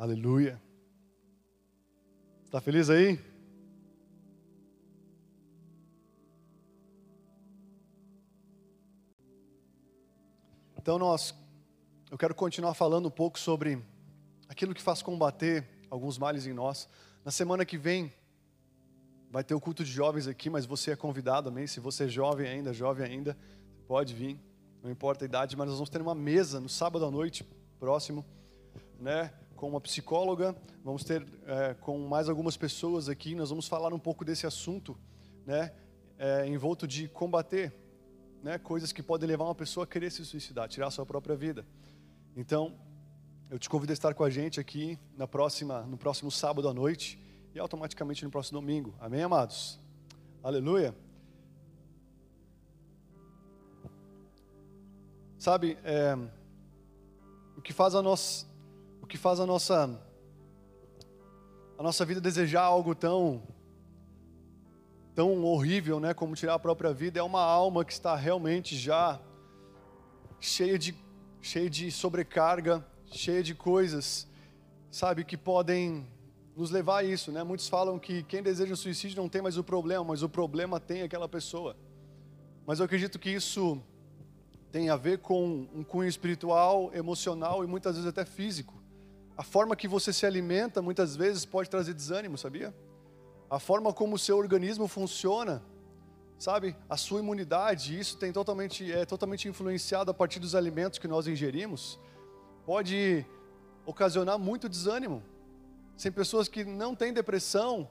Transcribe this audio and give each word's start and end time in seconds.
Aleluia. 0.00 0.58
Está 2.46 2.58
feliz 2.58 2.88
aí? 2.88 3.20
Então 10.78 10.98
nós, 10.98 11.34
eu 12.10 12.16
quero 12.16 12.34
continuar 12.34 12.72
falando 12.72 13.08
um 13.08 13.10
pouco 13.10 13.38
sobre 13.38 13.84
aquilo 14.48 14.72
que 14.72 14.80
faz 14.80 15.02
combater 15.02 15.68
alguns 15.90 16.16
males 16.16 16.46
em 16.46 16.54
nós. 16.54 16.88
Na 17.22 17.30
semana 17.30 17.66
que 17.66 17.76
vem 17.76 18.10
vai 19.30 19.44
ter 19.44 19.54
o 19.54 19.60
culto 19.60 19.84
de 19.84 19.92
jovens 19.92 20.26
aqui, 20.26 20.48
mas 20.48 20.64
você 20.64 20.92
é 20.92 20.96
convidado, 20.96 21.50
amém? 21.50 21.66
Se 21.66 21.78
você 21.78 22.04
é 22.04 22.08
jovem 22.08 22.48
ainda, 22.48 22.72
jovem 22.72 23.04
ainda, 23.04 23.36
pode 23.86 24.14
vir, 24.14 24.40
não 24.82 24.90
importa 24.90 25.26
a 25.26 25.26
idade, 25.26 25.58
mas 25.58 25.68
nós 25.68 25.76
vamos 25.76 25.90
ter 25.90 26.00
uma 26.00 26.14
mesa 26.14 26.58
no 26.58 26.70
sábado 26.70 27.04
à 27.04 27.10
noite 27.10 27.46
próximo, 27.78 28.24
né? 28.98 29.30
Com 29.60 29.68
uma 29.68 29.80
psicóloga, 29.82 30.56
vamos 30.82 31.04
ter 31.04 31.22
é, 31.44 31.74
com 31.74 31.98
mais 32.08 32.30
algumas 32.30 32.56
pessoas 32.56 33.10
aqui, 33.10 33.34
nós 33.34 33.50
vamos 33.50 33.68
falar 33.68 33.92
um 33.92 33.98
pouco 33.98 34.24
desse 34.24 34.46
assunto, 34.46 34.96
né? 35.44 35.74
É, 36.18 36.46
envolto 36.46 36.88
de 36.88 37.08
combater, 37.08 37.70
né? 38.42 38.56
Coisas 38.56 38.90
que 38.90 39.02
podem 39.02 39.28
levar 39.28 39.44
uma 39.44 39.54
pessoa 39.54 39.84
a 39.84 39.86
querer 39.86 40.10
se 40.10 40.24
suicidar, 40.24 40.66
tirar 40.66 40.86
a 40.86 40.90
sua 40.90 41.04
própria 41.04 41.36
vida. 41.36 41.66
Então, 42.34 42.74
eu 43.50 43.58
te 43.58 43.68
convido 43.68 43.92
a 43.92 43.98
estar 43.98 44.14
com 44.14 44.24
a 44.24 44.30
gente 44.30 44.58
aqui 44.58 44.98
na 45.14 45.28
próxima, 45.28 45.82
no 45.82 45.98
próximo 45.98 46.30
sábado 46.30 46.66
à 46.66 46.72
noite 46.72 47.22
e 47.54 47.58
automaticamente 47.58 48.24
no 48.24 48.30
próximo 48.30 48.62
domingo. 48.62 48.94
Amém, 48.98 49.22
amados? 49.22 49.78
Aleluia. 50.42 50.94
Sabe, 55.38 55.76
é, 55.84 56.16
o 57.58 57.60
que 57.60 57.74
faz 57.74 57.94
a 57.94 58.00
o 58.00 58.49
que 59.10 59.18
faz 59.18 59.40
a 59.40 59.44
nossa, 59.44 60.00
a 61.76 61.82
nossa 61.82 62.04
vida 62.04 62.20
desejar 62.20 62.62
algo 62.62 62.94
tão, 62.94 63.42
tão 65.16 65.44
horrível, 65.44 65.98
né, 65.98 66.14
como 66.14 66.36
tirar 66.36 66.54
a 66.54 66.58
própria 66.58 66.92
vida, 66.92 67.18
é 67.18 67.22
uma 67.22 67.42
alma 67.42 67.84
que 67.84 67.92
está 67.92 68.14
realmente 68.14 68.76
já 68.76 69.20
cheia 70.38 70.78
de, 70.78 70.94
cheia 71.42 71.68
de 71.68 71.90
sobrecarga, 71.90 72.86
cheia 73.06 73.42
de 73.42 73.52
coisas, 73.52 74.28
sabe, 74.92 75.24
que 75.24 75.36
podem 75.36 76.06
nos 76.56 76.70
levar 76.70 76.98
a 76.98 77.04
isso, 77.04 77.32
né? 77.32 77.42
Muitos 77.42 77.68
falam 77.68 77.98
que 77.98 78.22
quem 78.22 78.42
deseja 78.42 78.74
o 78.74 78.76
suicídio 78.76 79.20
não 79.20 79.28
tem 79.28 79.42
mais 79.42 79.56
o 79.56 79.64
problema, 79.64 80.04
mas 80.04 80.22
o 80.22 80.28
problema 80.28 80.78
tem 80.78 81.02
aquela 81.02 81.28
pessoa. 81.28 81.76
Mas 82.64 82.78
eu 82.78 82.84
acredito 82.84 83.18
que 83.18 83.30
isso 83.30 83.82
tem 84.70 84.88
a 84.88 84.96
ver 84.96 85.18
com 85.18 85.66
um 85.74 85.82
cunho 85.82 86.08
espiritual, 86.08 86.90
emocional 86.94 87.64
e 87.64 87.66
muitas 87.66 87.96
vezes 87.96 88.08
até 88.08 88.24
físico. 88.24 88.79
A 89.40 89.42
forma 89.42 89.74
que 89.74 89.88
você 89.88 90.12
se 90.12 90.26
alimenta 90.26 90.82
muitas 90.82 91.16
vezes 91.16 91.46
pode 91.46 91.70
trazer 91.70 91.94
desânimo, 91.94 92.36
sabia? 92.36 92.74
A 93.48 93.58
forma 93.58 93.90
como 93.90 94.16
o 94.16 94.18
seu 94.18 94.36
organismo 94.36 94.86
funciona, 94.86 95.62
sabe? 96.38 96.76
A 96.90 96.96
sua 96.98 97.20
imunidade, 97.20 97.98
isso 97.98 98.18
tem 98.18 98.34
totalmente 98.34 98.92
é 98.92 99.06
totalmente 99.06 99.48
influenciado 99.48 100.10
a 100.10 100.12
partir 100.12 100.40
dos 100.40 100.54
alimentos 100.54 100.98
que 100.98 101.08
nós 101.08 101.26
ingerimos, 101.26 101.98
pode 102.66 103.24
ocasionar 103.86 104.38
muito 104.38 104.68
desânimo. 104.68 105.22
Tem 105.96 106.12
pessoas 106.12 106.46
que 106.46 106.62
não 106.62 106.94
têm 106.94 107.10
depressão 107.10 107.88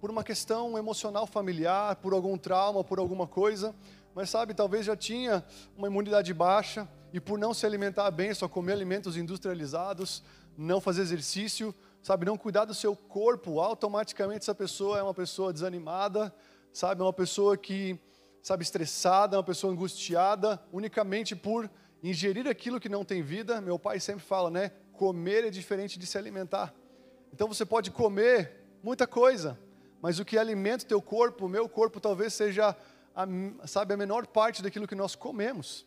por 0.00 0.10
uma 0.10 0.24
questão 0.24 0.76
emocional 0.76 1.28
familiar, 1.28 1.94
por 1.94 2.12
algum 2.12 2.36
trauma, 2.36 2.82
por 2.82 2.98
alguma 2.98 3.28
coisa, 3.28 3.72
mas 4.16 4.30
sabe, 4.30 4.52
talvez 4.52 4.84
já 4.84 4.96
tinha 4.96 5.44
uma 5.76 5.86
imunidade 5.86 6.34
baixa 6.34 6.88
e 7.12 7.20
por 7.20 7.38
não 7.38 7.54
se 7.54 7.64
alimentar 7.64 8.10
bem, 8.10 8.34
só 8.34 8.48
comer 8.48 8.72
alimentos 8.72 9.16
industrializados, 9.16 10.24
não 10.58 10.80
fazer 10.80 11.02
exercício, 11.02 11.72
sabe, 12.02 12.26
não 12.26 12.36
cuidar 12.36 12.64
do 12.64 12.74
seu 12.74 12.96
corpo, 12.96 13.60
automaticamente 13.60 14.40
essa 14.40 14.54
pessoa 14.54 14.98
é 14.98 15.02
uma 15.02 15.14
pessoa 15.14 15.52
desanimada, 15.52 16.34
sabe, 16.72 17.00
é 17.00 17.04
uma 17.04 17.12
pessoa 17.12 17.56
que, 17.56 17.96
sabe, 18.42 18.64
estressada, 18.64 19.36
é 19.36 19.38
uma 19.38 19.44
pessoa 19.44 19.72
angustiada, 19.72 20.60
unicamente 20.72 21.36
por 21.36 21.70
ingerir 22.02 22.48
aquilo 22.48 22.80
que 22.80 22.88
não 22.88 23.04
tem 23.04 23.22
vida. 23.22 23.60
Meu 23.60 23.78
pai 23.78 24.00
sempre 24.00 24.24
fala, 24.24 24.50
né? 24.50 24.72
Comer 24.92 25.44
é 25.44 25.50
diferente 25.50 25.96
de 25.96 26.06
se 26.06 26.18
alimentar. 26.18 26.74
Então 27.32 27.46
você 27.46 27.64
pode 27.64 27.92
comer 27.92 28.52
muita 28.82 29.06
coisa, 29.06 29.56
mas 30.02 30.18
o 30.18 30.24
que 30.24 30.36
alimenta 30.36 30.84
o 30.84 30.88
teu 30.88 31.00
corpo, 31.00 31.46
o 31.46 31.48
meu 31.48 31.68
corpo 31.68 32.00
talvez 32.00 32.34
seja, 32.34 32.76
a, 33.14 33.26
sabe, 33.64 33.94
a 33.94 33.96
menor 33.96 34.26
parte 34.26 34.60
daquilo 34.60 34.88
que 34.88 34.94
nós 34.96 35.14
comemos. 35.14 35.86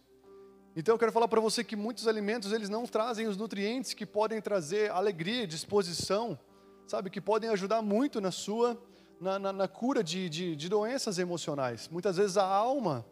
Então 0.74 0.96
eu 0.96 1.00
quero 1.00 1.12
falar 1.12 1.28
para 1.28 1.42
você 1.42 1.66
que 1.66 1.76
muitos 1.76 2.08
alimentos 2.08 2.54
eles 2.54 2.70
não 2.70 2.86
trazem 2.86 3.28
os 3.28 3.36
nutrientes 3.36 3.94
que 3.94 4.06
podem 4.06 4.40
trazer 4.40 4.90
alegria, 4.90 5.46
disposição, 5.46 6.40
sabe, 6.88 7.10
que 7.10 7.20
podem 7.20 7.50
ajudar 7.50 7.82
muito 7.82 8.22
na 8.22 8.32
sua, 8.32 8.82
na, 9.20 9.38
na, 9.38 9.52
na 9.52 9.68
cura 9.68 10.02
de, 10.02 10.30
de, 10.30 10.56
de 10.56 10.70
doenças 10.70 11.20
emocionais. 11.20 11.90
Muitas 11.90 12.16
vezes 12.16 12.38
a 12.38 12.46
alma, 12.46 13.06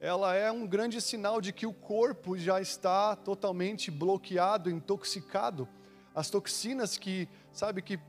ela 0.00 0.34
é 0.34 0.50
um 0.50 0.66
grande 0.66 1.00
sinal 1.00 1.40
de 1.40 1.52
que 1.52 1.66
o 1.66 1.72
corpo 1.72 2.36
já 2.36 2.60
está 2.60 3.14
totalmente 3.14 3.92
bloqueado, 3.92 4.68
intoxicado 4.68 5.68
as 6.12 6.28
toxinas 6.28 6.98
que, 6.98 7.28
sabe, 7.52 7.80
que, 7.80 8.00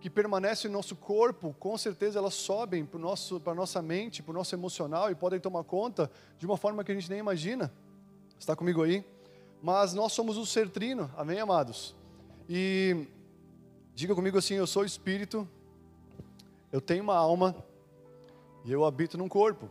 que 0.00 0.10
permanecem 0.10 0.70
no 0.70 0.76
nosso 0.76 0.94
corpo, 0.94 1.56
com 1.58 1.78
certeza 1.78 2.18
elas 2.18 2.34
sobem 2.34 2.84
para 2.84 3.00
a 3.52 3.54
nossa 3.54 3.80
mente, 3.80 4.22
para 4.22 4.32
o 4.32 4.34
nosso 4.34 4.54
emocional 4.54 5.10
e 5.10 5.14
podem 5.14 5.40
tomar 5.40 5.64
conta 5.64 6.10
de 6.36 6.44
uma 6.44 6.58
forma 6.58 6.84
que 6.84 6.92
a 6.92 6.94
gente 6.94 7.08
nem 7.08 7.20
imagina. 7.20 7.72
Está 8.44 8.54
comigo 8.54 8.82
aí? 8.82 9.02
Mas 9.62 9.94
nós 9.94 10.12
somos 10.12 10.36
o 10.36 10.44
ser 10.44 10.68
trino, 10.68 11.10
amém, 11.16 11.40
amados? 11.40 11.96
E 12.46 13.06
diga 13.94 14.14
comigo 14.14 14.36
assim: 14.36 14.52
eu 14.52 14.66
sou 14.66 14.84
espírito, 14.84 15.48
eu 16.70 16.78
tenho 16.78 17.02
uma 17.02 17.16
alma 17.16 17.56
e 18.62 18.70
eu 18.70 18.84
habito 18.84 19.16
num 19.16 19.30
corpo. 19.30 19.70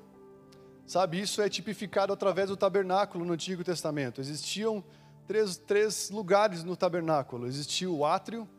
Sabe, 0.87 1.21
isso 1.21 1.39
é 1.39 1.47
tipificado 1.47 2.11
através 2.11 2.49
do 2.49 2.57
tabernáculo 2.57 3.23
no 3.23 3.33
Antigo 3.33 3.63
Testamento. 3.63 4.19
Existiam 4.19 4.83
três, 5.27 5.55
três 5.55 6.09
lugares 6.09 6.63
no 6.63 6.75
tabernáculo: 6.75 7.45
existia 7.45 7.91
o 7.91 8.03
átrio, 8.03 8.49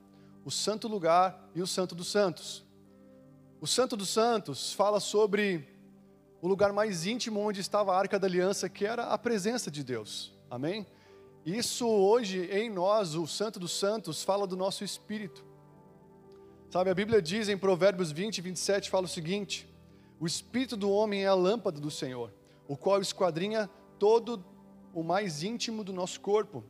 o 0.45 0.51
santo 0.53 0.87
lugar 0.87 1.51
e 1.57 1.61
o 1.61 1.67
santo 1.67 1.93
dos 1.93 2.07
santos. 2.07 2.65
O 3.61 3.67
santo 3.67 3.97
dos 3.97 4.11
santos 4.11 4.73
fala 4.75 5.01
sobre 5.01 5.74
o 6.44 6.47
lugar 6.47 6.75
mais 6.75 7.06
íntimo 7.06 7.41
onde 7.41 7.62
estava 7.62 7.94
a 7.94 7.99
arca 7.99 8.19
da 8.19 8.27
aliança, 8.27 8.69
que 8.69 8.84
era 8.84 9.05
a 9.05 9.16
presença 9.16 9.71
de 9.71 9.82
Deus. 9.82 10.31
Amém? 10.50 10.87
Isso 11.43 11.88
hoje 11.88 12.44
em 12.53 12.69
nós, 12.69 13.15
o 13.15 13.27
santo 13.27 13.59
dos 13.59 13.72
santos, 13.72 14.22
fala 14.22 14.47
do 14.47 14.54
nosso 14.54 14.84
espírito. 14.84 15.43
Sabe, 16.69 16.91
a 16.91 16.94
Bíblia 16.94 17.22
diz 17.22 17.49
em 17.49 17.56
Provérbios 17.56 18.12
20, 18.12 18.43
27, 18.43 18.91
fala 18.91 19.06
o 19.06 19.09
seguinte: 19.09 19.66
O 20.21 20.27
espírito 20.27 20.77
do 20.77 20.91
homem 20.91 21.25
é 21.25 21.28
a 21.28 21.33
lâmpada 21.33 21.81
do 21.81 21.91
Senhor, 21.91 22.31
o 22.69 22.77
qual 22.77 23.00
esquadrinha 23.00 23.71
todo 23.99 24.44
o 24.93 25.03
mais 25.03 25.43
íntimo 25.43 25.83
do 25.83 25.94
nosso 25.94 26.21
corpo. 26.21 26.62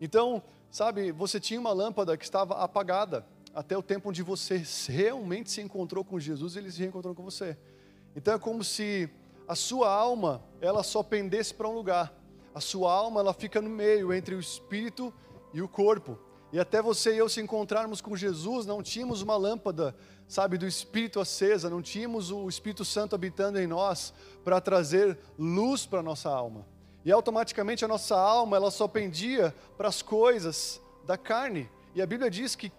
Então, 0.00 0.42
sabe, 0.70 1.12
você 1.12 1.38
tinha 1.38 1.60
uma 1.60 1.74
lâmpada 1.74 2.16
que 2.16 2.24
estava 2.24 2.54
apagada 2.54 3.26
até 3.54 3.76
o 3.76 3.82
tempo 3.82 4.08
onde 4.08 4.22
você 4.22 4.62
realmente 4.86 5.50
se 5.50 5.60
encontrou 5.60 6.02
com 6.02 6.18
Jesus 6.18 6.56
ele 6.56 6.72
se 6.72 6.80
reencontrou 6.80 7.14
com 7.14 7.22
você. 7.22 7.58
Então 8.18 8.34
é 8.34 8.38
como 8.38 8.64
se 8.64 9.08
a 9.46 9.54
sua 9.54 9.88
alma, 9.88 10.42
ela 10.60 10.82
só 10.82 11.04
pendesse 11.04 11.54
para 11.54 11.68
um 11.68 11.72
lugar. 11.72 12.12
A 12.52 12.60
sua 12.60 12.92
alma, 12.92 13.20
ela 13.20 13.32
fica 13.32 13.62
no 13.62 13.70
meio 13.70 14.12
entre 14.12 14.34
o 14.34 14.40
espírito 14.40 15.14
e 15.54 15.62
o 15.62 15.68
corpo. 15.68 16.18
E 16.52 16.58
até 16.58 16.82
você 16.82 17.14
e 17.14 17.18
eu 17.18 17.28
se 17.28 17.40
encontrarmos 17.40 18.00
com 18.00 18.16
Jesus, 18.16 18.66
não 18.66 18.82
tínhamos 18.82 19.22
uma 19.22 19.36
lâmpada, 19.36 19.94
sabe, 20.26 20.58
do 20.58 20.66
Espírito 20.66 21.20
acesa, 21.20 21.70
não 21.70 21.80
tínhamos 21.80 22.32
o 22.32 22.48
Espírito 22.48 22.84
Santo 22.84 23.14
habitando 23.14 23.60
em 23.60 23.68
nós 23.68 24.12
para 24.42 24.60
trazer 24.60 25.16
luz 25.38 25.86
para 25.86 26.00
a 26.00 26.02
nossa 26.02 26.28
alma. 26.28 26.66
E 27.04 27.12
automaticamente 27.12 27.84
a 27.84 27.88
nossa 27.88 28.18
alma, 28.18 28.56
ela 28.56 28.72
só 28.72 28.88
pendia 28.88 29.54
para 29.76 29.86
as 29.86 30.02
coisas 30.02 30.82
da 31.06 31.16
carne. 31.16 31.70
E 31.94 32.02
a 32.02 32.06
Bíblia 32.06 32.28
diz 32.28 32.56
que 32.56 32.72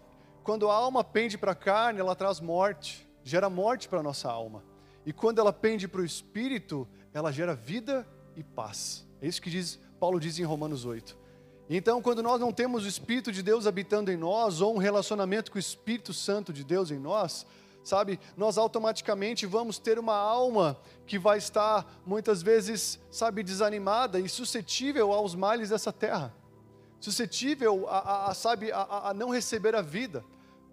quando 0.44 0.70
a 0.70 0.76
alma 0.76 1.02
pende 1.02 1.38
para 1.38 1.54
a 1.54 1.56
carne, 1.56 2.02
ela 2.02 2.14
traz 2.14 2.42
morte, 2.42 3.10
gera 3.24 3.50
morte 3.50 3.88
para 3.88 4.02
a 4.02 4.04
nossa 4.04 4.30
alma. 4.30 4.68
E 5.10 5.12
quando 5.12 5.40
ela 5.40 5.52
pende 5.52 5.88
para 5.88 6.02
o 6.02 6.06
espírito, 6.06 6.88
ela 7.12 7.32
gera 7.32 7.56
vida 7.56 8.08
e 8.36 8.44
paz. 8.44 9.04
É 9.20 9.28
isso 9.28 9.42
que 9.42 9.50
diz, 9.50 9.80
Paulo 10.00 10.20
diz 10.20 10.38
em 10.38 10.44
Romanos 10.44 10.86
8. 10.86 11.18
Então, 11.68 12.00
quando 12.00 12.22
nós 12.22 12.40
não 12.40 12.52
temos 12.52 12.86
o 12.86 12.88
Espírito 12.88 13.32
de 13.32 13.42
Deus 13.42 13.66
habitando 13.66 14.12
em 14.12 14.16
nós, 14.16 14.62
ou 14.62 14.76
um 14.76 14.78
relacionamento 14.78 15.50
com 15.50 15.58
o 15.58 15.60
Espírito 15.60 16.14
Santo 16.14 16.54
de 16.54 16.64
Deus 16.64 16.92
em 16.92 17.00
nós, 17.00 17.44
sabe, 17.84 18.20
nós 18.38 18.56
automaticamente 18.60 19.48
vamos 19.48 19.80
ter 19.80 19.98
uma 19.98 20.16
alma 20.16 20.80
que 21.08 21.18
vai 21.18 21.40
estar 21.40 21.92
muitas 22.06 22.44
vezes, 22.44 23.00
sabe, 23.10 23.42
desanimada 23.42 24.20
e 24.20 24.30
suscetível 24.30 25.12
aos 25.12 25.34
males 25.34 25.70
dessa 25.70 25.92
terra, 25.92 26.32
suscetível 27.00 27.90
a, 27.90 27.98
a, 27.98 28.30
a 28.30 28.34
sabe, 28.36 28.72
a, 28.72 29.10
a 29.10 29.14
não 29.16 29.32
receber 29.32 29.74
a 29.74 29.82
vida. 29.82 30.24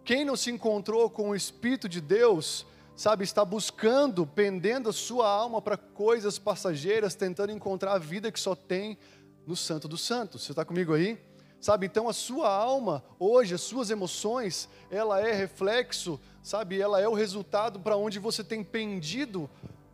Quem 0.04 0.26
não 0.26 0.36
se 0.36 0.50
encontrou 0.50 1.08
com 1.08 1.30
o 1.30 1.34
Espírito 1.34 1.88
de 1.88 2.02
Deus, 2.02 2.66
sabe, 2.96 3.24
está 3.24 3.44
buscando, 3.44 4.26
pendendo 4.26 4.88
a 4.88 4.92
sua 4.92 5.28
alma 5.28 5.60
para 5.60 5.76
coisas 5.76 6.38
passageiras, 6.38 7.14
tentando 7.14 7.52
encontrar 7.52 7.92
a 7.92 7.98
vida 7.98 8.32
que 8.32 8.40
só 8.40 8.54
tem 8.54 8.98
no 9.46 9.54
Santo 9.54 9.86
dos 9.86 10.00
Santos. 10.00 10.42
Você 10.42 10.52
está 10.52 10.64
comigo 10.64 10.94
aí? 10.94 11.20
Sabe, 11.60 11.86
então 11.86 12.08
a 12.08 12.12
sua 12.12 12.48
alma, 12.48 13.04
hoje, 13.18 13.54
as 13.54 13.60
suas 13.60 13.90
emoções, 13.90 14.68
ela 14.90 15.20
é 15.20 15.32
reflexo, 15.32 16.20
sabe, 16.42 16.80
ela 16.80 17.00
é 17.00 17.08
o 17.08 17.14
resultado 17.14 17.80
para 17.80 17.96
onde 17.96 18.18
você 18.18 18.42
tem 18.42 18.64
pendido 18.64 19.48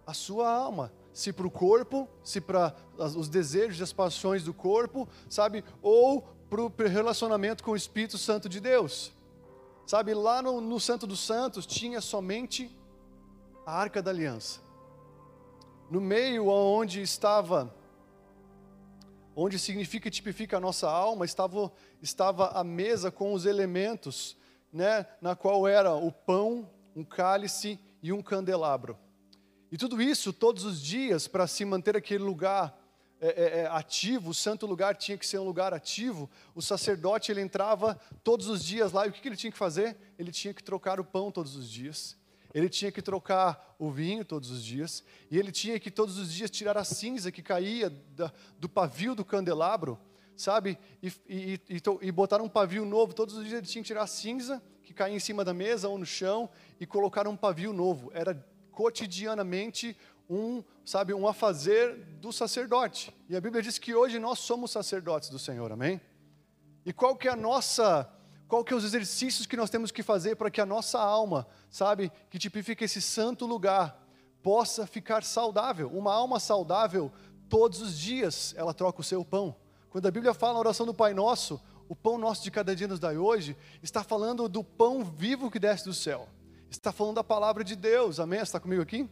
a 0.06 0.14
sua 0.14 0.52
alma. 0.52 0.92
Se 1.12 1.32
para 1.32 1.46
o 1.46 1.50
corpo, 1.50 2.08
se 2.22 2.40
para 2.40 2.74
os 3.16 3.28
desejos 3.28 3.80
e 3.80 3.82
as 3.82 3.92
paixões 3.92 4.44
do 4.44 4.54
corpo, 4.54 5.08
sabe, 5.28 5.64
ou 5.82 6.22
para 6.48 6.60
o 6.62 6.72
relacionamento 6.88 7.64
com 7.64 7.72
o 7.72 7.76
Espírito 7.76 8.18
Santo 8.18 8.48
de 8.48 8.60
Deus. 8.60 9.12
Sabe, 9.86 10.14
lá 10.14 10.40
no, 10.40 10.60
no 10.60 10.78
Santo 10.78 11.06
dos 11.06 11.20
Santos 11.20 11.66
tinha 11.66 12.00
somente 12.00 12.70
a 13.64 13.72
Arca 13.72 14.02
da 14.02 14.10
Aliança. 14.10 14.60
No 15.90 16.00
meio 16.00 16.48
onde 16.48 17.00
estava 17.00 17.74
onde 19.34 19.58
significa 19.58 20.08
e 20.08 20.10
tipifica 20.10 20.58
a 20.58 20.60
nossa 20.60 20.90
alma, 20.90 21.24
estava, 21.24 21.72
estava 22.02 22.48
a 22.48 22.62
mesa 22.62 23.10
com 23.10 23.32
os 23.32 23.46
elementos, 23.46 24.36
né, 24.70 25.06
na 25.22 25.34
qual 25.34 25.66
era 25.66 25.94
o 25.94 26.12
pão, 26.12 26.68
um 26.94 27.02
cálice 27.02 27.78
e 28.02 28.12
um 28.12 28.22
candelabro. 28.22 28.98
E 29.70 29.78
tudo 29.78 30.02
isso 30.02 30.34
todos 30.34 30.64
os 30.64 30.82
dias 30.82 31.26
para 31.26 31.46
se 31.46 31.64
manter 31.64 31.96
aquele 31.96 32.22
lugar 32.22 32.78
é, 33.18 33.28
é, 33.28 33.58
é, 33.60 33.66
ativo, 33.68 34.30
o 34.30 34.34
santo 34.34 34.66
lugar 34.66 34.96
tinha 34.96 35.16
que 35.16 35.24
ser 35.24 35.38
um 35.38 35.44
lugar 35.44 35.72
ativo. 35.72 36.28
O 36.54 36.60
sacerdote 36.60 37.32
ele 37.32 37.40
entrava 37.40 37.98
todos 38.22 38.48
os 38.48 38.62
dias 38.62 38.92
lá 38.92 39.06
e 39.06 39.10
o 39.10 39.12
que, 39.12 39.20
que 39.20 39.28
ele 39.28 39.36
tinha 39.36 39.52
que 39.52 39.56
fazer? 39.56 39.96
Ele 40.18 40.32
tinha 40.32 40.52
que 40.52 40.62
trocar 40.62 41.00
o 41.00 41.04
pão 41.04 41.30
todos 41.30 41.56
os 41.56 41.70
dias 41.70 42.20
ele 42.54 42.68
tinha 42.68 42.92
que 42.92 43.00
trocar 43.00 43.74
o 43.78 43.90
vinho 43.90 44.24
todos 44.24 44.50
os 44.50 44.64
dias, 44.64 45.02
e 45.30 45.38
ele 45.38 45.50
tinha 45.50 45.78
que 45.80 45.90
todos 45.90 46.18
os 46.18 46.32
dias 46.32 46.50
tirar 46.50 46.76
a 46.76 46.84
cinza 46.84 47.32
que 47.32 47.42
caía 47.42 47.90
da, 47.90 48.32
do 48.58 48.68
pavio 48.68 49.14
do 49.14 49.24
candelabro, 49.24 49.98
sabe? 50.36 50.78
E, 51.02 51.12
e, 51.28 51.60
e, 51.68 51.82
e, 52.02 52.12
botar 52.12 52.40
um 52.40 52.48
pavio 52.48 52.84
novo, 52.84 53.14
todos 53.14 53.36
os 53.36 53.44
dias 53.44 53.58
ele 53.58 53.66
tinha 53.66 53.82
que 53.82 53.88
tirar 53.88 54.02
a 54.02 54.06
cinza 54.06 54.62
que 54.82 54.92
caía 54.92 55.16
em 55.16 55.20
cima 55.20 55.44
da 55.44 55.54
mesa 55.54 55.88
ou 55.88 55.98
no 55.98 56.06
chão 56.06 56.50
e 56.78 56.86
colocar 56.86 57.26
um 57.26 57.36
pavio 57.36 57.72
novo. 57.72 58.10
Era 58.14 58.34
cotidianamente 58.70 59.96
um, 60.28 60.62
sabe, 60.84 61.14
um 61.14 61.26
afazer 61.26 61.96
do 62.20 62.32
sacerdote. 62.32 63.14
E 63.28 63.36
a 63.36 63.40
Bíblia 63.40 63.62
diz 63.62 63.78
que 63.78 63.94
hoje 63.94 64.18
nós 64.18 64.38
somos 64.40 64.70
sacerdotes 64.70 65.28
do 65.28 65.38
Senhor, 65.38 65.70
amém? 65.72 66.00
E 66.84 66.92
qual 66.92 67.16
que 67.16 67.28
é 67.28 67.32
a 67.32 67.36
nossa 67.36 68.10
qual 68.52 68.62
que 68.62 68.74
é 68.74 68.76
os 68.76 68.84
exercícios 68.84 69.46
que 69.46 69.56
nós 69.56 69.70
temos 69.70 69.90
que 69.90 70.02
fazer 70.02 70.36
para 70.36 70.50
que 70.50 70.60
a 70.60 70.66
nossa 70.66 71.00
alma, 71.00 71.46
sabe, 71.70 72.12
que 72.28 72.38
tipifica 72.38 72.84
esse 72.84 73.00
santo 73.00 73.46
lugar, 73.46 74.06
possa 74.42 74.86
ficar 74.86 75.24
saudável. 75.24 75.88
Uma 75.88 76.12
alma 76.12 76.38
saudável, 76.38 77.10
todos 77.48 77.80
os 77.80 77.98
dias 77.98 78.52
ela 78.54 78.74
troca 78.74 79.00
o 79.00 79.02
seu 79.02 79.24
pão. 79.24 79.56
Quando 79.88 80.06
a 80.06 80.10
Bíblia 80.10 80.34
fala 80.34 80.52
na 80.52 80.58
oração 80.58 80.84
do 80.84 80.92
Pai 80.92 81.14
Nosso, 81.14 81.58
o 81.88 81.96
pão 81.96 82.18
nosso 82.18 82.42
de 82.42 82.50
cada 82.50 82.76
dia 82.76 82.86
nos 82.86 83.00
dai 83.00 83.16
hoje, 83.16 83.56
está 83.82 84.04
falando 84.04 84.46
do 84.50 84.62
pão 84.62 85.02
vivo 85.02 85.50
que 85.50 85.58
desce 85.58 85.86
do 85.86 85.94
céu. 85.94 86.28
Está 86.68 86.92
falando 86.92 87.14
da 87.14 87.24
palavra 87.24 87.64
de 87.64 87.74
Deus. 87.74 88.20
Amém? 88.20 88.40
Está 88.40 88.60
comigo 88.60 88.82
aqui? 88.82 89.08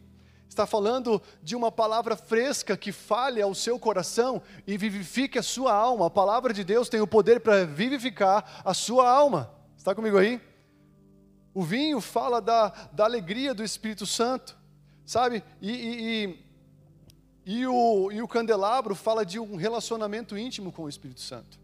Está 0.51 0.67
falando 0.67 1.21
de 1.41 1.55
uma 1.55 1.71
palavra 1.71 2.17
fresca 2.17 2.75
que 2.75 2.91
fale 2.91 3.41
ao 3.41 3.55
seu 3.55 3.79
coração 3.79 4.41
e 4.67 4.77
vivifique 4.77 5.39
a 5.39 5.43
sua 5.43 5.73
alma. 5.73 6.07
A 6.07 6.09
palavra 6.09 6.53
de 6.53 6.61
Deus 6.61 6.89
tem 6.89 6.99
o 6.99 7.07
poder 7.07 7.39
para 7.39 7.63
vivificar 7.65 8.61
a 8.65 8.73
sua 8.73 9.09
alma. 9.09 9.49
Está 9.77 9.95
comigo 9.95 10.17
aí? 10.17 10.41
O 11.53 11.63
vinho 11.63 12.01
fala 12.01 12.41
da, 12.41 12.67
da 12.91 13.05
alegria 13.05 13.53
do 13.53 13.63
Espírito 13.63 14.05
Santo, 14.05 14.57
sabe? 15.05 15.41
E, 15.61 15.71
e, 15.71 16.35
e, 17.45 17.59
e, 17.59 17.67
o, 17.67 18.11
e 18.11 18.21
o 18.21 18.27
candelabro 18.27 18.93
fala 18.93 19.25
de 19.25 19.39
um 19.39 19.55
relacionamento 19.55 20.37
íntimo 20.37 20.73
com 20.73 20.83
o 20.83 20.89
Espírito 20.89 21.21
Santo. 21.21 21.57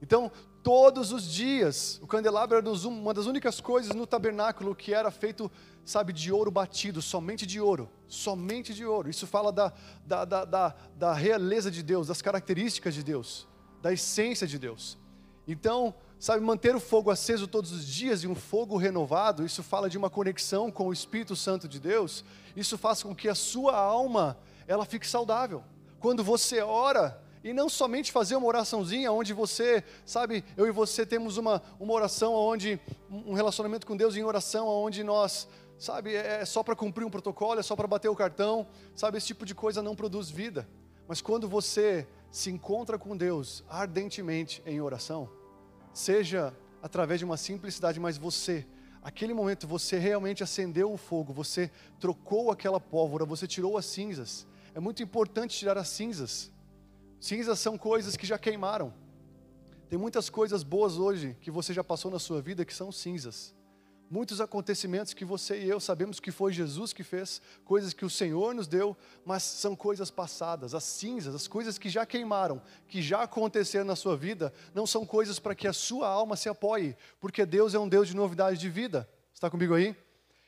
Então, 0.00 0.30
todos 0.68 1.12
os 1.12 1.24
dias, 1.24 1.98
o 2.02 2.06
candelabro 2.06 2.58
era 2.58 2.70
uma 2.86 3.14
das 3.14 3.24
únicas 3.24 3.58
coisas 3.58 3.94
no 3.94 4.06
tabernáculo 4.06 4.76
que 4.76 4.92
era 4.92 5.10
feito 5.10 5.50
sabe, 5.82 6.12
de 6.12 6.30
ouro 6.30 6.50
batido, 6.50 7.00
somente 7.00 7.46
de 7.46 7.58
ouro, 7.58 7.88
somente 8.06 8.74
de 8.74 8.84
ouro. 8.84 9.08
Isso 9.08 9.26
fala 9.26 9.50
da, 9.50 9.72
da, 10.04 10.26
da, 10.26 10.44
da, 10.44 10.74
da 10.94 11.14
realeza 11.14 11.70
de 11.70 11.82
Deus, 11.82 12.08
das 12.08 12.20
características 12.20 12.92
de 12.92 13.02
Deus, 13.02 13.48
da 13.80 13.94
essência 13.94 14.46
de 14.46 14.58
Deus. 14.58 14.98
Então, 15.46 15.94
sabe, 16.18 16.44
manter 16.44 16.76
o 16.76 16.80
fogo 16.80 17.10
aceso 17.10 17.48
todos 17.48 17.72
os 17.72 17.86
dias 17.86 18.22
e 18.22 18.26
um 18.26 18.34
fogo 18.34 18.76
renovado, 18.76 19.46
isso 19.46 19.62
fala 19.62 19.88
de 19.88 19.96
uma 19.96 20.10
conexão 20.10 20.70
com 20.70 20.88
o 20.88 20.92
Espírito 20.92 21.34
Santo 21.34 21.66
de 21.66 21.80
Deus, 21.80 22.22
isso 22.54 22.76
faz 22.76 23.02
com 23.02 23.16
que 23.16 23.26
a 23.26 23.34
sua 23.34 23.74
alma, 23.74 24.36
ela 24.66 24.84
fique 24.84 25.06
saudável. 25.06 25.64
Quando 25.98 26.22
você 26.22 26.60
ora, 26.60 27.26
e 27.42 27.52
não 27.52 27.68
somente 27.68 28.12
fazer 28.12 28.36
uma 28.36 28.46
oraçãozinha 28.46 29.12
onde 29.12 29.32
você, 29.32 29.84
sabe, 30.04 30.44
eu 30.56 30.66
e 30.66 30.70
você 30.70 31.06
temos 31.06 31.36
uma, 31.36 31.62
uma 31.78 31.92
oração 31.92 32.34
onde, 32.34 32.80
um 33.10 33.32
relacionamento 33.32 33.86
com 33.86 33.96
Deus 33.96 34.16
em 34.16 34.22
oração, 34.22 34.66
onde 34.66 35.02
nós 35.04 35.48
sabe, 35.78 36.14
é, 36.14 36.40
é 36.40 36.44
só 36.44 36.62
para 36.62 36.74
cumprir 36.74 37.04
um 37.04 37.10
protocolo, 37.10 37.60
é 37.60 37.62
só 37.62 37.76
para 37.76 37.86
bater 37.86 38.08
o 38.08 38.16
cartão, 38.16 38.66
sabe, 38.94 39.18
esse 39.18 39.28
tipo 39.28 39.46
de 39.46 39.54
coisa 39.54 39.82
não 39.82 39.94
produz 39.94 40.28
vida. 40.28 40.68
Mas 41.06 41.20
quando 41.20 41.48
você 41.48 42.06
se 42.30 42.50
encontra 42.50 42.98
com 42.98 43.16
Deus 43.16 43.64
ardentemente 43.68 44.62
em 44.66 44.80
oração, 44.80 45.30
seja 45.94 46.54
através 46.82 47.18
de 47.18 47.24
uma 47.24 47.36
simplicidade, 47.36 47.98
mas 47.98 48.18
você, 48.18 48.66
aquele 49.02 49.32
momento 49.32 49.66
você 49.66 49.98
realmente 49.98 50.42
acendeu 50.42 50.92
o 50.92 50.96
fogo, 50.96 51.32
você 51.32 51.70
trocou 51.98 52.50
aquela 52.50 52.80
pólvora, 52.80 53.24
você 53.24 53.46
tirou 53.46 53.78
as 53.78 53.86
cinzas. 53.86 54.46
É 54.74 54.80
muito 54.80 55.02
importante 55.02 55.56
tirar 55.56 55.78
as 55.78 55.88
cinzas. 55.88 56.52
Cinzas 57.20 57.58
são 57.58 57.76
coisas 57.76 58.16
que 58.16 58.26
já 58.26 58.38
queimaram. 58.38 58.94
Tem 59.88 59.98
muitas 59.98 60.30
coisas 60.30 60.62
boas 60.62 60.98
hoje 60.98 61.36
que 61.40 61.50
você 61.50 61.72
já 61.72 61.82
passou 61.82 62.10
na 62.10 62.18
sua 62.18 62.40
vida 62.40 62.64
que 62.64 62.74
são 62.74 62.92
cinzas. 62.92 63.54
Muitos 64.10 64.40
acontecimentos 64.40 65.12
que 65.12 65.24
você 65.24 65.60
e 65.60 65.68
eu 65.68 65.78
sabemos 65.80 66.18
que 66.18 66.30
foi 66.30 66.52
Jesus 66.52 66.94
que 66.94 67.02
fez, 67.02 67.42
coisas 67.64 67.92
que 67.92 68.06
o 68.06 68.10
Senhor 68.10 68.54
nos 68.54 68.66
deu, 68.66 68.96
mas 69.24 69.42
são 69.42 69.76
coisas 69.76 70.10
passadas, 70.10 70.74
as 70.74 70.84
cinzas, 70.84 71.34
as 71.34 71.46
coisas 71.46 71.76
que 71.76 71.90
já 71.90 72.06
queimaram, 72.06 72.62
que 72.86 73.02
já 73.02 73.22
aconteceram 73.22 73.84
na 73.84 73.96
sua 73.96 74.16
vida, 74.16 74.52
não 74.74 74.86
são 74.86 75.04
coisas 75.04 75.38
para 75.38 75.54
que 75.54 75.68
a 75.68 75.74
sua 75.74 76.08
alma 76.08 76.36
se 76.36 76.48
apoie, 76.48 76.96
porque 77.20 77.44
Deus 77.44 77.74
é 77.74 77.78
um 77.78 77.88
Deus 77.88 78.08
de 78.08 78.16
novidade 78.16 78.58
de 78.58 78.70
vida. 78.70 79.06
Está 79.34 79.50
comigo 79.50 79.74
aí? 79.74 79.94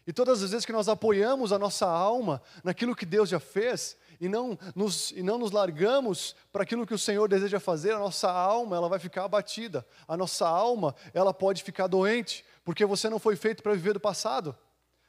E 0.07 0.13
todas 0.13 0.43
as 0.43 0.51
vezes 0.51 0.65
que 0.65 0.73
nós 0.73 0.89
apoiamos 0.89 1.53
a 1.53 1.59
nossa 1.59 1.87
alma 1.87 2.43
naquilo 2.65 2.97
que 2.97 3.05
Deus 3.05 3.29
já 3.29 3.39
fez, 3.39 3.97
e 4.21 4.29
não 4.29 4.59
nos, 4.75 5.11
e 5.13 5.23
não 5.23 5.39
nos 5.39 5.51
largamos 5.51 6.37
para 6.53 6.63
aquilo 6.63 6.87
que 6.87 6.93
o 6.93 6.99
Senhor 6.99 7.27
deseja 7.27 7.59
fazer, 7.59 7.93
a 7.93 7.99
nossa 7.99 8.31
alma 8.31 8.77
ela 8.77 8.89
vai 8.89 8.99
ficar 8.99 9.25
abatida, 9.25 9.85
a 10.07 10.17
nossa 10.17 10.47
alma 10.47 10.95
ela 11.15 11.33
pode 11.33 11.63
ficar 11.63 11.87
doente, 11.87 12.45
porque 12.63 12.85
você 12.85 13.09
não 13.09 13.19
foi 13.19 13.35
feito 13.35 13.63
para 13.63 13.73
viver 13.73 13.95
do 13.95 14.01
passado. 14.01 14.55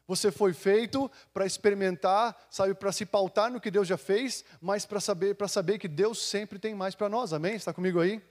Você 0.08 0.32
foi 0.32 0.52
feito 0.52 1.10
para 1.34 1.46
experimentar, 1.46 2.36
sabe, 2.50 2.74
para 2.74 2.92
se 2.92 3.06
pautar 3.06 3.52
no 3.52 3.62
que 3.62 3.72
Deus 3.72 3.88
já 3.88 3.98
fez, 3.98 4.44
mas 4.60 4.86
para 4.86 5.00
saber, 5.00 5.36
para 5.36 5.48
saber 5.48 5.78
que 5.78 5.88
Deus 5.88 6.22
sempre 6.22 6.60
tem 6.60 6.74
mais 6.74 6.96
para 6.96 7.08
nós. 7.08 7.32
Amém? 7.32 7.56
Está 7.56 7.74
comigo 7.74 8.00
aí? 8.00 8.22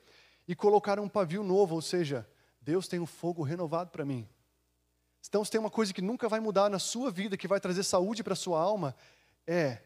E 0.48 0.54
colocar 0.54 0.98
um 0.98 1.08
pavio 1.08 1.42
novo, 1.42 1.76
ou 1.76 1.80
seja, 1.80 2.28
Deus 2.60 2.88
tem 2.88 3.00
um 3.00 3.06
fogo 3.06 3.42
renovado 3.42 3.90
para 3.90 4.04
mim. 4.04 4.28
Então, 5.26 5.44
se 5.44 5.50
tem 5.50 5.60
uma 5.60 5.70
coisa 5.70 5.94
que 5.94 6.02
nunca 6.02 6.28
vai 6.28 6.40
mudar 6.40 6.68
na 6.68 6.78
sua 6.78 7.10
vida, 7.10 7.36
que 7.36 7.48
vai 7.48 7.60
trazer 7.60 7.82
saúde 7.82 8.22
para 8.22 8.32
a 8.32 8.36
sua 8.36 8.60
alma, 8.60 8.94
é 9.46 9.78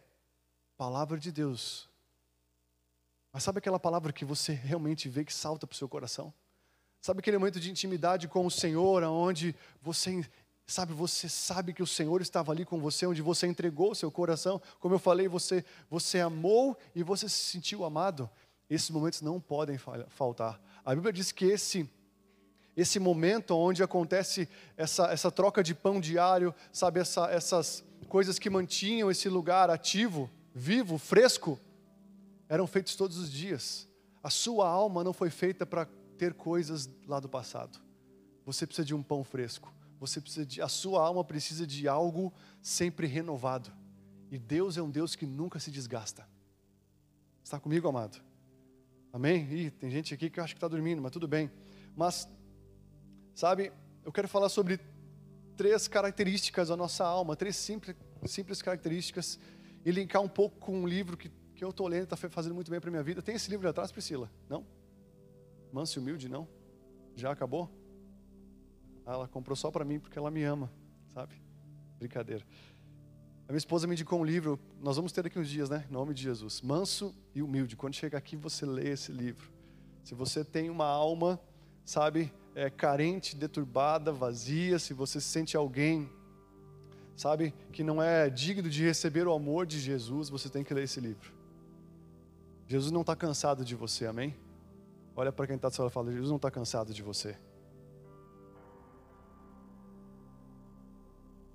palavra 0.84 1.18
de 1.18 1.32
Deus. 1.32 1.88
Mas 3.32 3.42
sabe 3.42 3.56
aquela 3.56 3.80
palavra 3.80 4.12
que 4.12 4.22
você 4.22 4.52
realmente 4.52 5.08
vê 5.08 5.24
que 5.24 5.32
salta 5.32 5.66
para 5.66 5.72
o 5.72 5.76
seu 5.78 5.88
coração? 5.88 6.30
Sabe 7.00 7.20
aquele 7.20 7.38
momento 7.38 7.58
de 7.58 7.70
intimidade 7.70 8.28
com 8.28 8.44
o 8.44 8.50
Senhor, 8.50 9.02
onde 9.04 9.56
você 9.80 10.22
sabe, 10.66 10.92
você 10.92 11.26
sabe 11.26 11.72
que 11.72 11.82
o 11.82 11.86
Senhor 11.86 12.20
estava 12.20 12.52
ali 12.52 12.66
com 12.66 12.78
você, 12.78 13.06
onde 13.06 13.22
você 13.22 13.46
entregou 13.46 13.92
o 13.92 13.94
seu 13.94 14.10
coração, 14.10 14.60
como 14.78 14.94
eu 14.94 14.98
falei, 14.98 15.26
você 15.26 15.64
você 15.88 16.20
amou 16.20 16.76
e 16.94 17.02
você 17.02 17.30
se 17.30 17.44
sentiu 17.52 17.82
amado. 17.82 18.28
Esses 18.68 18.90
momentos 18.90 19.22
não 19.22 19.40
podem 19.40 19.78
faltar. 20.08 20.60
A 20.84 20.94
Bíblia 20.94 21.14
diz 21.14 21.32
que 21.32 21.46
esse 21.46 21.88
esse 22.76 22.98
momento 22.98 23.56
onde 23.56 23.82
acontece 23.82 24.48
essa, 24.76 25.06
essa 25.06 25.30
troca 25.30 25.62
de 25.62 25.74
pão 25.74 25.98
diário, 25.98 26.54
sabe, 26.70 27.00
essa, 27.00 27.30
essas 27.30 27.82
coisas 28.04 28.38
que 28.38 28.50
mantinham 28.50 29.10
esse 29.10 29.30
lugar 29.30 29.70
ativo, 29.70 30.28
vivo, 30.54 30.96
fresco, 30.96 31.58
eram 32.48 32.66
feitos 32.66 32.94
todos 32.94 33.18
os 33.18 33.30
dias. 33.30 33.88
A 34.22 34.30
sua 34.30 34.68
alma 34.68 35.02
não 35.02 35.12
foi 35.12 35.28
feita 35.28 35.66
para 35.66 35.86
ter 36.16 36.32
coisas 36.34 36.88
lá 37.06 37.18
do 37.18 37.28
passado. 37.28 37.80
Você 38.46 38.66
precisa 38.66 38.86
de 38.86 38.94
um 38.94 39.02
pão 39.02 39.24
fresco. 39.24 39.72
Você 39.98 40.20
precisa 40.20 40.46
de, 40.46 40.62
a 40.62 40.68
sua 40.68 41.02
alma 41.04 41.24
precisa 41.24 41.66
de 41.66 41.88
algo 41.88 42.32
sempre 42.62 43.06
renovado. 43.06 43.72
E 44.30 44.38
Deus 44.38 44.76
é 44.76 44.82
um 44.82 44.90
Deus 44.90 45.16
que 45.16 45.26
nunca 45.26 45.58
se 45.58 45.70
desgasta. 45.70 46.28
Está 47.42 47.58
comigo, 47.58 47.88
amado? 47.88 48.22
Amém? 49.12 49.46
Ih, 49.50 49.70
tem 49.70 49.90
gente 49.90 50.14
aqui 50.14 50.30
que 50.30 50.40
eu 50.40 50.44
acho 50.44 50.54
que 50.54 50.58
está 50.58 50.68
dormindo, 50.68 51.00
mas 51.00 51.12
tudo 51.12 51.28
bem. 51.28 51.50
Mas, 51.96 52.28
sabe, 53.34 53.72
eu 54.04 54.12
quero 54.12 54.28
falar 54.28 54.48
sobre 54.48 54.80
três 55.56 55.86
características 55.86 56.68
da 56.68 56.76
nossa 56.76 57.04
alma, 57.04 57.36
três 57.36 57.56
simples, 57.56 57.96
simples 58.26 58.60
características, 58.60 59.38
e 59.84 59.90
linkar 59.90 60.22
um 60.22 60.28
pouco 60.28 60.58
com 60.58 60.80
um 60.80 60.86
livro 60.86 61.16
que, 61.16 61.30
que 61.54 61.64
eu 61.64 61.70
estou 61.70 61.86
lendo, 61.86 62.04
está 62.04 62.16
fazendo 62.16 62.54
muito 62.54 62.70
bem 62.70 62.80
para 62.80 62.90
minha 62.90 63.02
vida. 63.02 63.20
Tem 63.20 63.34
esse 63.34 63.50
livro 63.50 63.68
atrás, 63.68 63.92
Priscila? 63.92 64.30
Não? 64.48 64.66
Manso 65.72 65.98
e 65.98 66.02
humilde, 66.02 66.28
não? 66.28 66.48
Já 67.14 67.30
acabou? 67.30 67.70
Ah, 69.06 69.12
ela 69.12 69.28
comprou 69.28 69.54
só 69.54 69.70
para 69.70 69.84
mim 69.84 70.00
porque 70.00 70.18
ela 70.18 70.30
me 70.30 70.42
ama, 70.42 70.72
sabe? 71.12 71.34
Brincadeira. 71.98 72.44
A 73.46 73.52
minha 73.52 73.58
esposa 73.58 73.86
me 73.86 73.92
indicou 73.92 74.18
um 74.18 74.24
livro, 74.24 74.58
nós 74.80 74.96
vamos 74.96 75.12
ter 75.12 75.22
daqui 75.22 75.38
uns 75.38 75.48
dias, 75.48 75.68
né? 75.68 75.84
Em 75.88 75.92
nome 75.92 76.14
de 76.14 76.22
Jesus. 76.22 76.62
Manso 76.62 77.14
e 77.34 77.42
humilde. 77.42 77.76
Quando 77.76 77.94
chegar 77.94 78.16
aqui, 78.16 78.36
você 78.36 78.64
lê 78.64 78.90
esse 78.90 79.12
livro. 79.12 79.52
Se 80.02 80.14
você 80.14 80.42
tem 80.42 80.70
uma 80.70 80.86
alma, 80.86 81.38
sabe, 81.84 82.32
é, 82.54 82.70
carente, 82.70 83.36
deturbada, 83.36 84.12
vazia, 84.12 84.78
se 84.78 84.94
você 84.94 85.20
se 85.20 85.28
sente 85.28 85.56
alguém, 85.56 86.10
sabe, 87.16 87.54
que 87.72 87.82
não 87.82 88.02
é 88.02 88.28
digno 88.28 88.68
de 88.68 88.84
receber 88.84 89.26
o 89.26 89.32
amor 89.32 89.66
de 89.66 89.78
Jesus, 89.78 90.28
você 90.28 90.48
tem 90.48 90.64
que 90.64 90.74
ler 90.74 90.84
esse 90.84 91.00
livro. 91.00 91.32
Jesus 92.66 92.90
não 92.90 93.02
está 93.02 93.14
cansado 93.14 93.64
de 93.64 93.74
você, 93.74 94.06
amém? 94.06 94.34
Olha 95.16 95.30
para 95.30 95.46
quem 95.46 95.56
está 95.56 95.68
do 95.68 95.74
seu 95.74 95.84
lado 95.84 95.92
e 95.92 95.94
fala: 95.94 96.10
Jesus 96.10 96.28
não 96.28 96.36
está 96.36 96.50
cansado 96.50 96.92
de 96.92 97.02
você. 97.02 97.36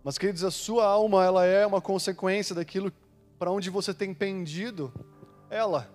Mas, 0.04 0.18
queridos, 0.18 0.44
a 0.44 0.52
sua 0.52 0.86
alma, 0.86 1.26
ela 1.26 1.46
é 1.46 1.66
uma 1.66 1.82
consequência 1.82 2.56
daquilo 2.56 2.92
para 3.38 3.52
onde 3.52 3.70
você 3.70 3.94
tem 3.94 4.14
pendido 4.14 4.94
ela. 5.50 5.90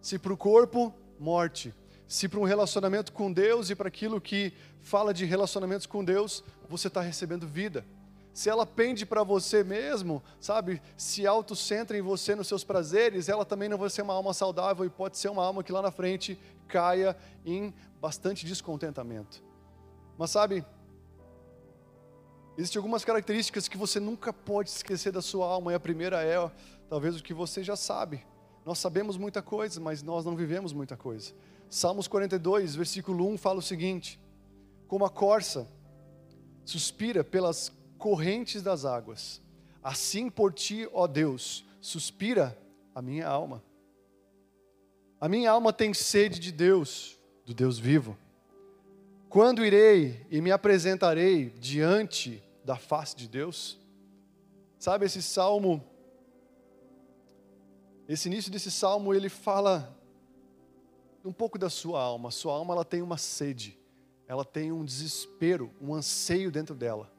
Se 0.00 0.18
para 0.18 0.32
o 0.32 0.36
corpo, 0.36 0.94
morte. 1.18 1.74
Se 2.06 2.28
para 2.28 2.40
um 2.40 2.44
relacionamento 2.44 3.12
com 3.12 3.32
Deus 3.32 3.70
e 3.70 3.74
para 3.74 3.88
aquilo 3.88 4.20
que 4.20 4.52
fala 4.82 5.14
de 5.14 5.24
relacionamentos 5.24 5.86
com 5.86 6.04
Deus, 6.04 6.44
você 6.68 6.88
está 6.88 7.00
recebendo 7.00 7.46
vida. 7.46 7.86
Se 8.32 8.48
ela 8.48 8.64
pende 8.64 9.04
para 9.04 9.22
você 9.22 9.62
mesmo, 9.62 10.22
sabe, 10.40 10.80
se 10.96 11.26
autocentra 11.26 11.96
em 11.96 12.02
você, 12.02 12.34
nos 12.34 12.48
seus 12.48 12.64
prazeres, 12.64 13.28
ela 13.28 13.44
também 13.44 13.68
não 13.68 13.76
vai 13.76 13.90
ser 13.90 14.02
uma 14.02 14.14
alma 14.14 14.32
saudável 14.32 14.84
e 14.86 14.90
pode 14.90 15.18
ser 15.18 15.28
uma 15.28 15.44
alma 15.44 15.62
que 15.62 15.72
lá 15.72 15.82
na 15.82 15.90
frente 15.90 16.38
caia 16.66 17.16
em 17.44 17.74
bastante 18.00 18.46
descontentamento. 18.46 19.42
Mas 20.16 20.30
sabe, 20.30 20.64
Existem 22.56 22.78
algumas 22.78 23.02
características 23.02 23.66
que 23.66 23.78
você 23.78 23.98
nunca 23.98 24.30
pode 24.30 24.68
esquecer 24.68 25.10
da 25.10 25.22
sua 25.22 25.46
alma, 25.46 25.72
e 25.72 25.74
a 25.74 25.80
primeira 25.80 26.22
é, 26.22 26.50
talvez, 26.88 27.16
o 27.16 27.22
que 27.22 27.32
você 27.32 27.64
já 27.64 27.76
sabe. 27.76 28.26
Nós 28.64 28.78
sabemos 28.78 29.16
muita 29.16 29.40
coisa, 29.40 29.80
mas 29.80 30.02
nós 30.02 30.24
não 30.24 30.36
vivemos 30.36 30.72
muita 30.72 30.96
coisa. 30.96 31.32
Salmos 31.70 32.06
42, 32.06 32.74
versículo 32.74 33.26
1 33.26 33.38
fala 33.38 33.58
o 33.58 33.62
seguinte: 33.62 34.20
Como 34.86 35.04
a 35.04 35.10
corça 35.10 35.66
suspira 36.64 37.24
pelas 37.24 37.72
correntes 38.02 38.64
das 38.64 38.84
águas, 38.84 39.40
assim 39.80 40.28
por 40.28 40.52
ti, 40.52 40.88
ó 40.92 41.06
Deus, 41.06 41.64
suspira 41.80 42.58
a 42.92 43.00
minha 43.00 43.28
alma. 43.28 43.62
A 45.20 45.28
minha 45.28 45.48
alma 45.52 45.72
tem 45.72 45.94
sede 45.94 46.40
de 46.40 46.50
Deus, 46.50 47.16
do 47.46 47.54
Deus 47.54 47.78
vivo. 47.78 48.18
Quando 49.28 49.64
irei 49.64 50.26
e 50.32 50.40
me 50.40 50.50
apresentarei 50.50 51.50
diante 51.50 52.42
da 52.64 52.74
face 52.74 53.14
de 53.14 53.28
Deus? 53.28 53.78
Sabe, 54.80 55.06
esse 55.06 55.22
salmo, 55.22 55.80
esse 58.08 58.28
início 58.28 58.50
desse 58.50 58.72
salmo, 58.72 59.14
ele 59.14 59.28
fala 59.28 59.96
um 61.24 61.32
pouco 61.32 61.56
da 61.56 61.70
sua 61.70 62.02
alma. 62.02 62.32
Sua 62.32 62.52
alma 62.52 62.74
ela 62.74 62.84
tem 62.84 63.00
uma 63.00 63.16
sede, 63.16 63.78
ela 64.26 64.44
tem 64.44 64.72
um 64.72 64.84
desespero, 64.84 65.70
um 65.80 65.94
anseio 65.94 66.50
dentro 66.50 66.74
dela, 66.74 67.11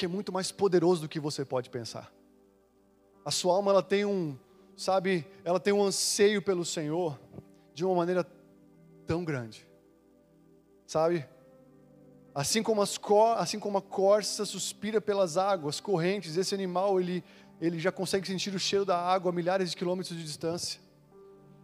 que 0.00 0.06
é 0.06 0.08
muito 0.08 0.32
mais 0.32 0.50
poderoso 0.50 1.02
do 1.02 1.08
que 1.08 1.20
você 1.20 1.44
pode 1.44 1.70
pensar. 1.70 2.12
A 3.24 3.30
sua 3.30 3.54
alma 3.54 3.70
ela 3.70 3.82
tem 3.82 4.04
um, 4.04 4.36
sabe, 4.76 5.26
ela 5.44 5.60
tem 5.60 5.72
um 5.72 5.84
anseio 5.84 6.42
pelo 6.42 6.64
Senhor 6.64 7.18
de 7.72 7.84
uma 7.84 7.94
maneira 7.94 8.26
tão 9.06 9.24
grande 9.24 9.70
sabe? 10.90 11.24
Assim 12.34 12.64
como, 12.64 12.82
as 12.82 12.98
cor, 12.98 13.38
assim 13.38 13.60
como 13.60 13.78
a 13.78 13.82
corça 13.82 14.44
suspira 14.44 15.00
pelas 15.00 15.36
águas 15.36 15.78
correntes, 15.78 16.36
esse 16.36 16.52
animal 16.52 17.00
ele, 17.00 17.22
ele 17.60 17.78
já 17.78 17.92
consegue 17.92 18.26
sentir 18.26 18.52
o 18.56 18.58
cheiro 18.58 18.84
da 18.84 18.98
água 18.98 19.30
a 19.30 19.32
milhares 19.32 19.70
de 19.70 19.76
quilômetros 19.76 20.18
de 20.18 20.24
distância. 20.24 20.80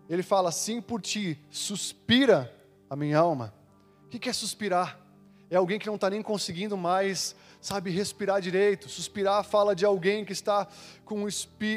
Ele 0.09 0.23
fala: 0.23 0.51
Assim 0.51 0.81
por 0.81 1.03
ti, 1.03 1.37
suspira 1.51 2.55
a 2.89 2.95
minha 2.95 3.19
alma. 3.19 3.53
O 4.05 4.09
que 4.09 4.29
é 4.29 4.33
suspirar? 4.33 4.97
É 5.51 5.57
alguém 5.57 5.77
que 5.77 5.89
não 5.89 5.97
está 5.97 6.09
nem 6.09 6.23
conseguindo 6.23 6.77
mais, 6.77 7.35
sabe, 7.61 7.91
respirar 7.91 8.41
direito. 8.41 8.89
Suspirar 8.89 9.45
fala 9.45 9.75
de 9.75 9.85
alguém 9.85 10.25
que 10.25 10.33
está 10.33 10.67
com, 11.05 11.27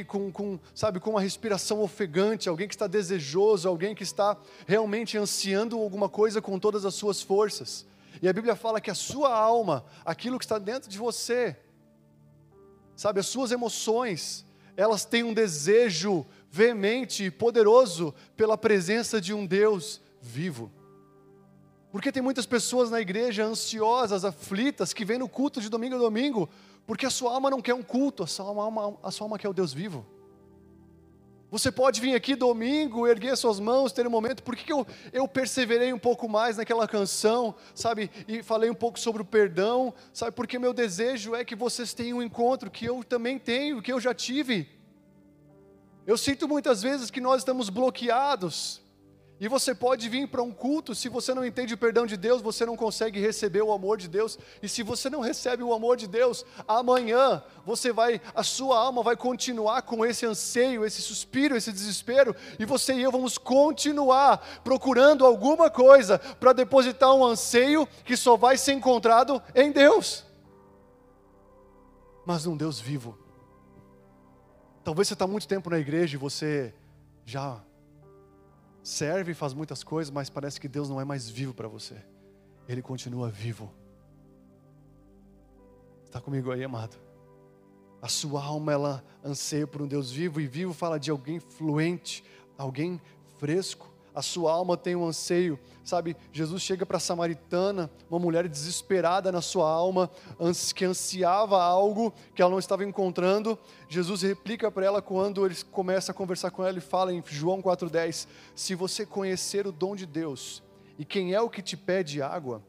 com, 0.08 0.32
com, 0.32 0.60
sabe, 0.74 1.00
com 1.00 1.12
uma 1.12 1.22
respiração 1.22 1.82
ofegante, 1.82 2.50
alguém 2.50 2.68
que 2.68 2.76
está 2.76 2.88
desejoso, 2.88 3.68
alguém 3.68 3.96
que 3.96 4.04
está 4.04 4.38
realmente 4.68 5.18
ansiando 5.18 5.78
alguma 5.78 6.10
coisa 6.10 6.42
com 6.42 6.60
todas 6.60 6.86
as 6.86 6.94
suas 6.94 7.22
forças. 7.22 7.86
E 8.22 8.28
a 8.28 8.34
Bíblia 8.34 8.56
fala 8.56 8.82
que 8.82 8.92
a 8.92 8.96
sua 8.96 9.34
alma, 9.34 9.86
aquilo 10.04 10.38
que 10.38 10.46
está 10.46 10.58
dentro 10.58 10.90
de 10.90 10.98
você, 10.98 11.56
sabe, 12.96 13.20
as 13.20 13.28
suas 13.28 13.52
emoções, 13.52 14.46
elas 14.76 15.06
têm 15.06 15.24
um 15.24 15.34
desejo 15.34 16.26
veemente 16.52 17.26
e 17.26 17.32
poderoso 17.32 18.14
pela 18.36 18.58
presença 18.58 19.22
de 19.22 19.34
um 19.34 19.46
Deus 19.46 20.02
vivo. 20.22 20.72
Porque 21.92 22.12
tem 22.12 22.22
muitas 22.22 22.46
pessoas 22.46 22.92
na 22.92 23.02
igreja 23.02 23.44
ansiosas, 23.44 24.24
aflitas, 24.24 24.94
que 24.94 25.04
vêm 25.04 25.18
no 25.18 25.28
culto 25.28 25.60
de 25.60 25.70
domingo 25.70 25.96
a 25.96 26.00
domingo, 26.00 26.48
porque 26.86 27.06
a 27.06 27.10
sua 27.10 27.34
alma 27.34 27.50
não 27.50 27.62
quer 27.62 27.74
um 27.74 27.82
culto, 27.82 28.24
a 28.24 28.28
sua 28.28 28.46
alma, 28.46 28.98
a 29.02 29.12
sua 29.12 29.26
alma 29.26 29.40
quer 29.40 29.50
o 29.50 29.54
Deus 29.54 29.74
vivo. 29.74 30.06
Você 31.52 31.72
pode 31.72 32.00
vir 32.00 32.14
aqui 32.14 32.36
domingo, 32.36 33.08
erguer 33.08 33.36
suas 33.36 33.60
mãos, 33.60 33.92
ter 33.92 34.06
um 34.06 34.10
momento. 34.12 34.44
Por 34.44 34.56
que 34.56 34.72
eu, 34.72 34.86
eu 35.12 35.28
perseverei 35.28 35.92
um 35.92 35.98
pouco 35.98 36.30
mais 36.30 36.58
naquela 36.58 36.88
canção, 36.88 37.56
sabe? 37.74 38.12
E 38.28 38.44
falei 38.44 38.70
um 38.70 38.76
pouco 38.76 39.00
sobre 39.00 39.24
o 39.24 39.26
perdão, 39.26 39.92
sabe? 40.14 40.32
Porque 40.32 40.60
meu 40.60 40.74
desejo 40.74 41.34
é 41.34 41.44
que 41.44 41.56
vocês 41.56 41.92
tenham 41.92 42.20
um 42.20 42.22
encontro 42.22 42.70
que 42.70 42.86
eu 42.86 43.04
também 43.04 43.40
tenho, 43.40 43.82
que 43.82 43.92
eu 43.92 44.00
já 44.00 44.14
tive. 44.14 44.70
Eu 46.06 46.18
sinto 46.20 46.48
muitas 46.48 46.84
vezes 46.84 47.10
que 47.10 47.20
nós 47.20 47.42
estamos 47.42 47.70
bloqueados 47.70 48.80
e 49.40 49.48
você 49.48 49.74
pode 49.74 50.10
vir 50.10 50.28
para 50.28 50.44
um 50.44 50.52
culto, 50.52 50.94
se 50.94 51.08
você 51.08 51.34
não 51.34 51.46
entende 51.46 51.74
o 51.74 51.78
perdão 51.78 52.06
de 52.06 52.18
Deus, 52.18 52.42
você 52.42 52.66
não 52.66 52.76
consegue 52.76 53.22
receber 53.22 53.62
o 53.62 53.72
amor 53.72 53.98
de 53.98 54.10
Deus. 54.10 54.38
E 54.62 54.68
se 54.68 54.84
você 54.84 55.10
não 55.10 55.22
recebe 55.22 55.64
o 55.64 55.74
amor 55.74 55.96
de 55.96 56.08
Deus, 56.08 56.46
amanhã 56.68 57.42
você 57.66 57.94
vai, 57.94 58.20
a 58.36 58.44
sua 58.44 58.78
alma 58.78 59.02
vai 59.02 59.16
continuar 59.16 59.84
com 59.84 60.06
esse 60.06 60.26
anseio, 60.26 60.86
esse 60.86 61.02
suspiro, 61.02 61.56
esse 61.56 61.72
desespero, 61.72 62.36
e 62.60 62.66
você 62.66 62.94
e 62.94 63.02
eu 63.02 63.14
vamos 63.14 63.38
continuar 63.38 64.62
procurando 64.62 65.26
alguma 65.26 65.70
coisa 65.70 66.20
para 66.20 66.52
depositar 66.52 67.14
um 67.14 67.24
anseio 67.24 67.88
que 68.04 68.18
só 68.18 68.36
vai 68.36 68.58
ser 68.58 68.74
encontrado 68.74 69.42
em 69.56 69.72
Deus. 69.72 70.26
Mas 72.26 72.44
num 72.44 72.58
Deus 72.58 72.78
vivo. 72.78 73.18
Talvez 74.84 75.08
você 75.08 75.14
está 75.14 75.26
muito 75.26 75.48
tempo 75.48 75.70
na 75.70 75.80
igreja 75.80 76.18
e 76.18 76.20
você 76.20 76.74
já 77.26 77.64
serve 78.90 79.32
e 79.32 79.36
faz 79.36 79.54
muitas 79.54 79.84
coisas, 79.84 80.12
mas 80.12 80.30
parece 80.30 80.60
que 80.60 80.68
Deus 80.68 80.90
não 80.90 81.00
é 81.00 81.06
mais 81.06 81.30
vivo 81.30 81.54
para 81.54 81.68
você. 81.68 81.96
Ele 82.68 82.82
continua 82.82 83.30
vivo. 83.30 83.72
Está 86.06 86.20
comigo 86.20 86.52
aí, 86.52 86.64
amado? 86.64 86.98
A 88.02 88.08
sua 88.08 88.44
alma 88.44 88.72
ela 88.72 89.04
anseia 89.24 89.68
por 89.68 89.82
um 89.82 89.88
Deus 89.88 90.10
vivo 90.10 90.42
e 90.42 90.48
vivo 90.48 90.74
fala 90.74 91.00
de 91.00 91.12
alguém 91.12 91.40
fluente, 91.40 92.24
alguém 92.58 93.00
fresco, 93.38 93.94
a 94.14 94.22
sua 94.22 94.52
alma 94.52 94.76
tem 94.76 94.96
um 94.96 95.06
anseio, 95.06 95.60
sabe? 95.84 96.16
Jesus 96.32 96.62
chega 96.62 96.86
para 96.86 96.98
a 96.98 97.00
samaritana, 97.00 97.90
uma 98.10 98.20
mulher 98.20 98.48
desesperada 98.48 99.32
na 99.32 99.42
sua 99.42 99.70
alma, 99.70 100.10
que 100.76 100.86
ansiava 100.86 101.62
algo 101.62 102.14
que 102.34 102.42
ela 102.42 102.52
não 102.52 102.60
estava 102.60 102.84
encontrando. 102.84 103.58
Jesus 103.88 104.22
replica 104.22 104.72
para 104.72 104.86
ela 104.86 105.02
quando 105.02 105.46
ele 105.46 105.56
começa 105.72 106.12
a 106.12 106.16
conversar 106.16 106.52
com 106.52 106.64
ela 106.64 106.78
e 106.78 106.82
fala 106.82 107.14
em 107.14 107.24
João 107.26 107.62
4,10: 107.62 108.28
Se 108.56 108.76
você 108.76 109.06
conhecer 109.06 109.68
o 109.68 109.72
dom 109.72 109.96
de 109.96 110.06
Deus, 110.06 110.64
e 110.98 111.06
quem 111.06 111.34
é 111.34 111.42
o 111.42 111.50
que 111.50 111.62
te 111.62 111.78
pede 111.78 112.22
água, 112.22 112.64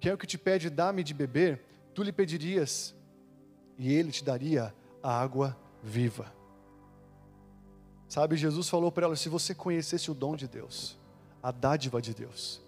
quem 0.00 0.10
é 0.10 0.14
o 0.14 0.18
que 0.18 0.26
te 0.26 0.38
pede 0.38 0.70
dá-me 0.70 1.02
de 1.02 1.12
beber, 1.12 1.62
tu 1.94 2.02
lhe 2.02 2.12
pedirias, 2.12 2.94
e 3.76 3.92
ele 3.92 4.10
te 4.10 4.24
daria 4.24 4.74
a 5.02 5.20
água 5.20 5.56
viva. 5.82 6.37
Sabe, 8.08 8.36
Jesus 8.36 8.68
falou 8.68 8.90
para 8.90 9.04
ela: 9.04 9.16
se 9.16 9.28
você 9.28 9.54
conhecesse 9.54 10.10
o 10.10 10.14
dom 10.14 10.34
de 10.34 10.48
Deus, 10.48 10.98
a 11.42 11.50
dádiva 11.50 12.00
de 12.00 12.14
Deus, 12.14 12.62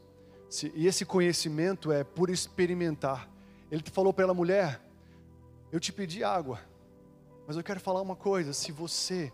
se, 0.48 0.70
e 0.74 0.86
esse 0.86 1.04
conhecimento 1.04 1.90
é 1.90 2.04
por 2.04 2.28
experimentar. 2.28 3.28
Ele 3.70 3.82
falou 3.90 4.12
para 4.12 4.24
ela, 4.24 4.34
mulher, 4.34 4.84
eu 5.72 5.80
te 5.80 5.92
pedi 5.92 6.22
água, 6.22 6.60
mas 7.46 7.56
eu 7.56 7.62
quero 7.62 7.80
falar 7.80 8.02
uma 8.02 8.16
coisa: 8.16 8.52
se 8.52 8.70
você 8.70 9.32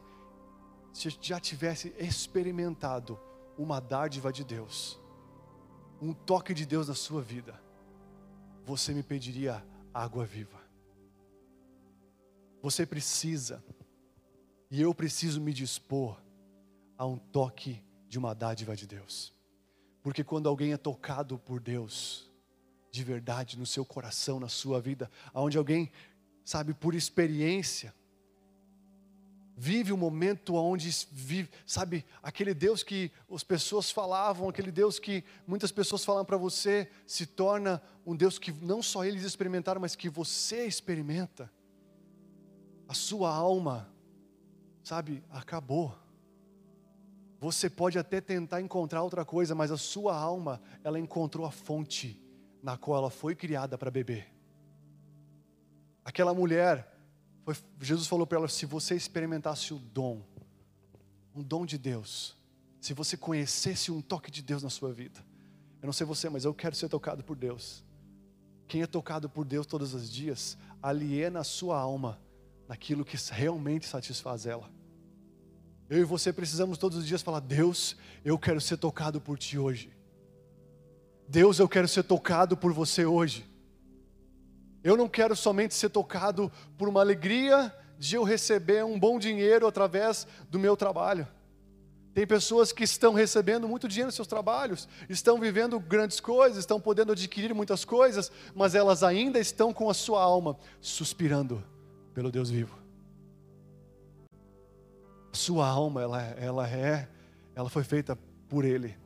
se 0.93 1.11
já 1.21 1.39
tivesse 1.41 1.93
experimentado 1.99 3.19
uma 3.59 3.81
dádiva 3.81 4.33
de 4.33 4.45
Deus, 4.45 4.99
um 6.01 6.13
toque 6.13 6.55
de 6.55 6.65
Deus 6.65 6.89
na 6.89 6.95
sua 6.95 7.21
vida, 7.21 7.61
você 8.65 8.95
me 8.95 9.03
pediria 9.03 9.63
água 9.93 10.25
viva. 10.25 10.59
Você 12.63 12.87
precisa 12.87 13.63
e 14.71 14.81
eu 14.81 14.95
preciso 14.95 15.41
me 15.41 15.53
dispor 15.53 16.21
a 16.99 17.07
um 17.07 17.17
toque 17.17 17.83
de 18.09 18.19
uma 18.19 18.35
dádiva 18.35 18.75
de 18.75 18.87
Deus. 18.87 19.33
Porque 20.03 20.23
quando 20.23 20.49
alguém 20.49 20.73
é 20.73 20.77
tocado 20.77 21.39
por 21.39 21.61
Deus, 21.61 22.31
de 22.91 23.05
verdade, 23.05 23.59
no 23.59 23.67
seu 23.67 23.85
coração, 23.85 24.41
na 24.41 24.49
sua 24.49 24.81
vida, 24.81 25.11
aonde 25.35 25.59
alguém, 25.59 25.91
sabe, 26.45 26.73
por 26.73 26.95
experiência, 26.95 27.95
vive 29.57 29.91
o 29.91 29.95
um 29.95 29.99
momento 29.99 30.55
onde 30.55 30.91
vive, 31.11 31.49
sabe, 31.65 32.05
aquele 32.23 32.53
Deus 32.53 32.83
que 32.83 33.11
as 33.31 33.43
pessoas 33.43 33.91
falavam, 33.91 34.49
aquele 34.49 34.71
Deus 34.71 34.99
que 34.99 35.25
muitas 35.47 35.73
pessoas 35.73 36.05
falam 36.05 36.25
para 36.25 36.37
você, 36.37 36.91
se 37.07 37.27
torna 37.27 37.83
um 38.05 38.15
Deus 38.15 38.39
que 38.39 38.53
não 38.53 38.83
só 38.83 39.05
eles 39.05 39.23
experimentaram, 39.23 39.81
mas 39.81 39.97
que 39.97 40.09
você 40.09 40.67
experimenta. 40.67 41.51
A 42.87 42.95
sua 42.95 43.35
alma, 43.35 43.91
sabe, 44.87 45.21
acabou. 45.31 45.99
Você 47.41 47.69
pode 47.69 47.99
até 47.99 48.21
tentar 48.21 48.61
encontrar 48.61 49.03
outra 49.03 49.25
coisa, 49.25 49.53
mas 49.53 49.73
a 49.73 49.77
sua 49.77 50.17
alma, 50.17 50.63
ela 50.85 50.97
encontrou 50.97 51.45
a 51.45 51.51
fonte 51.51 52.23
na 52.63 52.77
qual 52.77 52.99
ela 52.99 53.11
foi 53.11 53.35
criada 53.35 53.77
para 53.77 53.91
beber. 53.91 54.33
Aquela 56.05 56.33
mulher, 56.33 56.97
foi, 57.45 57.57
Jesus 57.81 58.07
falou 58.07 58.29
para 58.29 58.39
ela: 58.39 58.47
se 58.47 58.65
você 58.65 58.95
experimentasse 58.95 59.75
o 59.75 59.79
dom, 59.81 60.23
um 61.35 61.43
dom 61.43 61.67
de 61.67 61.79
Deus, 61.79 62.37
se 62.81 62.95
você 62.95 63.17
conhecesse 63.17 63.91
um 63.91 64.01
toque 64.01 64.31
de 64.31 64.41
Deus 64.41 64.63
na 64.63 64.71
sua 64.71 64.93
vida, 64.93 65.19
eu 65.83 65.87
não 65.87 65.93
sei 65.93 66.07
você, 66.07 66.29
mas 66.29 66.45
eu 66.45 66.55
quero 66.55 66.77
ser 66.77 66.89
tocado 66.89 67.25
por 67.25 67.35
Deus. 67.35 67.85
Quem 68.69 68.83
é 68.83 68.87
tocado 68.87 69.29
por 69.29 69.45
Deus 69.45 69.67
todos 69.67 69.95
os 69.95 70.09
dias, 70.09 70.57
aliena 70.81 71.41
a 71.41 71.45
sua 71.45 71.77
alma 71.77 72.21
naquilo 72.69 73.05
que 73.05 73.17
realmente 73.33 73.85
satisfaz 73.85 74.47
ela. 74.47 74.76
Eu 75.89 76.01
e 76.01 76.05
você 76.05 76.33
precisamos 76.33 76.79
todos 76.79 76.99
os 76.99 77.07
dias 77.07 77.23
falar: 77.23 77.41
Deus, 77.41 77.97
eu 78.25 78.39
quero 78.39 78.61
ser 78.61 78.77
tocado 78.77 79.21
por 79.21 79.39
Ti 79.39 79.59
hoje. 79.59 79.91
Deus, 81.29 81.59
eu 81.59 81.69
quero 81.69 81.89
ser 81.89 82.03
tocado 82.03 82.57
por 82.57 82.73
você 82.73 83.05
hoje. 83.05 83.45
Eu 84.83 84.97
não 84.97 85.09
quero 85.09 85.35
somente 85.35 85.75
ser 85.75 85.89
tocado 85.89 86.51
por 86.79 86.89
uma 86.89 87.01
alegria 87.01 87.75
de 87.99 88.17
eu 88.17 88.23
receber 88.23 88.85
um 88.85 88.99
bom 88.99 89.19
dinheiro 89.19 89.67
através 89.67 90.27
do 90.49 90.59
meu 90.59 90.77
trabalho. 90.77 91.27
Tem 92.15 92.27
pessoas 92.27 92.73
que 92.73 92.85
estão 92.85 93.13
recebendo 93.13 93.69
muito 93.69 93.89
dinheiro 93.89 94.07
nos 94.07 94.15
seus 94.15 94.29
trabalhos, 94.29 94.89
estão 95.09 95.39
vivendo 95.39 95.79
grandes 95.79 96.19
coisas, 96.19 96.59
estão 96.59 96.81
podendo 96.81 97.13
adquirir 97.13 97.53
muitas 97.53 97.85
coisas, 97.85 98.33
mas 98.55 98.75
elas 98.75 99.03
ainda 99.03 99.39
estão 99.39 99.73
com 99.73 99.91
a 99.91 99.95
sua 99.95 100.23
alma 100.23 100.57
suspirando 100.81 101.63
pelo 102.15 102.31
Deus 102.31 102.49
vivo 102.49 102.86
sua 105.37 105.69
alma, 105.69 106.03
ela, 106.03 106.23
ela 106.23 106.69
é, 106.69 107.09
ela 107.55 107.71
foi 107.71 107.85
feita 107.85 108.19
por 108.49 108.65
Ele. 108.65 108.97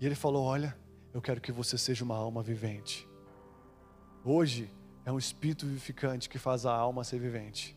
E 0.00 0.06
Ele 0.06 0.14
falou: 0.16 0.44
Olha, 0.44 0.76
eu 1.12 1.22
quero 1.22 1.40
que 1.40 1.52
você 1.52 1.78
seja 1.78 2.04
uma 2.04 2.16
alma 2.16 2.42
vivente. 2.42 3.06
Hoje 4.24 4.70
é 5.04 5.12
um 5.12 5.18
espírito 5.18 5.66
vivificante 5.66 6.28
que 6.28 6.38
faz 6.38 6.66
a 6.66 6.74
alma 6.74 7.04
ser 7.04 7.20
vivente. 7.20 7.76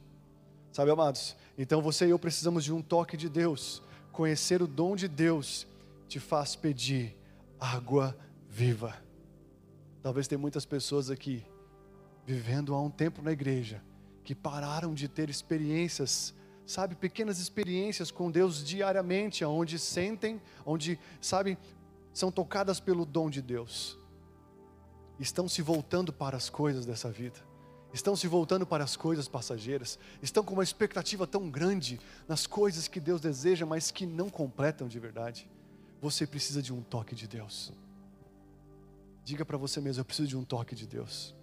Sabe, 0.71 0.91
amados? 0.91 1.35
Então 1.57 1.81
você 1.81 2.07
e 2.07 2.09
eu 2.09 2.19
precisamos 2.19 2.63
de 2.63 2.73
um 2.73 2.81
toque 2.81 3.17
de 3.17 3.29
Deus. 3.29 3.81
Conhecer 4.11 4.61
o 4.61 4.67
dom 4.67 4.95
de 4.95 5.07
Deus 5.07 5.67
te 6.07 6.19
faz 6.19 6.55
pedir 6.55 7.17
água 7.59 8.17
viva. 8.49 8.95
Talvez 10.01 10.27
tem 10.27 10.37
muitas 10.37 10.65
pessoas 10.65 11.09
aqui 11.09 11.45
vivendo 12.25 12.73
há 12.73 12.81
um 12.81 12.89
tempo 12.89 13.21
na 13.21 13.31
igreja 13.31 13.81
que 14.23 14.35
pararam 14.35 14.93
de 14.93 15.07
ter 15.07 15.29
experiências 15.29 16.33
sabe, 16.67 16.95
pequenas 16.95 17.39
experiências 17.39 18.11
com 18.11 18.29
Deus 18.29 18.63
diariamente, 18.63 19.43
onde 19.45 19.79
sentem, 19.79 20.39
onde, 20.65 20.99
sabe, 21.21 21.57
são 22.13 22.29
tocadas 22.29 22.79
pelo 22.79 23.05
dom 23.05 23.29
de 23.29 23.41
Deus. 23.41 23.97
Estão 25.17 25.47
se 25.47 25.61
voltando 25.61 26.11
para 26.11 26.35
as 26.35 26.49
coisas 26.49 26.85
dessa 26.85 27.09
vida. 27.09 27.39
Estão 27.93 28.15
se 28.15 28.27
voltando 28.27 28.67
para 28.67 28.83
as 28.83 28.97
coisas 28.97 29.29
passageiras, 29.29 29.97
estão 30.21 30.43
com 30.43 30.53
uma 30.53 30.63
expectativa 30.63 31.25
tão 31.25 31.49
grande 31.49 31.99
nas 32.27 32.45
coisas 32.45 32.87
que 32.87 32.99
Deus 32.99 33.21
deseja, 33.21 33.65
mas 33.65 33.89
que 33.89 34.05
não 34.05 34.29
completam 34.29 34.89
de 34.89 34.99
verdade. 34.99 35.49
Você 36.01 36.27
precisa 36.27 36.61
de 36.61 36.73
um 36.73 36.81
toque 36.81 37.15
de 37.15 37.27
Deus. 37.27 37.71
Diga 39.23 39.45
para 39.45 39.57
você 39.57 39.79
mesmo: 39.79 40.01
eu 40.01 40.05
preciso 40.05 40.27
de 40.27 40.37
um 40.37 40.43
toque 40.43 40.75
de 40.75 40.85
Deus. 40.85 41.36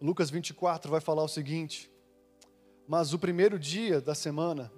Lucas 0.00 0.30
24 0.30 0.90
vai 0.90 1.00
falar 1.00 1.24
o 1.24 1.28
seguinte: 1.28 1.90
Mas 2.86 3.12
o 3.12 3.18
primeiro 3.18 3.58
dia 3.58 4.00
da 4.00 4.14
semana, 4.14 4.70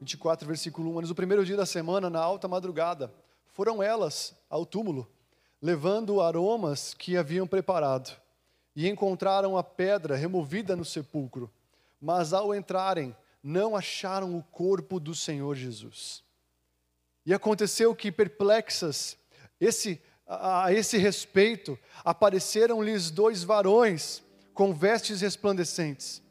24, 0.00 0.46
versículo 0.46 0.90
1, 0.90 0.94
mas 0.94 1.10
o 1.10 1.14
primeiro 1.14 1.44
dia 1.44 1.56
da 1.56 1.66
semana, 1.66 2.08
na 2.08 2.20
alta 2.20 2.48
madrugada, 2.48 3.12
foram 3.52 3.82
elas 3.82 4.34
ao 4.48 4.64
túmulo, 4.64 5.06
levando 5.60 6.22
aromas 6.22 6.94
que 6.94 7.18
haviam 7.18 7.46
preparado, 7.46 8.18
e 8.74 8.88
encontraram 8.88 9.58
a 9.58 9.62
pedra 9.62 10.16
removida 10.16 10.74
no 10.74 10.86
sepulcro, 10.86 11.50
mas 12.00 12.32
ao 12.32 12.54
entrarem, 12.54 13.14
não 13.42 13.76
acharam 13.76 14.36
o 14.38 14.42
corpo 14.42 14.98
do 14.98 15.14
Senhor 15.14 15.54
Jesus. 15.54 16.24
E 17.26 17.34
aconteceu 17.34 17.94
que, 17.94 18.10
perplexas, 18.10 19.18
esse 19.60 20.00
a 20.40 20.72
esse 20.72 20.96
respeito, 20.96 21.78
apareceram-lhes 22.04 23.10
dois 23.10 23.42
varões 23.42 24.22
com 24.54 24.72
vestes 24.72 25.20
resplandecentes. 25.20 26.22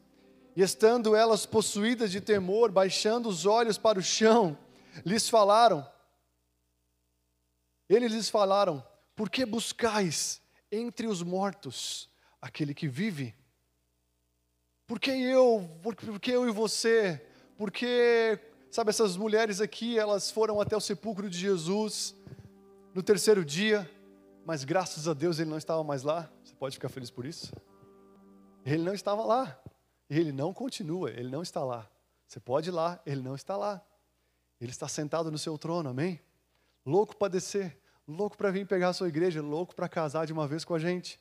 E 0.56 0.62
estando 0.62 1.14
elas 1.14 1.46
possuídas 1.46 2.10
de 2.10 2.20
temor, 2.20 2.70
baixando 2.70 3.28
os 3.28 3.46
olhos 3.46 3.78
para 3.78 3.98
o 3.98 4.02
chão, 4.02 4.58
lhes 5.04 5.28
falaram. 5.28 5.86
Eles 7.88 8.12
lhes 8.12 8.28
falaram: 8.28 8.84
Por 9.14 9.30
que 9.30 9.46
buscais 9.46 10.40
entre 10.70 11.06
os 11.06 11.22
mortos 11.22 12.10
aquele 12.40 12.74
que 12.74 12.88
vive? 12.88 13.34
Por 14.86 15.00
que 15.00 15.10
eu? 15.10 15.68
Por, 15.82 15.94
por 15.94 16.20
que 16.20 16.32
eu 16.32 16.46
e 16.46 16.52
você? 16.52 17.24
Porque, 17.56 18.38
sabe, 18.70 18.90
essas 18.90 19.16
mulheres 19.16 19.60
aqui, 19.60 19.98
elas 19.98 20.30
foram 20.30 20.60
até 20.60 20.76
o 20.76 20.80
sepulcro 20.80 21.30
de 21.30 21.38
Jesus 21.38 22.14
no 22.94 23.02
terceiro 23.02 23.44
dia, 23.44 23.90
mas 24.44 24.64
graças 24.64 25.08
a 25.08 25.14
Deus 25.14 25.38
ele 25.38 25.50
não 25.50 25.58
estava 25.58 25.82
mais 25.82 26.02
lá. 26.02 26.30
Você 26.44 26.54
pode 26.54 26.76
ficar 26.76 26.88
feliz 26.88 27.10
por 27.10 27.24
isso? 27.24 27.52
Ele 28.64 28.82
não 28.82 28.94
estava 28.94 29.24
lá. 29.24 29.58
Ele 30.08 30.30
não 30.30 30.52
continua, 30.52 31.10
ele 31.10 31.30
não 31.30 31.42
está 31.42 31.64
lá. 31.64 31.88
Você 32.26 32.38
pode 32.38 32.68
ir 32.68 32.72
lá, 32.72 33.00
ele 33.06 33.22
não 33.22 33.34
está 33.34 33.56
lá. 33.56 33.82
Ele 34.60 34.70
está 34.70 34.86
sentado 34.86 35.30
no 35.30 35.38
seu 35.38 35.56
trono, 35.56 35.88
amém? 35.88 36.20
Louco 36.84 37.16
para 37.16 37.28
descer, 37.28 37.78
louco 38.06 38.36
para 38.36 38.50
vir 38.50 38.66
pegar 38.66 38.90
a 38.90 38.92
sua 38.92 39.08
igreja, 39.08 39.40
louco 39.40 39.74
para 39.74 39.88
casar 39.88 40.26
de 40.26 40.32
uma 40.32 40.46
vez 40.46 40.64
com 40.64 40.74
a 40.74 40.78
gente. 40.78 41.20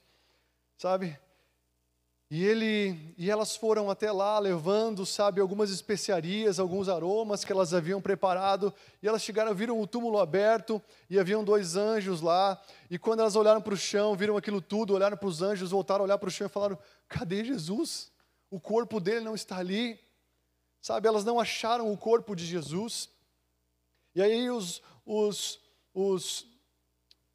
Sabe? 0.78 1.18
E, 2.34 2.46
ele, 2.46 3.14
e 3.18 3.30
elas 3.30 3.58
foram 3.58 3.90
até 3.90 4.10
lá 4.10 4.40
levando, 4.40 5.06
sabe, 5.06 5.42
algumas 5.42 5.70
especiarias, 5.70 6.60
alguns 6.60 6.88
aromas 6.88 7.44
que 7.44 7.52
elas 7.52 7.74
haviam 7.74 8.02
preparado. 8.02 8.74
E 9.04 9.08
elas 9.08 9.22
chegaram, 9.22 9.54
viram 9.54 9.82
o 9.82 9.86
túmulo 9.86 10.18
aberto 10.18 10.82
e 11.10 11.20
haviam 11.20 11.44
dois 11.44 11.76
anjos 11.76 12.22
lá. 12.22 12.58
E 12.90 12.98
quando 12.98 13.20
elas 13.20 13.36
olharam 13.36 13.62
para 13.62 13.74
o 13.74 13.78
chão, 13.78 14.16
viram 14.16 14.38
aquilo 14.38 14.62
tudo, 14.62 14.94
olharam 14.94 15.18
para 15.18 15.28
os 15.28 15.42
anjos, 15.42 15.72
voltaram 15.72 16.04
a 16.04 16.06
olhar 16.06 16.18
para 16.18 16.30
o 16.30 16.32
chão 16.32 16.48
e 16.48 16.50
falaram: 16.50 16.80
Cadê 17.10 17.44
Jesus? 17.44 18.10
O 18.50 18.62
corpo 18.62 19.02
dele 19.02 19.20
não 19.20 19.36
está 19.36 19.58
ali. 19.58 20.00
Sabe, 20.82 21.10
elas 21.10 21.26
não 21.26 21.38
acharam 21.38 21.92
o 21.92 21.98
corpo 21.98 22.34
de 22.34 22.46
Jesus. 22.46 23.10
E 24.16 24.22
aí 24.22 24.50
os, 24.50 24.82
os, 25.06 25.60
os 25.94 26.48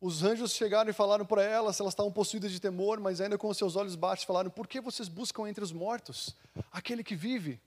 os 0.07 0.23
anjos 0.23 0.53
chegaram 0.53 0.89
e 0.89 0.93
falaram 0.93 1.27
para 1.27 1.43
elas, 1.43 1.81
elas 1.81 1.93
estavam 1.93 2.13
possuídas 2.13 2.53
de 2.53 2.61
temor, 2.61 3.01
mas 3.01 3.21
ainda 3.21 3.37
com 3.37 3.53
seus 3.53 3.75
olhos 3.75 3.97
baixos 3.97 4.25
falaram: 4.25 4.49
Por 4.49 4.69
que 4.69 4.81
vocês 4.81 5.09
buscam 5.09 5.49
entre 5.49 5.65
os 5.65 5.73
mortos 5.73 6.35
aquele 6.71 7.03
que 7.03 7.17
vive? 7.17 7.61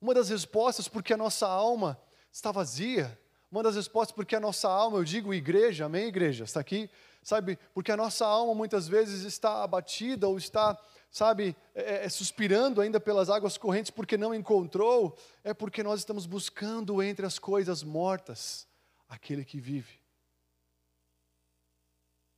Uma 0.00 0.14
das 0.14 0.30
respostas, 0.30 0.88
porque 0.88 1.12
a 1.12 1.16
nossa 1.16 1.46
alma 1.46 2.00
está 2.32 2.50
vazia. 2.50 3.18
Uma 3.50 3.62
das 3.62 3.76
respostas, 3.76 4.14
porque 4.14 4.34
a 4.34 4.40
nossa 4.40 4.68
alma, 4.68 4.98
eu 4.98 5.04
digo 5.04 5.32
igreja, 5.32 5.84
amém, 5.84 6.06
igreja? 6.06 6.44
Está 6.44 6.60
aqui? 6.60 6.90
Sabe, 7.22 7.58
porque 7.74 7.92
a 7.92 7.96
nossa 7.96 8.26
alma 8.26 8.54
muitas 8.54 8.88
vezes 8.88 9.22
está 9.24 9.62
abatida 9.62 10.28
ou 10.28 10.36
está, 10.38 10.78
sabe, 11.10 11.56
é, 11.74 11.96
é, 11.96 12.04
é 12.04 12.08
suspirando 12.08 12.80
ainda 12.80 12.98
pelas 12.98 13.28
águas 13.28 13.58
correntes 13.58 13.90
porque 13.90 14.16
não 14.16 14.34
encontrou, 14.34 15.16
é 15.44 15.52
porque 15.52 15.82
nós 15.82 16.00
estamos 16.00 16.26
buscando 16.26 17.02
entre 17.02 17.26
as 17.26 17.38
coisas 17.38 17.82
mortas 17.82 18.66
aquele 19.08 19.44
que 19.44 19.60
vive 19.60 20.05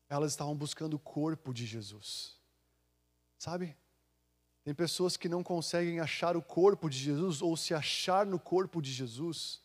elas 0.09 0.33
estavam 0.33 0.55
buscando 0.55 0.94
o 0.94 0.99
corpo 0.99 1.53
de 1.53 1.66
Jesus. 1.66 2.37
Sabe? 3.38 3.77
Tem 4.64 4.75
pessoas 4.75 5.16
que 5.16 5.29
não 5.29 5.42
conseguem 5.42 6.01
achar 6.01 6.37
o 6.37 6.42
corpo 6.42 6.88
de 6.90 6.99
Jesus 6.99 7.40
ou 7.40 7.57
se 7.57 7.73
achar 7.73 8.27
no 8.27 8.38
corpo 8.38 8.83
de 8.83 8.92
Jesus. 8.92 9.62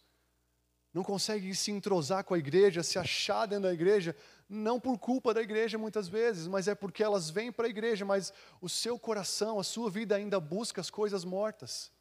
Não 0.94 1.04
conseguem 1.04 1.54
se 1.54 1.72
entrosar 1.72 2.24
com 2.24 2.34
a 2.34 2.38
igreja, 2.38 2.84
se 2.84 3.00
achar 3.00 3.46
dentro 3.48 3.64
da 3.64 3.74
igreja, 3.74 4.16
não 4.48 4.80
por 4.80 5.00
culpa 5.00 5.34
da 5.34 5.42
igreja 5.42 5.78
muitas 5.78 6.08
vezes, 6.08 6.48
mas 6.48 6.68
é 6.68 6.76
porque 6.76 7.04
elas 7.04 7.30
vêm 7.30 7.52
para 7.52 7.66
a 7.66 7.70
igreja, 7.70 8.06
mas 8.06 8.32
o 8.62 8.70
seu 8.70 9.00
coração, 9.00 9.60
a 9.60 9.64
sua 9.64 9.90
vida 9.90 10.16
ainda 10.16 10.40
busca 10.40 10.80
as 10.80 10.90
coisas 10.90 11.26
mortas. 11.26 11.92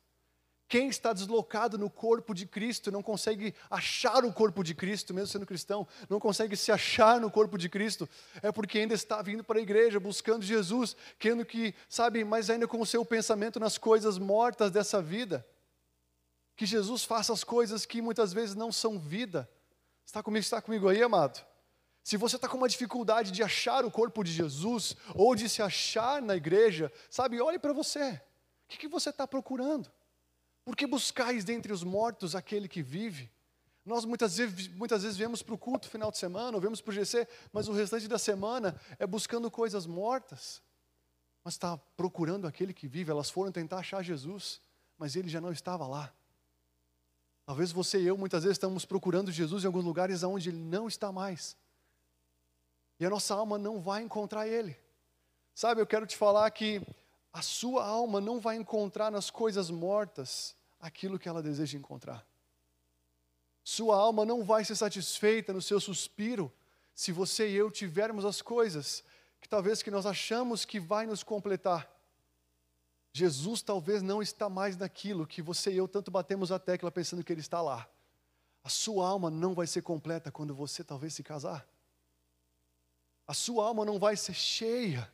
Quem 0.72 0.88
está 0.88 1.12
deslocado 1.12 1.76
no 1.76 1.90
corpo 1.90 2.32
de 2.32 2.46
Cristo 2.46 2.90
não 2.90 3.02
consegue 3.02 3.54
achar 3.70 4.24
o 4.24 4.32
corpo 4.32 4.64
de 4.64 4.74
Cristo, 4.74 5.12
mesmo 5.12 5.26
sendo 5.26 5.44
cristão, 5.44 5.86
não 6.08 6.18
consegue 6.18 6.56
se 6.56 6.72
achar 6.72 7.20
no 7.20 7.30
corpo 7.30 7.58
de 7.58 7.68
Cristo, 7.68 8.08
é 8.40 8.50
porque 8.50 8.78
ainda 8.78 8.94
está 8.94 9.20
vindo 9.20 9.44
para 9.44 9.58
a 9.58 9.62
igreja, 9.62 10.00
buscando 10.00 10.42
Jesus, 10.42 10.96
querendo 11.18 11.44
que, 11.44 11.74
sabe, 11.90 12.24
mas 12.24 12.48
ainda 12.48 12.66
com 12.66 12.80
o 12.80 12.86
seu 12.86 13.04
pensamento 13.04 13.60
nas 13.60 13.76
coisas 13.76 14.16
mortas 14.16 14.70
dessa 14.70 15.02
vida. 15.02 15.46
Que 16.56 16.64
Jesus 16.64 17.04
faça 17.04 17.34
as 17.34 17.44
coisas 17.44 17.84
que 17.84 18.00
muitas 18.00 18.32
vezes 18.32 18.54
não 18.54 18.72
são 18.72 18.98
vida. 18.98 19.46
Está 20.06 20.22
comigo, 20.22 20.40
está 20.40 20.62
comigo 20.62 20.88
aí, 20.88 21.02
amado? 21.02 21.44
Se 22.02 22.16
você 22.16 22.36
está 22.36 22.48
com 22.48 22.56
uma 22.56 22.66
dificuldade 22.66 23.30
de 23.30 23.42
achar 23.42 23.84
o 23.84 23.90
corpo 23.90 24.24
de 24.24 24.32
Jesus, 24.32 24.96
ou 25.14 25.34
de 25.34 25.50
se 25.50 25.60
achar 25.60 26.22
na 26.22 26.34
igreja, 26.34 26.90
sabe, 27.10 27.42
olhe 27.42 27.58
para 27.58 27.74
você. 27.74 28.12
O 28.64 28.68
que, 28.68 28.78
que 28.78 28.88
você 28.88 29.10
está 29.10 29.28
procurando? 29.28 29.92
Por 30.64 30.76
que 30.76 30.86
buscais 30.86 31.44
dentre 31.44 31.72
os 31.72 31.82
mortos 31.82 32.34
aquele 32.34 32.68
que 32.68 32.82
vive? 32.82 33.30
Nós 33.84 34.04
muitas 34.04 34.36
vezes, 34.36 34.68
muitas 34.68 35.02
vezes 35.02 35.16
viemos 35.16 35.42
para 35.42 35.54
o 35.54 35.58
culto 35.58 35.88
final 35.88 36.10
de 36.10 36.18
semana, 36.18 36.56
ou 36.56 36.60
vemos 36.60 36.80
para 36.80 36.90
o 36.90 36.94
GC, 36.94 37.26
mas 37.52 37.68
o 37.68 37.72
restante 37.72 38.06
da 38.06 38.18
semana 38.18 38.80
é 38.98 39.06
buscando 39.06 39.50
coisas 39.50 39.86
mortas. 39.86 40.62
Mas 41.42 41.54
está 41.54 41.76
procurando 41.96 42.46
aquele 42.46 42.72
que 42.72 42.86
vive. 42.86 43.10
Elas 43.10 43.28
foram 43.28 43.50
tentar 43.50 43.78
achar 43.78 44.02
Jesus, 44.02 44.60
mas 44.96 45.16
ele 45.16 45.28
já 45.28 45.40
não 45.40 45.50
estava 45.50 45.86
lá. 45.86 46.12
Talvez 47.44 47.72
você 47.72 48.00
e 48.00 48.06
eu 48.06 48.16
muitas 48.16 48.44
vezes 48.44 48.54
estamos 48.54 48.84
procurando 48.84 49.32
Jesus 49.32 49.64
em 49.64 49.66
alguns 49.66 49.84
lugares 49.84 50.22
onde 50.22 50.48
ele 50.48 50.60
não 50.60 50.86
está 50.86 51.10
mais. 51.10 51.56
E 53.00 53.04
a 53.04 53.10
nossa 53.10 53.34
alma 53.34 53.58
não 53.58 53.80
vai 53.80 54.02
encontrar 54.02 54.46
ele. 54.46 54.76
Sabe, 55.52 55.80
eu 55.80 55.86
quero 55.86 56.06
te 56.06 56.16
falar 56.16 56.48
que 56.52 56.80
a 57.32 57.40
sua 57.40 57.84
alma 57.84 58.20
não 58.20 58.38
vai 58.38 58.56
encontrar 58.56 59.10
nas 59.10 59.30
coisas 59.30 59.70
mortas 59.70 60.54
aquilo 60.78 61.18
que 61.18 61.28
ela 61.28 61.42
deseja 61.42 61.78
encontrar. 61.78 62.26
Sua 63.64 63.96
alma 63.96 64.24
não 64.24 64.44
vai 64.44 64.64
ser 64.64 64.74
satisfeita 64.74 65.52
no 65.52 65.62
seu 65.62 65.80
suspiro 65.80 66.52
se 66.94 67.10
você 67.10 67.48
e 67.48 67.54
eu 67.54 67.70
tivermos 67.70 68.24
as 68.24 68.42
coisas 68.42 69.02
que 69.40 69.48
talvez 69.48 69.82
que 69.82 69.90
nós 69.90 70.04
achamos 70.04 70.64
que 70.64 70.78
vai 70.78 71.06
nos 71.06 71.22
completar. 71.22 71.90
Jesus 73.12 73.62
talvez 73.62 74.02
não 74.02 74.20
está 74.20 74.48
mais 74.48 74.76
naquilo 74.76 75.26
que 75.26 75.40
você 75.40 75.72
e 75.72 75.76
eu 75.76 75.88
tanto 75.88 76.10
batemos 76.10 76.52
a 76.52 76.58
tecla 76.58 76.90
pensando 76.90 77.24
que 77.24 77.32
ele 77.32 77.40
está 77.40 77.62
lá. 77.62 77.88
A 78.64 78.68
sua 78.68 79.08
alma 79.08 79.30
não 79.30 79.54
vai 79.54 79.66
ser 79.66 79.82
completa 79.82 80.30
quando 80.30 80.54
você 80.54 80.84
talvez 80.84 81.14
se 81.14 81.22
casar. 81.22 81.66
A 83.26 83.34
sua 83.34 83.66
alma 83.66 83.84
não 83.84 83.98
vai 83.98 84.16
ser 84.16 84.34
cheia 84.34 85.10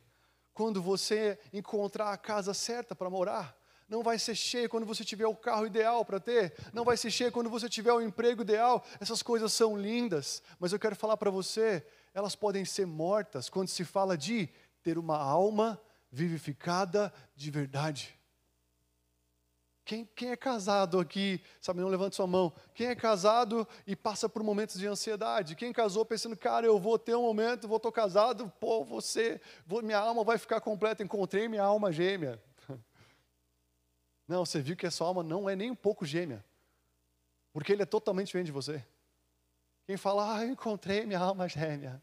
quando 0.59 0.81
você 0.81 1.39
encontrar 1.53 2.11
a 2.11 2.17
casa 2.17 2.53
certa 2.53 2.93
para 2.93 3.09
morar. 3.09 3.57
Não 3.87 4.03
vai 4.03 4.19
ser 4.19 4.35
cheio 4.35 4.67
quando 4.67 4.85
você 4.85 5.05
tiver 5.05 5.25
o 5.25 5.33
carro 5.33 5.65
ideal 5.65 6.03
para 6.03 6.19
ter. 6.19 6.53
Não 6.73 6.83
vai 6.83 6.97
ser 6.97 7.09
cheio 7.09 7.31
quando 7.31 7.49
você 7.49 7.69
tiver 7.69 7.93
o 7.93 8.01
emprego 8.01 8.41
ideal. 8.41 8.83
Essas 8.99 9.23
coisas 9.23 9.53
são 9.53 9.77
lindas, 9.77 10.43
mas 10.59 10.73
eu 10.73 10.77
quero 10.77 10.97
falar 10.97 11.15
para 11.15 11.31
você, 11.31 11.81
elas 12.13 12.35
podem 12.35 12.65
ser 12.65 12.85
mortas 12.85 13.47
quando 13.47 13.69
se 13.69 13.85
fala 13.85 14.17
de 14.17 14.49
ter 14.83 14.97
uma 14.97 15.15
alma 15.17 15.81
vivificada 16.11 17.13
de 17.37 17.49
verdade. 17.49 18.18
Quem, 19.89 20.05
quem, 20.15 20.29
é 20.29 20.35
casado 20.35 20.99
aqui, 20.99 21.41
sabe, 21.59 21.81
não 21.81 21.87
levante 21.87 22.15
sua 22.15 22.27
mão. 22.27 22.53
Quem 22.75 22.85
é 22.85 22.95
casado 22.95 23.67
e 23.87 23.95
passa 23.95 24.29
por 24.29 24.43
momentos 24.43 24.77
de 24.77 24.85
ansiedade? 24.85 25.55
Quem 25.55 25.73
casou 25.73 26.05
pensando, 26.05 26.37
cara, 26.37 26.63
eu 26.63 26.77
vou 26.77 26.99
ter 26.99 27.15
um 27.15 27.23
momento, 27.23 27.67
vou 27.67 27.77
estar 27.77 27.91
casado, 27.91 28.53
pô, 28.59 28.83
você, 28.83 29.41
vou, 29.65 29.81
minha 29.81 29.97
alma 29.97 30.23
vai 30.23 30.37
ficar 30.37 30.61
completa, 30.61 31.01
encontrei 31.01 31.47
minha 31.47 31.63
alma 31.63 31.91
gêmea. 31.91 32.39
Não, 34.27 34.45
você 34.45 34.61
viu 34.61 34.77
que 34.77 34.85
essa 34.85 35.03
alma 35.03 35.23
não 35.23 35.49
é 35.49 35.55
nem 35.55 35.71
um 35.71 35.75
pouco 35.75 36.05
gêmea, 36.05 36.45
porque 37.51 37.73
ele 37.73 37.81
é 37.81 37.85
totalmente 37.87 38.27
diferente 38.27 38.45
de 38.45 38.51
você. 38.51 38.85
Quem 39.87 39.97
fala, 39.97 40.35
ah, 40.35 40.45
eu 40.45 40.51
encontrei 40.51 41.03
minha 41.03 41.17
alma 41.17 41.49
gêmea, 41.49 41.99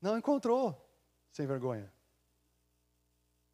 não 0.00 0.16
encontrou, 0.16 0.74
sem 1.30 1.46
vergonha. 1.46 1.92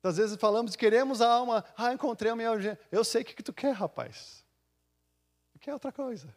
Às 0.02 0.16
vezes 0.16 0.36
falamos, 0.36 0.74
queremos 0.74 1.20
a 1.20 1.32
alma, 1.32 1.64
ah, 1.76 1.92
encontrei 1.92 2.32
a 2.32 2.36
minha 2.36 2.50
urgência. 2.50 2.78
Eu 2.90 3.04
sei 3.04 3.22
o 3.22 3.24
que, 3.24 3.34
que 3.34 3.42
tu 3.42 3.52
quer, 3.52 3.72
rapaz. 3.72 4.44
Tu 5.52 5.60
quer 5.60 5.72
outra 5.72 5.92
coisa. 5.92 6.34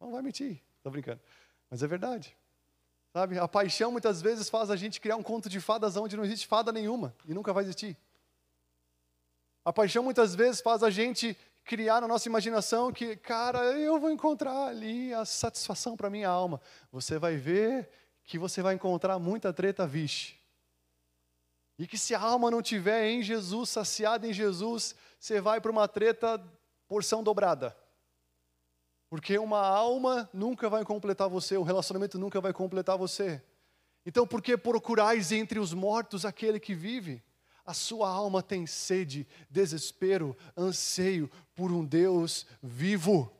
Não 0.00 0.10
vai 0.10 0.22
mentir, 0.22 0.62
estou 0.78 0.90
brincando. 0.90 1.20
Mas 1.70 1.82
é 1.82 1.86
verdade. 1.86 2.36
Sabe, 3.12 3.38
a 3.38 3.48
paixão 3.48 3.90
muitas 3.90 4.20
vezes 4.20 4.48
faz 4.48 4.70
a 4.70 4.76
gente 4.76 5.00
criar 5.00 5.16
um 5.16 5.22
conto 5.22 5.48
de 5.48 5.60
fadas 5.60 5.96
onde 5.96 6.16
não 6.16 6.24
existe 6.24 6.46
fada 6.46 6.70
nenhuma 6.72 7.14
e 7.26 7.34
nunca 7.34 7.52
vai 7.52 7.64
existir. 7.64 7.96
A 9.64 9.72
paixão 9.72 10.02
muitas 10.02 10.34
vezes 10.34 10.60
faz 10.60 10.82
a 10.82 10.90
gente 10.90 11.36
criar 11.64 12.00
na 12.00 12.06
nossa 12.06 12.28
imaginação 12.28 12.92
que, 12.92 13.16
cara, 13.16 13.58
eu 13.78 13.98
vou 13.98 14.10
encontrar 14.10 14.68
ali 14.68 15.12
a 15.12 15.24
satisfação 15.24 15.96
para 15.96 16.08
minha 16.08 16.28
alma. 16.28 16.60
Você 16.92 17.18
vai 17.18 17.36
ver 17.36 17.90
que 18.22 18.38
você 18.38 18.62
vai 18.62 18.74
encontrar 18.74 19.18
muita 19.18 19.52
treta, 19.52 19.86
vixe. 19.86 20.36
E 21.78 21.86
que 21.86 21.98
se 21.98 22.14
a 22.14 22.20
alma 22.20 22.50
não 22.50 22.62
tiver 22.62 23.08
em 23.08 23.22
Jesus, 23.22 23.70
saciada 23.70 24.26
em 24.26 24.32
Jesus, 24.32 24.94
você 25.18 25.40
vai 25.40 25.60
para 25.60 25.70
uma 25.70 25.86
treta 25.86 26.42
porção 26.88 27.22
dobrada. 27.22 27.76
Porque 29.08 29.38
uma 29.38 29.60
alma 29.60 30.28
nunca 30.32 30.68
vai 30.68 30.84
completar 30.84 31.28
você, 31.28 31.56
o 31.56 31.62
relacionamento 31.62 32.18
nunca 32.18 32.40
vai 32.40 32.52
completar 32.52 32.96
você. 32.96 33.42
Então, 34.04 34.26
por 34.26 34.40
que 34.40 34.56
procurais 34.56 35.32
entre 35.32 35.58
os 35.58 35.74
mortos 35.74 36.24
aquele 36.24 36.58
que 36.58 36.74
vive? 36.74 37.22
A 37.64 37.74
sua 37.74 38.08
alma 38.08 38.42
tem 38.42 38.66
sede, 38.66 39.26
desespero, 39.50 40.36
anseio 40.56 41.30
por 41.54 41.72
um 41.72 41.84
Deus 41.84 42.46
vivo. 42.62 43.32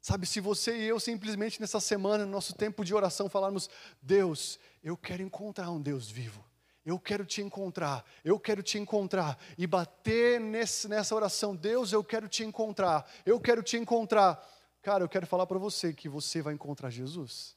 Sabe, 0.00 0.26
se 0.26 0.40
você 0.40 0.76
e 0.78 0.84
eu 0.84 1.00
simplesmente 1.00 1.60
nessa 1.60 1.80
semana, 1.80 2.24
no 2.24 2.30
nosso 2.30 2.54
tempo 2.54 2.84
de 2.84 2.94
oração, 2.94 3.28
falarmos: 3.28 3.68
Deus, 4.00 4.58
eu 4.82 4.96
quero 4.96 5.22
encontrar 5.22 5.70
um 5.70 5.82
Deus 5.82 6.08
vivo. 6.08 6.47
Eu 6.88 6.98
quero 6.98 7.26
te 7.26 7.42
encontrar, 7.42 8.02
eu 8.24 8.40
quero 8.40 8.62
te 8.62 8.78
encontrar. 8.78 9.38
E 9.58 9.66
bater 9.66 10.40
nesse, 10.40 10.88
nessa 10.88 11.14
oração, 11.14 11.54
Deus, 11.54 11.92
eu 11.92 12.02
quero 12.02 12.26
te 12.26 12.42
encontrar, 12.42 13.06
eu 13.26 13.38
quero 13.38 13.62
te 13.62 13.76
encontrar. 13.76 14.42
Cara, 14.80 15.04
eu 15.04 15.08
quero 15.08 15.26
falar 15.26 15.46
para 15.46 15.58
você 15.58 15.92
que 15.92 16.08
você 16.08 16.40
vai 16.40 16.54
encontrar 16.54 16.88
Jesus. 16.88 17.54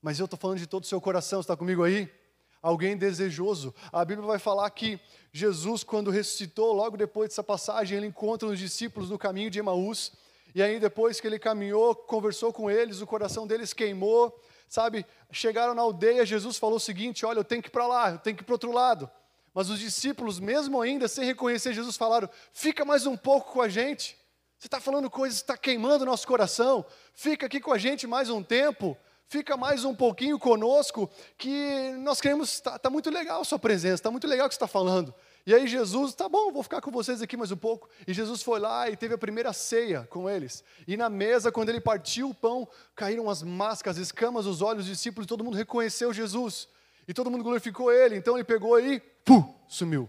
Mas 0.00 0.18
eu 0.18 0.24
estou 0.24 0.36
falando 0.36 0.58
de 0.58 0.66
todo 0.66 0.82
o 0.82 0.86
seu 0.88 1.00
coração, 1.00 1.38
está 1.38 1.56
comigo 1.56 1.84
aí? 1.84 2.12
Alguém 2.60 2.96
desejoso. 2.96 3.72
A 3.92 4.04
Bíblia 4.04 4.26
vai 4.26 4.40
falar 4.40 4.68
que 4.70 4.98
Jesus, 5.32 5.84
quando 5.84 6.10
ressuscitou, 6.10 6.72
logo 6.72 6.96
depois 6.96 7.28
dessa 7.28 7.44
passagem, 7.44 7.96
ele 7.96 8.08
encontra 8.08 8.48
os 8.48 8.58
discípulos 8.58 9.08
no 9.08 9.18
caminho 9.18 9.52
de 9.52 9.60
Emaús. 9.60 10.10
E 10.52 10.60
aí, 10.60 10.80
depois 10.80 11.20
que 11.20 11.28
ele 11.28 11.38
caminhou, 11.38 11.94
conversou 11.94 12.52
com 12.52 12.68
eles, 12.68 13.00
o 13.00 13.06
coração 13.06 13.46
deles 13.46 13.72
queimou, 13.72 14.36
sabe, 14.72 15.04
chegaram 15.30 15.74
na 15.74 15.82
aldeia, 15.82 16.24
Jesus 16.24 16.56
falou 16.56 16.76
o 16.76 16.80
seguinte: 16.80 17.26
Olha, 17.26 17.38
eu 17.38 17.44
tenho 17.44 17.60
que 17.60 17.68
ir 17.68 17.70
para 17.70 17.86
lá, 17.86 18.12
eu 18.12 18.18
tenho 18.18 18.34
que 18.34 18.42
ir 18.42 18.46
para 18.46 18.54
outro 18.54 18.72
lado. 18.72 19.10
Mas 19.52 19.68
os 19.68 19.78
discípulos, 19.78 20.40
mesmo 20.40 20.80
ainda 20.80 21.06
sem 21.08 21.26
reconhecer 21.26 21.74
Jesus, 21.74 21.94
falaram: 21.94 22.26
Fica 22.54 22.82
mais 22.82 23.04
um 23.04 23.14
pouco 23.14 23.52
com 23.52 23.60
a 23.60 23.68
gente. 23.68 24.16
Você 24.58 24.68
está 24.68 24.80
falando 24.80 25.10
coisas 25.10 25.40
que 25.40 25.44
está 25.44 25.58
queimando 25.58 26.06
nosso 26.06 26.26
coração. 26.26 26.86
Fica 27.12 27.44
aqui 27.44 27.60
com 27.60 27.70
a 27.70 27.76
gente 27.76 28.06
mais 28.06 28.30
um 28.30 28.42
tempo. 28.42 28.96
Fica 29.28 29.58
mais 29.58 29.84
um 29.84 29.94
pouquinho 29.94 30.38
conosco, 30.38 31.10
que 31.36 31.92
nós 31.98 32.18
queremos. 32.18 32.54
Está 32.54 32.78
tá 32.78 32.88
muito 32.88 33.10
legal 33.10 33.42
a 33.42 33.44
sua 33.44 33.58
presença, 33.58 33.96
está 33.96 34.10
muito 34.10 34.26
legal 34.26 34.46
o 34.46 34.48
que 34.48 34.54
você 34.54 34.56
está 34.56 34.66
falando. 34.66 35.14
E 35.44 35.52
aí 35.52 35.66
Jesus, 35.66 36.14
tá 36.14 36.28
bom, 36.28 36.52
vou 36.52 36.62
ficar 36.62 36.80
com 36.80 36.90
vocês 36.90 37.20
aqui 37.20 37.36
mais 37.36 37.50
um 37.50 37.56
pouco. 37.56 37.88
E 38.06 38.14
Jesus 38.14 38.42
foi 38.42 38.60
lá 38.60 38.88
e 38.88 38.96
teve 38.96 39.14
a 39.14 39.18
primeira 39.18 39.52
ceia 39.52 40.06
com 40.08 40.30
eles. 40.30 40.62
E 40.86 40.96
na 40.96 41.10
mesa, 41.10 41.50
quando 41.50 41.68
ele 41.68 41.80
partiu 41.80 42.30
o 42.30 42.34
pão, 42.34 42.68
caíram 42.94 43.28
as 43.28 43.42
máscaras, 43.42 43.96
as 43.96 44.06
escamas 44.06 44.46
os 44.46 44.62
olhos 44.62 44.86
dos 44.86 44.96
discípulos, 44.96 45.26
todo 45.26 45.42
mundo 45.42 45.56
reconheceu 45.56 46.12
Jesus. 46.12 46.68
E 47.08 47.12
todo 47.12 47.28
mundo 47.28 47.42
glorificou 47.42 47.90
ele. 47.90 48.16
Então 48.16 48.36
ele 48.36 48.44
pegou 48.44 48.78
e, 48.78 49.00
pum, 49.00 49.52
sumiu. 49.66 50.08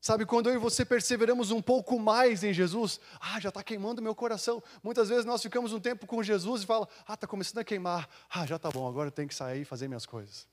Sabe, 0.00 0.26
quando 0.26 0.50
eu 0.50 0.54
e 0.54 0.58
você 0.58 0.84
perseveramos 0.84 1.50
um 1.50 1.62
pouco 1.62 1.98
mais 1.98 2.44
em 2.44 2.52
Jesus, 2.52 3.00
ah, 3.18 3.40
já 3.40 3.48
está 3.48 3.64
queimando 3.64 4.02
meu 4.02 4.14
coração. 4.14 4.62
Muitas 4.82 5.08
vezes 5.08 5.24
nós 5.24 5.42
ficamos 5.42 5.72
um 5.72 5.80
tempo 5.80 6.06
com 6.06 6.22
Jesus 6.22 6.62
e 6.62 6.66
fala, 6.66 6.86
ah, 7.06 7.14
está 7.14 7.26
começando 7.26 7.58
a 7.58 7.64
queimar. 7.64 8.08
Ah, 8.30 8.46
já 8.46 8.56
está 8.56 8.70
bom, 8.70 8.86
agora 8.86 9.08
eu 9.08 9.12
tenho 9.12 9.26
que 9.26 9.34
sair 9.34 9.62
e 9.62 9.64
fazer 9.64 9.88
minhas 9.88 10.06
coisas. 10.06 10.46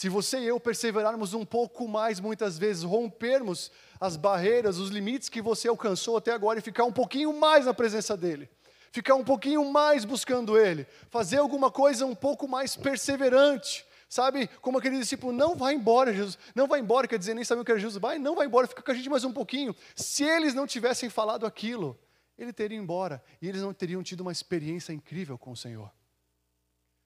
Se 0.00 0.08
você 0.08 0.38
e 0.38 0.46
eu 0.46 0.58
perseverarmos 0.58 1.34
um 1.34 1.44
pouco 1.44 1.86
mais, 1.86 2.20
muitas 2.20 2.56
vezes, 2.56 2.82
rompermos 2.82 3.70
as 4.00 4.16
barreiras, 4.16 4.78
os 4.78 4.88
limites 4.88 5.28
que 5.28 5.42
você 5.42 5.68
alcançou 5.68 6.16
até 6.16 6.32
agora 6.32 6.58
e 6.58 6.62
ficar 6.62 6.84
um 6.84 6.90
pouquinho 6.90 7.38
mais 7.38 7.66
na 7.66 7.74
presença 7.74 8.16
dEle, 8.16 8.48
ficar 8.90 9.14
um 9.14 9.22
pouquinho 9.22 9.62
mais 9.70 10.06
buscando 10.06 10.56
Ele, 10.56 10.86
fazer 11.10 11.36
alguma 11.36 11.70
coisa 11.70 12.06
um 12.06 12.14
pouco 12.14 12.48
mais 12.48 12.74
perseverante, 12.74 13.84
sabe? 14.08 14.48
Como 14.62 14.78
aquele 14.78 14.98
discípulo, 14.98 15.34
não 15.34 15.54
vai 15.54 15.74
embora, 15.74 16.14
Jesus, 16.14 16.38
não 16.54 16.66
vai 16.66 16.80
embora, 16.80 17.06
quer 17.06 17.18
dizer, 17.18 17.34
nem 17.34 17.44
sabe 17.44 17.60
o 17.60 17.64
que 17.66 17.70
era 17.70 17.78
Jesus, 17.78 18.00
vai, 18.00 18.18
não 18.18 18.34
vai 18.34 18.46
embora, 18.46 18.66
fica 18.66 18.80
com 18.80 18.90
a 18.90 18.94
gente 18.94 19.10
mais 19.10 19.24
um 19.24 19.34
pouquinho. 19.34 19.76
Se 19.94 20.24
eles 20.24 20.54
não 20.54 20.66
tivessem 20.66 21.10
falado 21.10 21.44
aquilo, 21.44 21.94
ele 22.38 22.54
teria 22.54 22.76
ido 22.76 22.82
embora 22.82 23.22
e 23.42 23.46
eles 23.46 23.60
não 23.60 23.74
teriam 23.74 24.02
tido 24.02 24.22
uma 24.22 24.32
experiência 24.32 24.94
incrível 24.94 25.36
com 25.36 25.50
o 25.50 25.56
Senhor. 25.58 25.92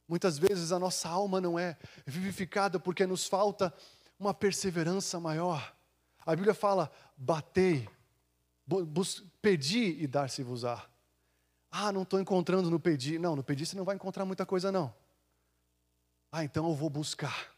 Muitas 0.06 0.38
vezes 0.38 0.72
a 0.72 0.78
nossa 0.78 1.08
alma 1.08 1.40
não 1.40 1.58
é 1.58 1.76
vivificada 2.06 2.78
porque 2.78 3.06
nos 3.06 3.26
falta 3.26 3.72
uma 4.18 4.34
perseverança 4.34 5.18
maior. 5.18 5.74
A 6.24 6.34
Bíblia 6.34 6.54
fala: 6.54 6.90
batei, 7.16 7.88
pedi 9.40 10.02
e 10.02 10.06
dar-se-vos-á. 10.06 10.84
Ah, 11.70 11.90
não 11.90 12.02
estou 12.02 12.20
encontrando 12.20 12.70
no 12.70 12.78
pedir. 12.78 13.18
Não, 13.18 13.34
no 13.34 13.42
pedir 13.42 13.66
você 13.66 13.76
não 13.76 13.84
vai 13.84 13.96
encontrar 13.96 14.24
muita 14.24 14.46
coisa, 14.46 14.70
não. 14.70 14.94
Ah, 16.30 16.44
então 16.44 16.68
eu 16.68 16.74
vou 16.74 16.88
buscar. 16.88 17.52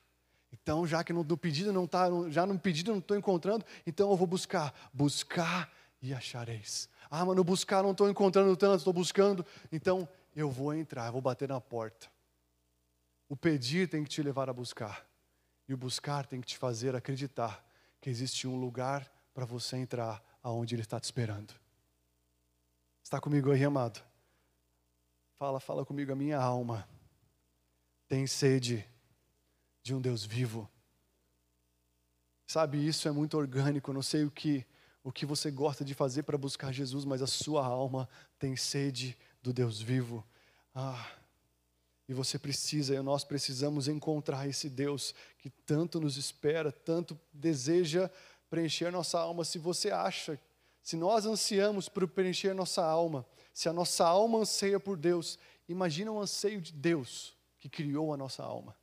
Então, 0.52 0.87
já 0.87 1.04
que 1.04 1.12
no, 1.12 1.22
no 1.22 1.37
pedido 1.37 1.72
não 1.72 1.85
está, 1.85 2.09
já 2.28 2.46
no 2.46 2.59
pedido 2.59 2.92
não 2.92 2.98
estou 2.98 3.16
encontrando, 3.16 3.64
então 3.87 4.11
eu 4.11 4.16
vou 4.16 4.26
buscar. 4.26 4.72
Buscar 4.92 5.70
e 6.00 6.14
achareis. 6.14 6.88
Ah, 7.11 7.24
mas 7.24 7.37
no 7.37 7.44
buscar 7.44 7.82
não 7.82 7.92
estou 7.92 8.09
encontrando 8.09 8.56
tanto, 8.56 8.78
estou 8.78 8.92
buscando. 8.92 9.44
Então 9.70 10.09
eu 10.35 10.50
vou 10.50 10.74
entrar, 10.74 11.06
eu 11.06 11.12
vou 11.12 11.20
bater 11.20 11.48
na 11.48 11.61
porta. 11.61 12.09
O 13.29 13.37
pedir 13.37 13.89
tem 13.89 14.05
que 14.05 14.11
te 14.11 14.23
levar 14.23 14.49
a 14.49 14.53
buscar. 14.53 15.07
E 15.69 15.75
o 15.75 15.77
buscar 15.77 16.27
tem 16.27 16.41
que 16.41 16.47
te 16.47 16.57
fazer 16.57 16.95
acreditar 16.95 17.65
que 18.01 18.09
existe 18.09 18.47
um 18.47 18.57
lugar 18.57 19.11
para 19.35 19.45
você 19.45 19.77
entrar 19.77 20.23
aonde 20.43 20.75
Ele 20.75 20.83
está 20.83 21.01
te 21.01 21.05
esperando. 21.05 21.55
Está 23.03 23.21
comigo 23.21 23.51
aí, 23.51 23.65
amado? 23.65 24.01
Fala, 25.39 25.61
fala 25.61 25.85
comigo, 25.85 26.12
a 26.12 26.17
minha 26.17 26.39
alma 26.39 26.89
tem 28.09 28.27
sede 28.27 28.87
de 29.83 29.95
um 29.95 30.01
Deus 30.01 30.25
vivo. 30.25 30.71
Sabe, 32.47 32.87
isso 32.87 33.09
é 33.09 33.11
muito 33.11 33.37
orgânico. 33.37 33.93
não 33.93 34.03
sei 34.03 34.25
o 34.25 34.31
que 34.31 34.65
o 35.07 35.12
que 35.12 35.25
você 35.25 35.53
gosta 35.53 35.85
de 35.85 35.95
fazer 35.95 36.25
para 36.25 36.37
buscar 36.37 36.73
Jesus, 36.73 37.05
mas 37.05 37.23
a 37.23 37.29
sua 37.29 37.65
alma 37.65 38.09
tem 38.41 38.57
sede 38.57 39.17
do 39.41 39.53
Deus 39.53 39.81
vivo. 39.81 40.27
Ah, 40.75 41.09
e 42.09 42.14
você 42.14 42.38
precisa, 42.38 42.95
e 42.95 43.03
nós 43.03 43.25
precisamos 43.25 43.88
encontrar 43.88 44.49
esse 44.49 44.69
Deus 44.69 45.14
que 45.38 45.51
tanto 45.51 46.01
nos 46.01 46.16
espera, 46.16 46.71
tanto 46.71 47.19
deseja 47.33 48.11
preencher 48.49 48.92
nossa 48.92 49.19
alma. 49.19 49.45
Se 49.45 49.59
você 49.59 49.90
acha, 49.90 50.38
se 50.83 50.97
nós 50.97 51.27
ansiamos 51.27 51.88
por 51.88 52.07
preencher 52.07 52.55
nossa 52.55 52.85
alma, 52.85 53.27
se 53.53 53.69
a 53.69 53.73
nossa 53.73 54.07
alma 54.07 54.38
anseia 54.38 54.79
por 54.79 54.97
Deus, 54.97 55.38
imagina 55.69 56.12
o 56.12 56.21
anseio 56.21 56.61
de 56.61 56.73
Deus 56.73 57.37
que 57.59 57.69
criou 57.69 58.14
a 58.14 58.16
nossa 58.16 58.42
alma. 58.45 58.77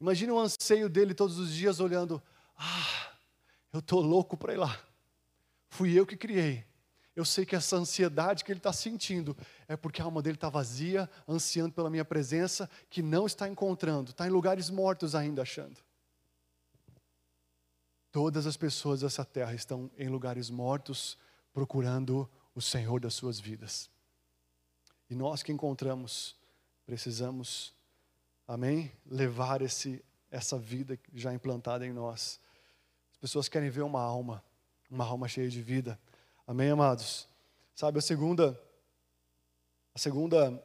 Imagina 0.00 0.34
o 0.34 0.38
anseio 0.38 0.88
dele 0.88 1.14
todos 1.14 1.38
os 1.38 1.52
dias 1.52 1.80
olhando, 1.80 2.22
ah, 2.56 3.12
eu 3.72 3.80
estou 3.80 4.00
louco 4.00 4.36
para 4.36 4.52
ir 4.52 4.56
lá. 4.56 4.78
Fui 5.68 5.98
eu 5.98 6.06
que 6.06 6.16
criei. 6.16 6.64
Eu 7.20 7.24
sei 7.26 7.44
que 7.44 7.54
essa 7.54 7.76
ansiedade 7.76 8.42
que 8.42 8.50
ele 8.50 8.60
está 8.60 8.72
sentindo 8.72 9.36
é 9.68 9.76
porque 9.76 10.00
a 10.00 10.06
alma 10.06 10.22
dele 10.22 10.38
está 10.38 10.48
vazia, 10.48 11.06
ansiando 11.28 11.74
pela 11.74 11.90
minha 11.90 12.02
presença, 12.02 12.66
que 12.88 13.02
não 13.02 13.26
está 13.26 13.46
encontrando, 13.46 14.12
está 14.12 14.26
em 14.26 14.30
lugares 14.30 14.70
mortos 14.70 15.14
ainda 15.14 15.42
achando. 15.42 15.76
Todas 18.10 18.46
as 18.46 18.56
pessoas 18.56 19.02
dessa 19.02 19.22
terra 19.22 19.52
estão 19.52 19.90
em 19.98 20.08
lugares 20.08 20.48
mortos, 20.48 21.18
procurando 21.52 22.26
o 22.54 22.62
Senhor 22.62 22.98
das 22.98 23.12
suas 23.12 23.38
vidas. 23.38 23.90
E 25.10 25.14
nós 25.14 25.42
que 25.42 25.52
encontramos, 25.52 26.34
precisamos, 26.86 27.74
amém, 28.48 28.90
levar 29.04 29.60
esse, 29.60 30.02
essa 30.30 30.58
vida 30.58 30.98
já 31.12 31.34
implantada 31.34 31.86
em 31.86 31.92
nós. 31.92 32.40
As 33.12 33.18
pessoas 33.18 33.46
querem 33.46 33.68
ver 33.68 33.82
uma 33.82 34.00
alma, 34.00 34.42
uma 34.90 35.04
alma 35.04 35.28
cheia 35.28 35.50
de 35.50 35.60
vida. 35.60 36.00
Amém, 36.50 36.68
amados? 36.68 37.28
Sabe, 37.76 38.00
a 38.00 38.02
segunda, 38.02 38.60
a 39.94 39.98
segunda 40.00 40.60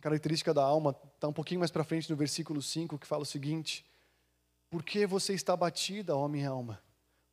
característica 0.00 0.54
da 0.54 0.62
alma 0.62 0.96
está 1.14 1.28
um 1.28 1.32
pouquinho 1.34 1.60
mais 1.60 1.70
para 1.70 1.84
frente 1.84 2.08
no 2.08 2.16
versículo 2.16 2.62
5, 2.62 2.98
que 2.98 3.06
fala 3.06 3.20
o 3.22 3.26
seguinte: 3.26 3.84
Por 4.70 4.82
que 4.82 5.06
você 5.06 5.34
está 5.34 5.54
batida, 5.54 6.16
ó 6.16 6.26
minha 6.26 6.48
alma? 6.48 6.82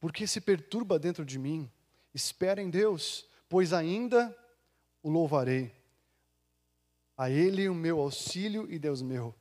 Por 0.01 0.11
que 0.11 0.27
se 0.27 0.41
perturba 0.41 0.99
dentro 0.99 1.23
de 1.23 1.39
mim? 1.39 1.71
Espera 2.13 2.61
em 2.61 2.69
Deus, 2.69 3.25
pois 3.47 3.71
ainda 3.71 4.37
o 5.01 5.09
louvarei. 5.09 5.73
A 7.15 7.29
Ele 7.29 7.69
o 7.69 7.73
meu 7.73 8.01
auxílio 8.01 8.69
e 8.69 8.77
Deus 8.77 9.01
meu. 9.01 9.33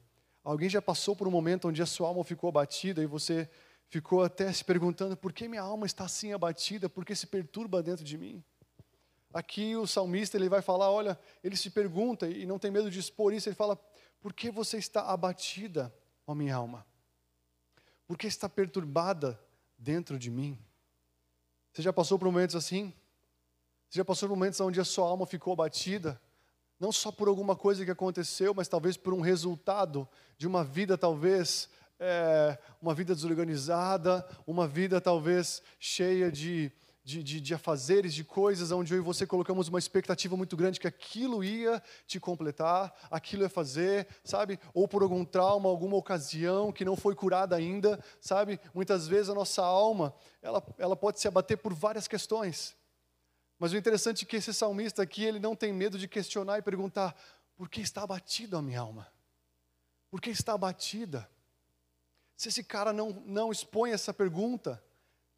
Alguém 0.44 0.70
já 0.70 0.80
passou 0.80 1.16
por 1.16 1.26
um 1.26 1.32
momento 1.32 1.66
onde 1.66 1.82
a 1.82 1.86
sua 1.86 2.06
alma 2.06 2.22
ficou 2.22 2.48
abatida 2.48 3.02
e 3.02 3.06
você 3.06 3.50
ficou 3.88 4.22
até 4.22 4.52
se 4.52 4.64
perguntando 4.64 5.16
por 5.16 5.32
que 5.32 5.48
minha 5.48 5.62
alma 5.62 5.84
está 5.84 6.04
assim 6.04 6.32
abatida, 6.32 6.88
por 6.88 7.04
que 7.04 7.16
se 7.16 7.26
perturba 7.26 7.82
dentro 7.82 8.04
de 8.04 8.16
mim? 8.16 8.44
Aqui 9.32 9.74
o 9.76 9.86
salmista 9.86 10.36
ele 10.36 10.48
vai 10.48 10.60
falar, 10.60 10.90
olha, 10.90 11.18
ele 11.42 11.56
se 11.56 11.70
pergunta 11.70 12.28
e 12.28 12.44
não 12.44 12.58
tem 12.58 12.70
medo 12.70 12.90
de 12.90 12.98
expor 12.98 13.32
isso, 13.32 13.48
ele 13.48 13.56
fala: 13.56 13.76
"Por 14.20 14.32
que 14.32 14.50
você 14.50 14.76
está 14.76 15.10
abatida, 15.10 15.94
ó 16.26 16.34
minha 16.34 16.54
alma? 16.54 16.86
Por 18.06 18.18
que 18.18 18.26
está 18.26 18.48
perturbada 18.48 19.40
dentro 19.78 20.18
de 20.18 20.30
mim?" 20.30 20.58
Você 21.72 21.80
já 21.80 21.92
passou 21.92 22.18
por 22.18 22.26
momentos 22.26 22.54
assim? 22.54 22.92
Você 23.88 23.98
já 23.98 24.04
passou 24.04 24.28
por 24.28 24.36
momentos 24.36 24.60
onde 24.60 24.80
a 24.80 24.84
sua 24.84 25.06
alma 25.06 25.26
ficou 25.26 25.54
abatida? 25.54 26.20
Não 26.78 26.92
só 26.92 27.10
por 27.10 27.28
alguma 27.28 27.56
coisa 27.56 27.84
que 27.84 27.90
aconteceu, 27.90 28.52
mas 28.52 28.68
talvez 28.68 28.96
por 28.96 29.14
um 29.14 29.20
resultado 29.20 30.06
de 30.36 30.46
uma 30.46 30.64
vida, 30.64 30.98
talvez, 30.98 31.70
é, 31.98 32.58
uma 32.80 32.92
vida 32.94 33.14
desorganizada, 33.14 34.28
uma 34.46 34.66
vida 34.66 35.00
talvez 35.00 35.62
cheia 35.78 36.30
de, 36.30 36.72
de, 37.04 37.22
de, 37.22 37.40
de 37.40 37.54
afazeres, 37.54 38.14
de 38.14 38.22
coisas 38.22 38.70
onde 38.70 38.94
eu 38.94 38.98
e 38.98 39.00
você 39.00 39.26
colocamos 39.26 39.68
uma 39.68 39.78
expectativa 39.78 40.36
muito 40.36 40.56
grande 40.56 40.78
que 40.78 40.86
aquilo 40.86 41.42
ia 41.42 41.82
te 42.06 42.20
completar, 42.20 42.94
aquilo 43.10 43.42
ia 43.42 43.48
fazer, 43.48 44.06
sabe? 44.22 44.58
Ou 44.72 44.86
por 44.86 45.02
algum 45.02 45.24
trauma, 45.24 45.68
alguma 45.68 45.96
ocasião 45.96 46.70
que 46.72 46.84
não 46.84 46.96
foi 46.96 47.14
curada 47.14 47.56
ainda, 47.56 48.02
sabe? 48.20 48.60
Muitas 48.72 49.08
vezes 49.08 49.30
a 49.30 49.34
nossa 49.34 49.62
alma, 49.62 50.14
ela, 50.40 50.64
ela 50.78 50.94
pode 50.94 51.18
se 51.18 51.26
abater 51.26 51.58
por 51.58 51.74
várias 51.74 52.06
questões. 52.06 52.76
Mas 53.58 53.72
o 53.72 53.76
interessante 53.76 54.24
é 54.24 54.26
que 54.26 54.36
esse 54.36 54.54
salmista 54.54 55.02
aqui, 55.02 55.24
ele 55.24 55.40
não 55.40 55.56
tem 55.56 55.72
medo 55.72 55.98
de 55.98 56.06
questionar 56.06 56.58
e 56.58 56.62
perguntar: 56.62 57.16
por 57.56 57.68
que 57.68 57.80
está 57.80 58.02
abatida 58.02 58.58
a 58.58 58.62
minha 58.62 58.80
alma? 58.80 59.08
Por 60.10 60.20
que 60.20 60.30
está 60.30 60.52
abatida? 60.52 61.28
Se 62.36 62.48
esse 62.48 62.64
cara 62.64 62.92
não, 62.92 63.10
não 63.24 63.52
expõe 63.52 63.92
essa 63.92 64.12
pergunta, 64.12 64.82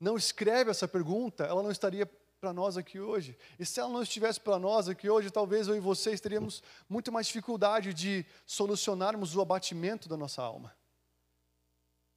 não 0.05 0.19
escreve 0.19 0.71
essa 0.71 0.87
pergunta, 0.87 1.45
ela 1.45 1.63
não 1.63 1.71
estaria 1.71 2.05
para 2.39 2.53
nós 2.53 2.77
aqui 2.77 3.01
hoje. 3.01 3.39
E 3.59 3.65
se 3.65 3.81
ela 3.81 3.89
não 3.89 4.03
estivesse 4.03 4.39
para 4.39 4.59
nós 4.59 4.87
aqui 4.87 5.09
hoje, 5.09 5.31
talvez 5.31 5.67
eu 5.67 5.75
e 5.75 5.81
vocês 5.81 6.21
teríamos 6.21 6.63
muito 6.87 7.11
mais 7.11 7.27
dificuldade 7.27 7.95
de 7.95 8.27
solucionarmos 8.45 9.35
o 9.35 9.41
abatimento 9.41 10.07
da 10.07 10.17
nossa 10.17 10.43
alma. 10.43 10.77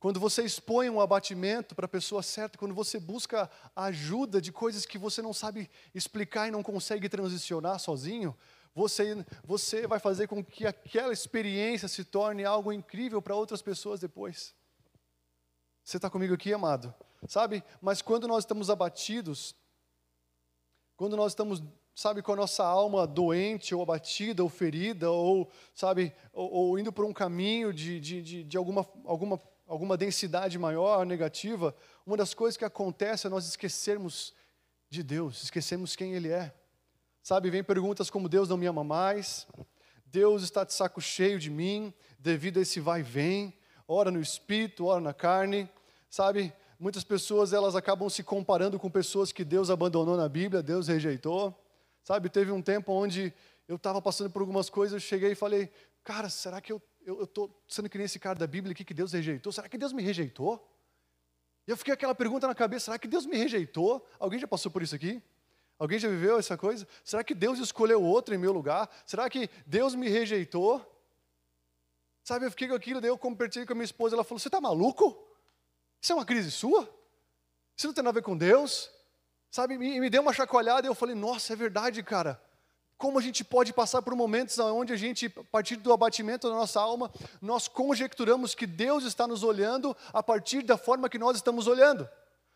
Quando 0.02 0.19
você 0.19 0.43
expõe 0.43 0.89
um 0.89 1.00
abatimento 1.00 1.73
para 1.73 1.86
a 1.86 1.89
pessoa 1.89 2.21
certa, 2.21 2.58
quando 2.58 2.76
você 2.76 3.00
busca 3.00 3.50
ajuda 3.73 4.41
de 4.41 4.52
coisas 4.52 4.86
que 4.86 4.97
você 4.97 5.21
não 5.21 5.34
sabe 5.34 5.69
explicar 5.95 6.50
e 6.50 6.52
não 6.52 6.62
consegue 6.62 7.08
transicionar 7.08 7.80
sozinho, 7.80 8.36
você, 8.76 9.26
você 9.45 9.88
vai 9.88 9.97
fazer 9.97 10.28
com 10.28 10.43
que 10.43 10.67
aquela 10.67 11.13
experiência 11.13 11.88
se 11.88 12.04
torne 12.04 12.43
algo 12.43 12.73
incrível 12.73 13.21
para 13.21 13.34
outras 13.34 13.62
pessoas 13.62 14.02
depois. 14.02 14.54
Você 15.86 15.95
está 15.95 16.10
comigo 16.10 16.34
aqui, 16.34 16.54
amado? 16.54 16.93
Sabe? 17.27 17.63
Mas 17.82 18.01
quando 18.01 18.27
nós 18.27 18.43
estamos 18.43 18.69
abatidos, 18.69 19.56
quando 20.95 21.15
nós 21.15 21.32
estamos, 21.32 21.63
sabe, 21.95 22.21
com 22.21 22.34
a 22.34 22.36
nossa 22.36 22.65
alma 22.65 23.06
doente, 23.06 23.73
ou 23.73 23.82
abatida, 23.82 24.43
ou 24.43 24.49
ferida, 24.49 25.10
ou, 25.10 25.49
sabe, 25.73 26.13
ou, 26.34 26.51
ou 26.51 26.80
indo 26.80 26.91
por 26.91 27.06
um 27.06 27.13
caminho 27.13 27.73
de, 27.73 27.99
de, 27.99 28.21
de, 28.21 28.43
de 28.43 28.58
alguma, 28.58 28.88
alguma, 29.06 29.41
alguma 29.67 29.95
densidade 29.95 30.58
maior, 30.58 31.06
negativa, 31.06 31.75
uma 32.06 32.17
das 32.17 32.34
coisas 32.34 32.58
que 32.58 32.65
acontece 32.65 33.27
é 33.27 33.30
nós 33.30 33.47
esquecermos 33.47 34.34
de 34.89 35.03
Deus, 35.03 35.43
esquecemos 35.43 35.95
quem 35.95 36.13
Ele 36.13 36.30
é. 36.30 36.53
Sabe, 37.21 37.49
vem 37.49 37.63
perguntas 37.63 38.10
como 38.10 38.30
Deus 38.30 38.47
não 38.47 38.58
me 38.58 38.65
ama 38.65 38.84
mais, 38.84 39.45
Deus 40.06 40.43
está 40.43 40.63
de 40.63 40.73
saco 40.73 41.01
cheio 41.01 41.38
de 41.38 41.49
mim, 41.49 41.93
devido 42.17 42.58
a 42.58 42.62
esse 42.62 42.80
vai 42.80 43.01
e 43.01 43.03
vem, 43.03 43.53
ora 43.88 44.10
no 44.10 44.21
espírito, 44.21 44.86
ora 44.86 45.01
na 45.01 45.13
carne, 45.13 45.69
sabe? 46.10 46.53
Muitas 46.79 47.03
pessoas 47.03 47.53
elas 47.53 47.75
acabam 47.75 48.07
se 48.07 48.23
comparando 48.23 48.79
com 48.79 48.89
pessoas 48.89 49.31
que 49.31 49.43
Deus 49.43 49.69
abandonou 49.69 50.15
na 50.15 50.29
Bíblia, 50.29 50.61
Deus 50.61 50.87
rejeitou. 50.87 51.53
Sabe, 52.03 52.29
teve 52.29 52.51
um 52.51 52.61
tempo 52.61 52.91
onde 52.91 53.33
eu 53.67 53.75
estava 53.75 54.01
passando 54.01 54.29
por 54.29 54.41
algumas 54.41 54.69
coisas, 54.69 54.93
eu 54.93 54.99
cheguei 54.99 55.31
e 55.31 55.35
falei, 55.35 55.71
cara, 56.03 56.29
será 56.29 56.61
que 56.61 56.71
eu 56.71 56.81
estou 57.21 57.63
sendo 57.67 57.89
que 57.89 57.97
nem 57.97 58.05
esse 58.05 58.19
cara 58.19 58.37
da 58.37 58.47
Bíblia 58.47 58.73
aqui 58.73 58.85
que 58.85 58.93
Deus 58.93 59.11
rejeitou? 59.11 59.51
Será 59.51 59.67
que 59.67 59.77
Deus 59.77 59.91
me 59.91 60.03
rejeitou? 60.03 60.71
E 61.67 61.71
eu 61.71 61.75
fiquei 61.75 61.93
aquela 61.93 62.15
pergunta 62.15 62.47
na 62.47 62.55
cabeça, 62.55 62.85
será 62.85 62.99
que 62.99 63.07
Deus 63.07 63.25
me 63.25 63.35
rejeitou? 63.35 64.05
Alguém 64.19 64.39
já 64.39 64.47
passou 64.47 64.71
por 64.71 64.81
isso 64.83 64.95
aqui? 64.95 65.21
Alguém 65.79 65.99
já 65.99 66.07
viveu 66.07 66.39
essa 66.39 66.55
coisa? 66.57 66.87
Será 67.03 67.23
que 67.23 67.35
Deus 67.35 67.59
escolheu 67.59 68.01
outro 68.01 68.33
em 68.33 68.37
meu 68.37 68.53
lugar? 68.53 68.89
Será 69.05 69.29
que 69.29 69.49
Deus 69.65 69.95
me 69.95 70.07
rejeitou? 70.07 70.81
Sabe, 72.23 72.45
eu 72.45 72.51
fiquei 72.51 72.67
com 72.67 72.75
aquilo, 72.75 73.01
daí 73.01 73.09
eu 73.09 73.17
compartilhei 73.17 73.65
com 73.65 73.73
a 73.73 73.75
minha 73.75 73.85
esposa, 73.85 74.15
ela 74.15 74.23
falou, 74.23 74.39
você 74.39 74.47
está 74.47 74.61
maluco? 74.61 75.26
Isso 76.01 76.12
é 76.12 76.15
uma 76.15 76.25
crise 76.25 76.51
sua? 76.51 76.81
Isso 77.75 77.88
não 77.88 77.93
tem 77.93 78.03
nada 78.03 78.17
a 78.17 78.19
ver 78.19 78.23
com 78.23 78.38
Deus? 78.38 78.89
Sabe, 79.49 79.75
e 79.75 79.99
me 79.99 80.10
deu 80.10 80.21
uma 80.21 80.33
chacoalhada 80.33 80.86
e 80.86 80.89
eu 80.89 80.95
falei, 80.95 81.15
nossa, 81.15 81.53
é 81.53 81.55
verdade, 81.55 82.03
cara. 82.03 82.41
Como 82.97 83.19
a 83.19 83.21
gente 83.21 83.43
pode 83.43 83.71
passar 83.71 84.01
por 84.01 84.15
momentos 84.15 84.57
onde 84.57 84.91
a 84.91 84.95
gente, 84.95 85.31
a 85.38 85.43
partir 85.43 85.75
do 85.75 85.93
abatimento 85.93 86.49
da 86.49 86.55
nossa 86.55 86.81
alma, 86.81 87.12
nós 87.41 87.67
conjecturamos 87.67 88.55
que 88.55 88.65
Deus 88.65 89.03
está 89.03 89.27
nos 89.27 89.43
olhando 89.43 89.95
a 90.12 90.23
partir 90.23 90.63
da 90.63 90.77
forma 90.77 91.07
que 91.07 91.19
nós 91.19 91.38
estamos 91.38 91.67
olhando. 91.67 92.10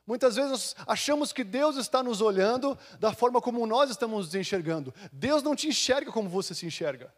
Muitas 0.06 0.36
vezes 0.36 0.52
nós 0.52 0.76
achamos 0.88 1.32
que 1.32 1.44
Deus 1.44 1.78
está 1.78 2.02
nos 2.02 2.22
olhando 2.22 2.78
da 3.00 3.14
forma 3.14 3.40
como 3.40 3.66
nós 3.68 3.92
estamos 3.92 4.26
nos 4.26 4.36
enxergando. 4.36 4.94
Deus 5.12 5.44
não 5.44 5.56
te 5.56 5.68
enxerga 5.68 6.12
como 6.12 6.28
você 6.28 6.56
se 6.56 6.66
enxerga. 6.66 7.14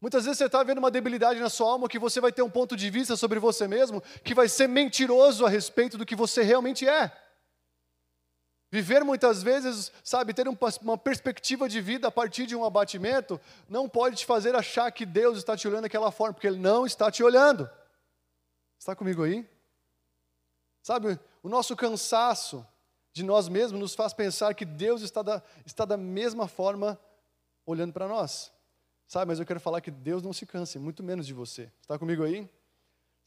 Muitas 0.00 0.24
vezes 0.24 0.38
você 0.38 0.44
está 0.46 0.62
vendo 0.62 0.78
uma 0.78 0.90
debilidade 0.90 1.40
na 1.40 1.48
sua 1.48 1.70
alma 1.72 1.88
que 1.88 1.98
você 1.98 2.20
vai 2.20 2.30
ter 2.30 2.42
um 2.42 2.50
ponto 2.50 2.76
de 2.76 2.90
vista 2.90 3.16
sobre 3.16 3.38
você 3.38 3.66
mesmo 3.66 4.02
que 4.22 4.34
vai 4.34 4.48
ser 4.48 4.68
mentiroso 4.68 5.46
a 5.46 5.48
respeito 5.48 5.96
do 5.96 6.04
que 6.04 6.14
você 6.14 6.42
realmente 6.42 6.86
é. 6.86 7.10
Viver 8.70 9.04
muitas 9.04 9.42
vezes, 9.42 9.92
sabe, 10.02 10.34
ter 10.34 10.46
uma 10.48 10.98
perspectiva 10.98 11.68
de 11.68 11.80
vida 11.80 12.08
a 12.08 12.10
partir 12.10 12.46
de 12.46 12.54
um 12.56 12.64
abatimento, 12.64 13.40
não 13.68 13.88
pode 13.88 14.16
te 14.16 14.26
fazer 14.26 14.54
achar 14.54 14.90
que 14.90 15.06
Deus 15.06 15.38
está 15.38 15.56
te 15.56 15.66
olhando 15.68 15.82
daquela 15.82 16.10
forma, 16.10 16.34
porque 16.34 16.48
Ele 16.48 16.58
não 16.58 16.84
está 16.84 17.10
te 17.10 17.22
olhando. 17.22 17.70
Está 18.78 18.94
comigo 18.94 19.22
aí? 19.22 19.48
Sabe, 20.82 21.18
o 21.42 21.48
nosso 21.48 21.74
cansaço 21.74 22.66
de 23.12 23.22
nós 23.22 23.48
mesmos 23.48 23.80
nos 23.80 23.94
faz 23.94 24.12
pensar 24.12 24.52
que 24.54 24.64
Deus 24.64 25.00
está 25.00 25.22
da, 25.22 25.42
está 25.64 25.84
da 25.84 25.96
mesma 25.96 26.46
forma 26.46 27.00
olhando 27.64 27.92
para 27.92 28.06
nós. 28.06 28.52
Sabe, 29.06 29.28
mas 29.28 29.38
eu 29.38 29.46
quero 29.46 29.60
falar 29.60 29.80
que 29.80 29.90
Deus 29.90 30.22
não 30.22 30.32
se 30.32 30.44
canse, 30.44 30.78
muito 30.78 31.02
menos 31.02 31.26
de 31.26 31.32
você. 31.32 31.70
Está 31.80 31.98
comigo 31.98 32.24
aí? 32.24 32.48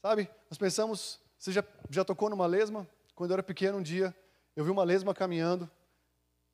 Sabe, 0.02 0.30
nós 0.50 0.58
pensamos, 0.58 1.18
você 1.38 1.52
já, 1.52 1.64
já 1.88 2.04
tocou 2.04 2.28
numa 2.28 2.46
lesma? 2.46 2.86
Quando 3.14 3.30
eu 3.30 3.34
era 3.34 3.42
pequeno, 3.42 3.78
um 3.78 3.82
dia, 3.82 4.14
eu 4.54 4.64
vi 4.64 4.70
uma 4.70 4.84
lesma 4.84 5.14
caminhando 5.14 5.70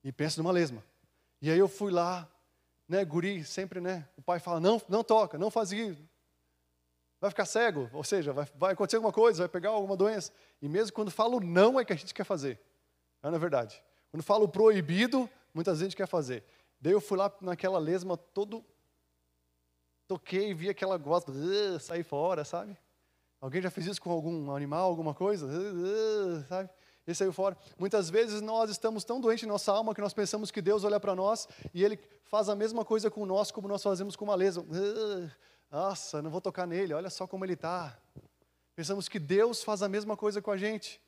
e 0.02 0.12
penso 0.12 0.40
numa 0.40 0.52
lesma. 0.52 0.82
E 1.42 1.50
aí 1.50 1.58
eu 1.58 1.68
fui 1.68 1.92
lá, 1.92 2.28
né, 2.88 3.04
guri, 3.04 3.44
sempre, 3.44 3.80
né, 3.80 4.08
o 4.16 4.22
pai 4.22 4.38
fala, 4.38 4.60
não, 4.60 4.80
não 4.88 5.02
toca, 5.02 5.36
não 5.36 5.50
faz 5.50 5.72
isso. 5.72 6.02
Vai 7.20 7.30
ficar 7.30 7.46
cego, 7.46 7.90
ou 7.92 8.04
seja, 8.04 8.32
vai, 8.32 8.46
vai 8.54 8.72
acontecer 8.74 8.96
alguma 8.96 9.12
coisa, 9.12 9.42
vai 9.42 9.48
pegar 9.48 9.70
alguma 9.70 9.96
doença. 9.96 10.32
E 10.62 10.68
mesmo 10.68 10.92
quando 10.92 11.10
fala 11.10 11.36
o 11.36 11.40
não 11.40 11.80
é 11.80 11.84
que 11.84 11.92
a 11.92 11.96
gente 11.96 12.14
quer 12.14 12.24
fazer. 12.24 12.60
Não 13.22 13.34
é 13.34 13.38
verdade. 13.38 13.82
Quando 14.10 14.22
fala 14.22 14.44
o 14.44 14.48
proibido, 14.48 15.28
muitas 15.52 15.78
vezes 15.78 15.82
a 15.82 15.88
gente 15.88 15.96
quer 15.96 16.06
fazer. 16.06 16.44
Daí 16.80 16.92
eu 16.92 17.00
fui 17.00 17.18
lá 17.18 17.32
naquela 17.40 17.78
lesma 17.78 18.16
todo 18.16 18.64
toquei, 20.07 20.55
vi 20.55 20.69
aquela 20.69 20.97
gosta, 20.97 21.33
uh, 21.33 21.81
sair 21.81 22.03
fora, 22.03 22.45
sabe? 22.45 22.77
Alguém 23.40 23.61
já 23.61 23.71
fez 23.71 23.87
isso 23.87 24.01
com 24.01 24.11
algum 24.11 24.55
animal, 24.55 24.88
alguma 24.88 25.14
coisa? 25.14 25.47
Uh, 25.47 26.38
uh, 26.38 26.45
sabe? 26.49 26.71
Ele 27.07 27.14
saiu 27.14 27.33
fora. 27.33 27.57
Muitas 27.79 28.11
vezes 28.11 28.40
nós 28.40 28.69
estamos 28.71 29.05
tão 29.05 29.21
doentes 29.21 29.45
em 29.45 29.49
nossa 29.49 29.73
alma 29.73 29.95
que 29.95 30.01
nós 30.01 30.12
pensamos 30.12 30.51
que 30.51 30.61
Deus 30.61 30.83
olha 30.83 30.99
para 30.99 31.14
nós 31.14 31.49
e 31.73 31.85
Ele 31.85 31.99
faz 32.25 32.49
a 32.49 32.57
mesma 32.57 32.85
coisa 32.85 33.11
com 33.11 33.25
nós 33.25 33.51
como 33.53 33.69
nós 33.69 33.83
fazemos 33.83 34.16
com 34.16 34.25
uma 34.25 34.35
lesma. 34.35 34.64
nossa, 35.71 36.21
não 36.21 36.31
vou 36.31 36.40
tocar 36.40 36.66
nele, 36.66 36.92
olha 36.92 37.09
só 37.09 37.27
como 37.27 37.45
ele 37.45 37.53
está. 37.53 37.97
Pensamos 38.75 39.09
que 39.09 39.21
Deus 39.21 39.62
faz 39.62 39.83
a 39.83 39.88
mesma 39.88 40.16
coisa 40.16 40.42
com 40.42 40.51
a 40.51 40.57
gente. 40.57 41.01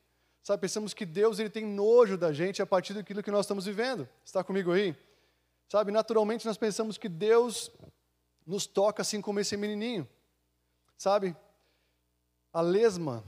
Sabe, 0.43 0.61
pensamos 0.61 0.95
que 0.95 1.05
Deus 1.05 1.39
ele 1.39 1.51
tem 1.51 1.67
nojo 1.67 2.17
da 2.17 2.33
gente 2.33 2.63
a 2.63 2.67
partir 2.67 2.95
daquilo 2.95 3.23
que 3.23 3.31
nós 3.31 3.45
estamos 3.45 3.67
vivendo. 3.67 4.09
Está 4.25 4.45
comigo 4.45 4.73
aí? 4.73 4.97
Sabe, 5.69 5.93
naturalmente 5.93 6.47
nós 6.47 6.57
pensamos 6.57 6.97
que 6.97 7.09
Deus 7.09 7.71
nos 8.49 8.67
toca 8.67 9.03
assim 9.03 9.21
como 9.21 9.39
esse 9.39 9.57
menininho. 9.57 10.09
Sabe? 10.97 11.37
A 12.53 12.63
lesma, 12.63 13.23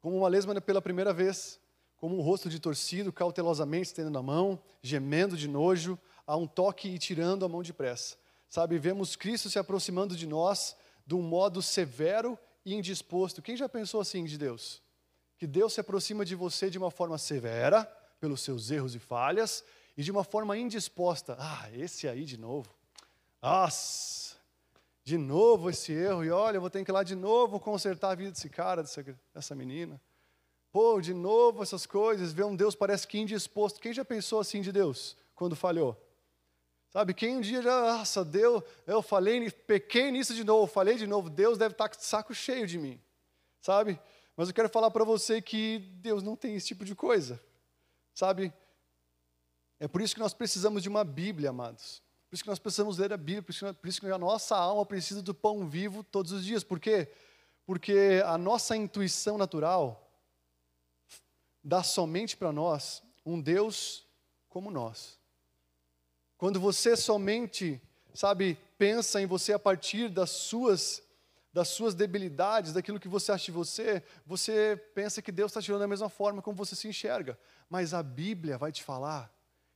como 0.00 0.18
uma 0.18 0.28
lesma 0.28 0.60
pela 0.60 0.82
primeira 0.82 1.12
vez, 1.12 1.60
como 1.96 2.18
um 2.18 2.20
rosto 2.20 2.50
de 2.50 2.58
torcido, 2.58 3.12
cautelosamente 3.12 3.86
estendendo 3.86 4.18
a 4.18 4.22
mão, 4.22 4.60
gemendo 4.82 5.36
de 5.36 5.48
nojo, 5.48 5.98
a 6.26 6.36
um 6.36 6.46
toque 6.46 6.88
e 6.88 6.98
tirando 6.98 7.44
a 7.44 7.48
mão 7.48 7.62
depressa. 7.62 8.16
Sabe, 8.48 8.78
vemos 8.78 9.14
Cristo 9.14 9.48
se 9.48 9.58
aproximando 9.58 10.16
de 10.16 10.26
nós 10.26 10.76
de 11.06 11.14
um 11.14 11.22
modo 11.22 11.62
severo 11.62 12.38
e 12.64 12.74
indisposto. 12.74 13.40
Quem 13.40 13.56
já 13.56 13.68
pensou 13.68 14.00
assim 14.00 14.24
de 14.24 14.36
Deus? 14.36 14.82
Que 15.38 15.46
Deus 15.46 15.72
se 15.72 15.80
aproxima 15.80 16.24
de 16.24 16.34
você 16.34 16.68
de 16.68 16.78
uma 16.78 16.90
forma 16.90 17.16
severa, 17.16 17.84
pelos 18.20 18.40
seus 18.40 18.70
erros 18.70 18.94
e 18.94 18.98
falhas, 18.98 19.64
e 19.96 20.02
de 20.02 20.10
uma 20.10 20.24
forma 20.24 20.58
indisposta. 20.58 21.36
Ah, 21.38 21.70
esse 21.72 22.08
aí 22.08 22.24
de 22.24 22.36
novo. 22.36 22.77
Nossa, 23.40 24.36
de 25.04 25.16
novo 25.16 25.70
esse 25.70 25.92
erro, 25.92 26.24
e 26.24 26.30
olha, 26.30 26.56
eu 26.56 26.60
vou 26.60 26.68
ter 26.68 26.84
que 26.84 26.90
ir 26.90 26.92
lá 26.92 27.02
de 27.02 27.14
novo 27.14 27.60
consertar 27.60 28.10
a 28.10 28.14
vida 28.14 28.32
desse 28.32 28.50
cara, 28.50 28.82
dessa, 28.82 29.54
menina. 29.54 30.00
Pô, 30.72 31.00
de 31.00 31.14
novo 31.14 31.62
essas 31.62 31.86
coisas, 31.86 32.32
ver 32.32 32.44
um 32.44 32.56
Deus 32.56 32.74
parece 32.74 33.06
que 33.06 33.18
indisposto. 33.18 33.80
Quem 33.80 33.92
já 33.92 34.04
pensou 34.04 34.40
assim 34.40 34.60
de 34.60 34.72
Deus 34.72 35.16
quando 35.34 35.56
falhou? 35.56 35.96
Sabe, 36.90 37.14
quem 37.14 37.36
um 37.36 37.40
dia 37.40 37.62
já, 37.62 37.98
nossa, 37.98 38.24
Deus, 38.24 38.62
eu 38.86 39.02
falei, 39.02 39.50
pequei 39.50 40.10
nisso 40.10 40.34
de 40.34 40.42
novo, 40.42 40.66
falei 40.66 40.96
de 40.96 41.06
novo, 41.06 41.30
Deus 41.30 41.58
deve 41.58 41.72
estar 41.72 41.88
com 41.88 41.98
saco 41.98 42.34
cheio 42.34 42.66
de 42.66 42.78
mim. 42.78 43.00
Sabe? 43.60 44.00
Mas 44.36 44.48
eu 44.48 44.54
quero 44.54 44.68
falar 44.68 44.90
para 44.90 45.04
você 45.04 45.40
que 45.42 45.78
Deus 46.00 46.22
não 46.22 46.34
tem 46.34 46.54
esse 46.54 46.68
tipo 46.68 46.84
de 46.84 46.94
coisa. 46.94 47.40
Sabe? 48.14 48.52
É 49.78 49.86
por 49.86 50.00
isso 50.00 50.14
que 50.14 50.20
nós 50.20 50.34
precisamos 50.34 50.82
de 50.82 50.88
uma 50.88 51.04
Bíblia, 51.04 51.50
amados. 51.50 52.02
Por 52.28 52.34
isso 52.34 52.44
que 52.44 52.50
nós 52.50 52.58
precisamos 52.58 52.98
ler 52.98 53.12
a 53.12 53.16
Bíblia, 53.16 53.42
por 53.42 53.52
isso, 53.52 53.74
por 53.74 53.88
isso 53.88 54.00
que 54.00 54.06
a 54.06 54.18
nossa 54.18 54.56
alma 54.56 54.84
precisa 54.84 55.22
do 55.22 55.34
pão 55.34 55.68
vivo 55.68 56.04
todos 56.04 56.30
os 56.32 56.44
dias. 56.44 56.62
Por 56.62 56.78
quê? 56.78 57.10
Porque 57.64 58.22
a 58.24 58.36
nossa 58.36 58.76
intuição 58.76 59.38
natural 59.38 60.10
dá 61.64 61.82
somente 61.82 62.36
para 62.36 62.52
nós 62.52 63.02
um 63.24 63.40
Deus 63.40 64.06
como 64.48 64.70
nós. 64.70 65.18
Quando 66.36 66.60
você 66.60 66.96
somente, 66.96 67.80
sabe, 68.14 68.58
pensa 68.76 69.20
em 69.20 69.26
você 69.26 69.54
a 69.54 69.58
partir 69.58 70.08
das 70.08 70.30
suas 70.30 71.02
das 71.50 71.68
suas 71.68 71.94
debilidades, 71.94 72.72
daquilo 72.72 73.00
que 73.00 73.08
você 73.08 73.32
acha 73.32 73.46
de 73.46 73.50
você, 73.50 74.02
você 74.24 74.76
pensa 74.94 75.22
que 75.22 75.32
Deus 75.32 75.50
está 75.50 75.60
te 75.60 75.72
olhando 75.72 75.80
da 75.80 75.88
mesma 75.88 76.08
forma 76.08 76.42
como 76.42 76.56
você 76.56 76.76
se 76.76 76.86
enxerga. 76.86 77.38
Mas 77.68 77.94
a 77.94 78.02
Bíblia 78.02 78.58
vai 78.58 78.70
te 78.70 78.84
falar 78.84 79.32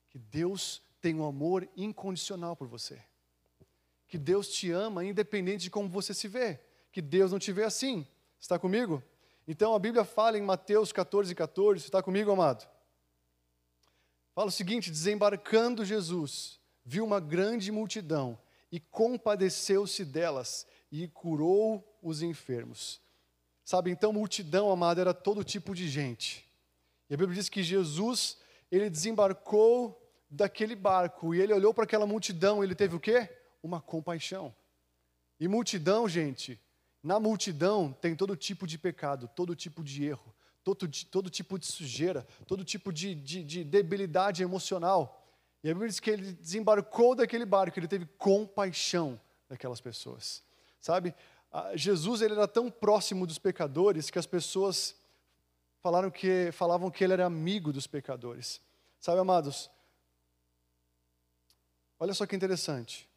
que 0.08 0.18
Deus 0.18 0.82
tem 1.02 1.16
um 1.16 1.26
amor 1.26 1.68
incondicional 1.76 2.54
por 2.56 2.68
você. 2.68 3.02
Que 4.06 4.16
Deus 4.16 4.48
te 4.48 4.70
ama 4.70 5.04
independente 5.04 5.64
de 5.64 5.70
como 5.70 5.88
você 5.88 6.14
se 6.14 6.28
vê. 6.28 6.60
Que 6.92 7.02
Deus 7.02 7.32
não 7.32 7.40
te 7.40 7.50
vê 7.52 7.64
assim. 7.64 8.06
Está 8.40 8.58
comigo? 8.58 9.02
Então 9.46 9.74
a 9.74 9.78
Bíblia 9.78 10.04
fala 10.04 10.38
em 10.38 10.42
Mateus 10.42 10.92
14, 10.92 11.34
14. 11.34 11.84
Está 11.84 12.00
comigo, 12.02 12.30
amado? 12.30 12.68
Fala 14.32 14.48
o 14.48 14.52
seguinte: 14.52 14.90
desembarcando 14.90 15.84
Jesus, 15.84 16.60
viu 16.84 17.04
uma 17.04 17.18
grande 17.18 17.72
multidão 17.72 18.38
e 18.70 18.78
compadeceu-se 18.78 20.04
delas 20.04 20.66
e 20.90 21.08
curou 21.08 21.98
os 22.00 22.22
enfermos. 22.22 23.00
Sabe, 23.64 23.90
então 23.90 24.12
multidão, 24.12 24.70
amado, 24.70 25.00
era 25.00 25.12
todo 25.12 25.42
tipo 25.42 25.74
de 25.74 25.88
gente. 25.88 26.46
E 27.10 27.14
a 27.14 27.16
Bíblia 27.16 27.38
diz 27.38 27.48
que 27.48 27.62
Jesus, 27.62 28.38
ele 28.70 28.88
desembarcou 28.88 30.01
daquele 30.32 30.74
barco 30.74 31.34
e 31.34 31.40
ele 31.40 31.52
olhou 31.52 31.74
para 31.74 31.84
aquela 31.84 32.06
multidão, 32.06 32.64
ele 32.64 32.74
teve 32.74 32.96
o 32.96 33.00
quê? 33.00 33.28
Uma 33.62 33.80
compaixão. 33.80 34.54
E 35.38 35.46
multidão, 35.46 36.08
gente, 36.08 36.58
na 37.02 37.20
multidão 37.20 37.92
tem 38.00 38.16
todo 38.16 38.34
tipo 38.34 38.66
de 38.66 38.78
pecado, 38.78 39.28
todo 39.36 39.54
tipo 39.54 39.84
de 39.84 40.06
erro, 40.06 40.34
todo, 40.64 40.88
todo 41.10 41.28
tipo 41.28 41.58
de 41.58 41.66
sujeira, 41.66 42.26
todo 42.46 42.64
tipo 42.64 42.92
de, 42.92 43.14
de, 43.14 43.44
de 43.44 43.62
debilidade 43.62 44.42
emocional. 44.42 45.22
E 45.62 45.68
a 45.68 45.74
Bíblia 45.74 45.90
diz 45.90 46.00
que 46.00 46.10
ele 46.10 46.32
desembarcou 46.32 47.14
daquele 47.14 47.44
barco, 47.44 47.78
ele 47.78 47.86
teve 47.86 48.06
compaixão 48.16 49.20
daquelas 49.48 49.80
pessoas. 49.80 50.42
Sabe? 50.80 51.14
Jesus 51.74 52.22
ele 52.22 52.32
era 52.32 52.48
tão 52.48 52.70
próximo 52.70 53.26
dos 53.26 53.38
pecadores 53.38 54.08
que 54.08 54.18
as 54.18 54.26
pessoas 54.26 54.96
falaram 55.82 56.10
que 56.10 56.50
falavam 56.52 56.90
que 56.90 57.04
ele 57.04 57.12
era 57.12 57.26
amigo 57.26 57.72
dos 57.72 57.86
pecadores. 57.86 58.60
Sabe, 58.98 59.20
amados? 59.20 59.70
Olha 62.02 62.12
só 62.12 62.26
que 62.26 62.34
interessante. 62.34 63.08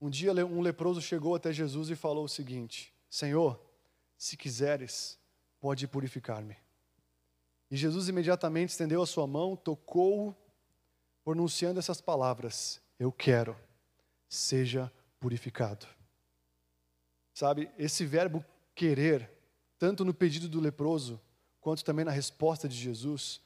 Um 0.00 0.10
dia 0.10 0.32
um 0.44 0.60
leproso 0.60 1.00
chegou 1.00 1.36
até 1.36 1.52
Jesus 1.52 1.88
e 1.88 1.94
falou 1.94 2.24
o 2.24 2.28
seguinte: 2.28 2.92
Senhor, 3.08 3.62
se 4.16 4.36
quiseres, 4.36 5.16
pode 5.60 5.86
purificar-me. 5.86 6.56
E 7.70 7.76
Jesus 7.76 8.08
imediatamente 8.08 8.70
estendeu 8.70 9.00
a 9.00 9.06
sua 9.06 9.24
mão, 9.24 9.54
tocou-o, 9.54 10.34
pronunciando 11.22 11.78
essas 11.78 12.00
palavras: 12.00 12.80
Eu 12.98 13.12
quero, 13.12 13.56
seja 14.28 14.92
purificado. 15.20 15.86
Sabe, 17.32 17.70
esse 17.78 18.04
verbo 18.04 18.44
querer, 18.74 19.30
tanto 19.78 20.04
no 20.04 20.12
pedido 20.12 20.48
do 20.48 20.58
leproso, 20.58 21.20
quanto 21.60 21.84
também 21.84 22.04
na 22.04 22.10
resposta 22.10 22.68
de 22.68 22.74
Jesus, 22.76 23.40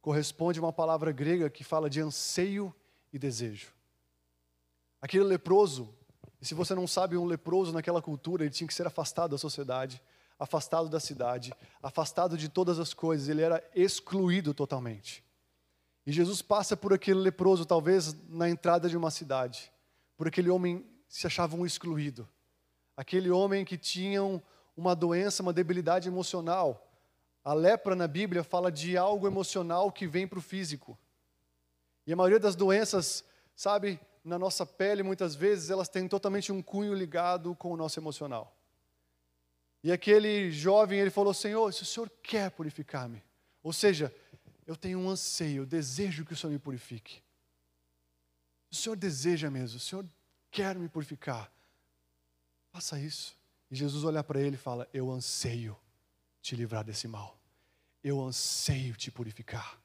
corresponde 0.00 0.60
a 0.60 0.62
uma 0.62 0.72
palavra 0.72 1.10
grega 1.10 1.50
que 1.50 1.64
fala 1.64 1.90
de 1.90 2.00
anseio 2.00 2.72
e 3.12 3.18
desejo. 3.18 3.72
Aquele 5.00 5.24
leproso, 5.24 5.94
e 6.40 6.46
se 6.46 6.54
você 6.54 6.74
não 6.74 6.86
sabe, 6.86 7.16
um 7.16 7.24
leproso 7.24 7.72
naquela 7.72 8.00
cultura, 8.00 8.44
ele 8.44 8.52
tinha 8.52 8.66
que 8.66 8.74
ser 8.74 8.86
afastado 8.86 9.32
da 9.32 9.38
sociedade. 9.38 10.00
afastado 10.38 10.88
da 10.88 10.98
cidade, 10.98 11.54
afastado 11.80 12.36
de 12.36 12.48
todas 12.48 12.80
as 12.80 12.92
coisas, 12.92 13.28
ele 13.28 13.42
era 13.42 13.62
excluído 13.74 14.52
totalmente. 14.52 15.22
E 16.04 16.10
Jesus 16.10 16.42
passa 16.42 16.76
por 16.76 16.92
aquele 16.92 17.20
leproso, 17.20 17.64
talvez 17.64 18.12
na 18.28 18.50
entrada 18.50 18.88
de 18.88 18.96
uma 18.96 19.10
cidade, 19.10 19.72
por 20.16 20.26
aquele 20.26 20.50
homem 20.50 20.84
se 21.08 21.28
achava 21.28 21.54
um 21.54 21.64
excluído, 21.64 22.28
aquele 22.96 23.30
homem 23.30 23.64
que 23.64 23.78
tinha 23.78 24.20
uma 24.76 24.96
doença, 24.96 25.42
uma 25.42 25.52
debilidade 25.52 26.08
emocional. 26.08 26.90
A 27.44 27.54
lepra 27.54 27.94
na 27.94 28.08
Bíblia 28.08 28.42
fala 28.42 28.72
de 28.72 28.96
algo 28.96 29.28
emocional 29.28 29.92
que 29.92 30.08
vem 30.08 30.26
para 30.26 30.38
o 30.40 30.42
físico. 30.42 30.98
E 32.06 32.12
a 32.12 32.16
maioria 32.16 32.38
das 32.40 32.56
doenças, 32.56 33.24
sabe, 33.54 34.00
na 34.24 34.38
nossa 34.38 34.64
pele, 34.64 35.02
muitas 35.02 35.34
vezes, 35.34 35.70
elas 35.70 35.88
têm 35.88 36.08
totalmente 36.08 36.52
um 36.52 36.62
cunho 36.62 36.94
ligado 36.94 37.54
com 37.54 37.72
o 37.72 37.76
nosso 37.76 37.98
emocional. 37.98 38.56
E 39.82 39.90
aquele 39.90 40.50
jovem, 40.50 40.98
ele 40.98 41.10
falou: 41.10 41.34
Senhor, 41.34 41.72
se 41.72 41.82
o 41.82 41.86
Senhor 41.86 42.10
quer 42.22 42.50
purificar-me, 42.50 43.22
ou 43.62 43.72
seja, 43.72 44.14
eu 44.66 44.76
tenho 44.76 44.98
um 44.98 45.10
anseio, 45.10 45.62
eu 45.62 45.66
desejo 45.66 46.24
que 46.24 46.32
o 46.32 46.36
Senhor 46.36 46.52
me 46.52 46.58
purifique. 46.58 47.20
O 48.70 48.74
Senhor 48.74 48.96
deseja 48.96 49.50
mesmo, 49.50 49.76
o 49.76 49.80
Senhor 49.80 50.06
quer 50.50 50.76
me 50.76 50.88
purificar. 50.88 51.52
Faça 52.72 52.98
isso. 52.98 53.36
E 53.70 53.74
Jesus 53.76 54.04
olha 54.04 54.22
para 54.22 54.40
ele 54.40 54.54
e 54.54 54.58
fala: 54.58 54.88
Eu 54.92 55.10
anseio 55.10 55.76
te 56.40 56.54
livrar 56.54 56.84
desse 56.84 57.08
mal. 57.08 57.38
Eu 58.02 58.20
anseio 58.20 58.94
te 58.94 59.10
purificar. 59.10 59.78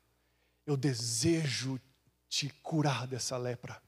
Eu 0.66 0.78
desejo 0.78 1.80
te 2.30 2.50
curar 2.62 3.08
dessa 3.08 3.38
lepra. 3.38 3.82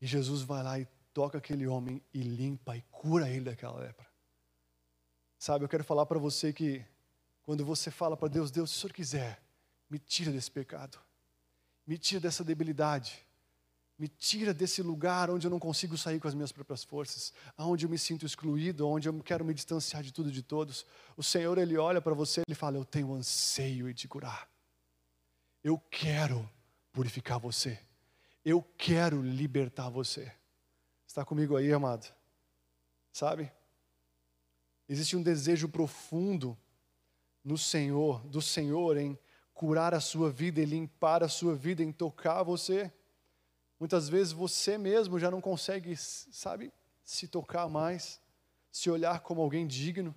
E 0.00 0.06
Jesus 0.06 0.42
vai 0.42 0.62
lá 0.62 0.78
e 0.78 0.86
toca 1.12 1.38
aquele 1.38 1.66
homem 1.66 2.02
e 2.12 2.20
limpa 2.20 2.76
e 2.76 2.82
cura 2.90 3.28
ele 3.28 3.44
daquela 3.44 3.78
lepra. 3.78 4.06
Sabe, 5.38 5.64
eu 5.64 5.68
quero 5.68 5.84
falar 5.84 6.06
para 6.06 6.18
você 6.18 6.52
que 6.52 6.84
quando 7.42 7.64
você 7.64 7.90
fala 7.90 8.16
para 8.16 8.28
Deus, 8.28 8.50
Deus, 8.50 8.70
se 8.70 8.76
o 8.76 8.80
Senhor 8.80 8.92
quiser, 8.92 9.42
me 9.88 9.98
tira 9.98 10.32
desse 10.32 10.50
pecado, 10.50 10.98
me 11.86 11.98
tira 11.98 12.20
dessa 12.20 12.42
debilidade, 12.42 13.24
me 13.98 14.08
tira 14.08 14.52
desse 14.52 14.82
lugar 14.82 15.30
onde 15.30 15.46
eu 15.46 15.50
não 15.50 15.60
consigo 15.60 15.96
sair 15.96 16.18
com 16.18 16.26
as 16.26 16.34
minhas 16.34 16.50
próprias 16.50 16.82
forças, 16.82 17.32
onde 17.56 17.86
eu 17.86 17.90
me 17.90 17.98
sinto 17.98 18.26
excluído, 18.26 18.88
onde 18.88 19.08
eu 19.08 19.22
quero 19.22 19.44
me 19.44 19.54
distanciar 19.54 20.02
de 20.02 20.12
tudo 20.12 20.30
e 20.30 20.32
de 20.32 20.42
todos. 20.42 20.84
O 21.16 21.22
Senhor, 21.22 21.58
Ele 21.58 21.76
olha 21.76 22.00
para 22.00 22.14
você 22.14 22.42
e 22.48 22.54
fala: 22.54 22.76
Eu 22.76 22.84
tenho 22.84 23.14
anseio 23.14 23.88
em 23.88 23.94
te 23.94 24.08
curar. 24.08 24.48
Eu 25.62 25.78
quero 25.90 26.48
purificar 26.94 27.38
você. 27.38 27.78
Eu 28.44 28.64
quero 28.78 29.20
libertar 29.20 29.90
você. 29.90 30.32
Está 31.06 31.24
comigo 31.24 31.56
aí, 31.56 31.72
amado? 31.72 32.14
Sabe? 33.12 33.52
Existe 34.88 35.16
um 35.16 35.22
desejo 35.22 35.68
profundo 35.68 36.56
no 37.42 37.58
Senhor, 37.58 38.24
do 38.26 38.40
Senhor 38.40 38.96
em 38.96 39.18
curar 39.52 39.92
a 39.92 40.00
sua 40.00 40.30
vida, 40.30 40.60
em 40.60 40.64
limpar 40.64 41.22
a 41.22 41.28
sua 41.28 41.54
vida, 41.54 41.82
em 41.82 41.92
tocar 41.92 42.42
você. 42.42 42.92
Muitas 43.78 44.08
vezes 44.08 44.32
você 44.32 44.78
mesmo 44.78 45.18
já 45.18 45.30
não 45.30 45.40
consegue, 45.40 45.96
sabe, 45.96 46.72
se 47.04 47.26
tocar 47.26 47.68
mais, 47.68 48.20
se 48.70 48.88
olhar 48.88 49.20
como 49.20 49.42
alguém 49.42 49.66
digno. 49.66 50.14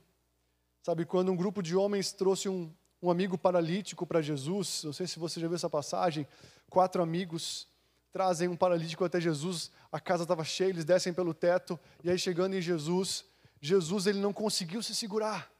Sabe, 0.84 1.06
quando 1.06 1.32
um 1.32 1.36
grupo 1.36 1.62
de 1.64 1.76
homens 1.76 2.12
trouxe 2.12 2.48
um, 2.48 2.72
um 3.02 3.10
amigo 3.10 3.38
paralítico 3.38 4.06
para 4.06 4.22
Jesus, 4.22 4.84
não 4.84 4.94
sei 4.94 5.08
se 5.08 5.20
você 5.20 5.40
já 5.40 5.48
viu 5.48 5.56
essa 5.56 5.70
passagem, 5.70 6.28
quatro 6.70 7.02
amigos 7.02 7.68
trazem 8.12 8.48
um 8.48 8.58
paralítico 8.58 9.06
até 9.06 9.22
Jesus, 9.22 9.72
a 9.92 10.00
casa 10.00 10.24
estava 10.24 10.44
cheia, 10.44 10.70
eles 10.70 10.86
descem 10.86 11.14
pelo 11.14 11.34
teto, 11.34 11.80
e 12.04 12.10
aí 12.10 12.18
chegando 12.18 12.56
em 12.56 12.62
Jesus, 12.62 13.24
Jesus 13.62 14.08
ele 14.08 14.20
não 14.20 14.34
conseguiu 14.34 14.82
se 14.82 14.96
segurar. 14.96 15.52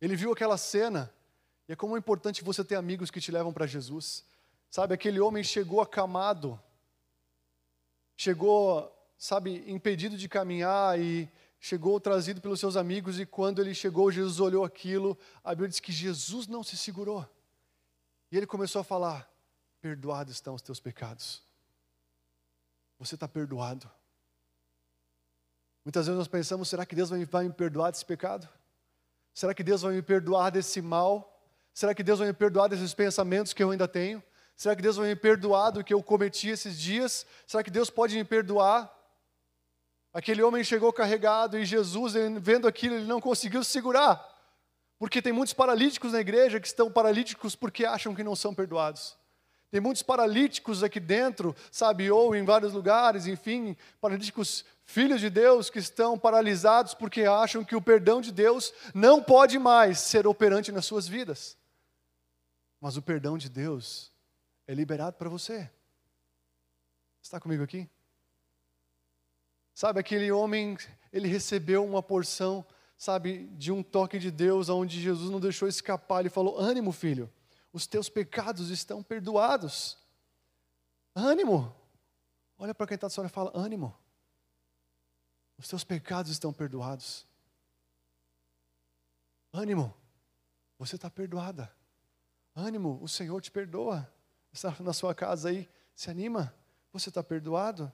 Ele 0.00 0.16
viu 0.16 0.32
aquela 0.32 0.56
cena, 0.56 1.12
e 1.68 1.72
é 1.72 1.76
como 1.76 1.94
é 1.94 1.98
importante 1.98 2.42
você 2.42 2.64
ter 2.64 2.74
amigos 2.74 3.10
que 3.10 3.20
te 3.20 3.30
levam 3.30 3.52
para 3.52 3.66
Jesus. 3.66 4.24
Sabe, 4.70 4.94
aquele 4.94 5.20
homem 5.20 5.44
chegou 5.44 5.80
acamado, 5.80 6.58
chegou, 8.16 8.90
sabe, 9.18 9.62
impedido 9.70 10.16
de 10.16 10.28
caminhar 10.28 10.98
e 10.98 11.28
chegou 11.60 12.00
trazido 12.00 12.40
pelos 12.40 12.58
seus 12.58 12.76
amigos, 12.76 13.20
e 13.20 13.26
quando 13.26 13.60
ele 13.60 13.74
chegou, 13.74 14.10
Jesus 14.10 14.40
olhou 14.40 14.64
aquilo, 14.64 15.18
a 15.44 15.50
Bíblia 15.50 15.68
diz 15.68 15.80
que 15.80 15.92
Jesus 15.92 16.46
não 16.46 16.64
se 16.64 16.78
segurou. 16.78 17.28
E 18.32 18.36
ele 18.36 18.46
começou 18.46 18.80
a 18.80 18.84
falar: 18.84 19.29
Perdoados 19.80 20.34
estão 20.34 20.54
os 20.54 20.62
teus 20.62 20.78
pecados. 20.78 21.42
Você 22.98 23.14
está 23.14 23.26
perdoado. 23.26 23.90
Muitas 25.84 26.06
vezes 26.06 26.18
nós 26.18 26.28
pensamos: 26.28 26.68
será 26.68 26.84
que 26.84 26.94
Deus 26.94 27.10
vai 27.10 27.18
me 27.18 27.52
perdoar 27.52 27.90
desse 27.90 28.04
pecado? 28.04 28.48
Será 29.32 29.54
que 29.54 29.62
Deus 29.62 29.82
vai 29.82 29.94
me 29.94 30.02
perdoar 30.02 30.50
desse 30.50 30.82
mal? 30.82 31.40
Será 31.72 31.94
que 31.94 32.02
Deus 32.02 32.18
vai 32.18 32.28
me 32.28 32.34
perdoar 32.34 32.68
desses 32.68 32.92
pensamentos 32.92 33.52
que 33.52 33.62
eu 33.62 33.70
ainda 33.70 33.88
tenho? 33.88 34.22
Será 34.56 34.76
que 34.76 34.82
Deus 34.82 34.96
vai 34.96 35.08
me 35.08 35.16
perdoar 35.16 35.70
do 35.70 35.82
que 35.82 35.94
eu 35.94 36.02
cometi 36.02 36.48
esses 36.48 36.78
dias? 36.78 37.24
Será 37.46 37.62
que 37.62 37.70
Deus 37.70 37.88
pode 37.88 38.14
me 38.14 38.24
perdoar? 38.24 38.94
Aquele 40.12 40.42
homem 40.42 40.62
chegou 40.62 40.92
carregado 40.92 41.56
e 41.56 41.64
Jesus, 41.64 42.14
vendo 42.42 42.68
aquilo, 42.68 42.96
ele 42.96 43.06
não 43.06 43.20
conseguiu 43.20 43.64
segurar. 43.64 44.28
Porque 44.98 45.22
tem 45.22 45.32
muitos 45.32 45.54
paralíticos 45.54 46.12
na 46.12 46.20
igreja 46.20 46.60
que 46.60 46.66
estão 46.66 46.92
paralíticos 46.92 47.56
porque 47.56 47.86
acham 47.86 48.14
que 48.14 48.22
não 48.22 48.36
são 48.36 48.54
perdoados. 48.54 49.16
Tem 49.70 49.80
muitos 49.80 50.02
paralíticos 50.02 50.82
aqui 50.82 50.98
dentro, 50.98 51.54
sabe, 51.70 52.10
ou 52.10 52.34
em 52.34 52.44
vários 52.44 52.72
lugares, 52.72 53.26
enfim, 53.26 53.76
paralíticos 54.00 54.64
filhos 54.84 55.20
de 55.20 55.30
Deus 55.30 55.70
que 55.70 55.78
estão 55.78 56.18
paralisados 56.18 56.92
porque 56.94 57.22
acham 57.22 57.64
que 57.64 57.76
o 57.76 57.80
perdão 57.80 58.20
de 58.20 58.32
Deus 58.32 58.72
não 58.92 59.22
pode 59.22 59.58
mais 59.58 60.00
ser 60.00 60.26
operante 60.26 60.72
nas 60.72 60.84
suas 60.84 61.06
vidas. 61.06 61.56
Mas 62.80 62.96
o 62.96 63.02
perdão 63.02 63.38
de 63.38 63.48
Deus 63.48 64.12
é 64.66 64.74
liberado 64.74 65.16
para 65.16 65.28
você. 65.28 65.70
Está 67.22 67.38
comigo 67.38 67.62
aqui? 67.62 67.88
Sabe, 69.72 70.00
aquele 70.00 70.32
homem, 70.32 70.76
ele 71.12 71.28
recebeu 71.28 71.84
uma 71.84 72.02
porção, 72.02 72.66
sabe, 72.98 73.46
de 73.56 73.70
um 73.70 73.82
toque 73.82 74.18
de 74.18 74.30
Deus, 74.30 74.68
onde 74.68 75.00
Jesus 75.00 75.30
não 75.30 75.38
deixou 75.38 75.68
escapar. 75.68 76.20
Ele 76.20 76.28
falou: 76.28 76.58
Ânimo, 76.58 76.90
filho, 76.90 77.30
os 77.72 77.86
teus 77.86 78.08
pecados 78.08 78.70
estão 78.70 79.02
perdoados. 79.02 79.98
Ânimo. 81.14 81.74
Olha 82.58 82.74
para 82.74 82.86
quem 82.86 82.94
está 82.94 83.06
do 83.06 83.12
seu 83.12 83.24
e 83.24 83.28
fala: 83.28 83.50
Ânimo. 83.54 83.96
Os 85.56 85.68
teus 85.68 85.84
pecados 85.84 86.30
estão 86.32 86.52
perdoados. 86.52 87.26
Ânimo, 89.52 89.94
você 90.78 90.96
está 90.96 91.10
perdoada. 91.10 91.70
Ânimo, 92.54 92.98
o 93.02 93.08
Senhor 93.08 93.40
te 93.40 93.50
perdoa. 93.50 94.10
Está 94.52 94.74
na 94.80 94.92
sua 94.92 95.14
casa 95.14 95.50
aí, 95.50 95.68
se 95.94 96.10
anima, 96.10 96.54
você 96.92 97.08
está 97.10 97.22
perdoado. 97.22 97.92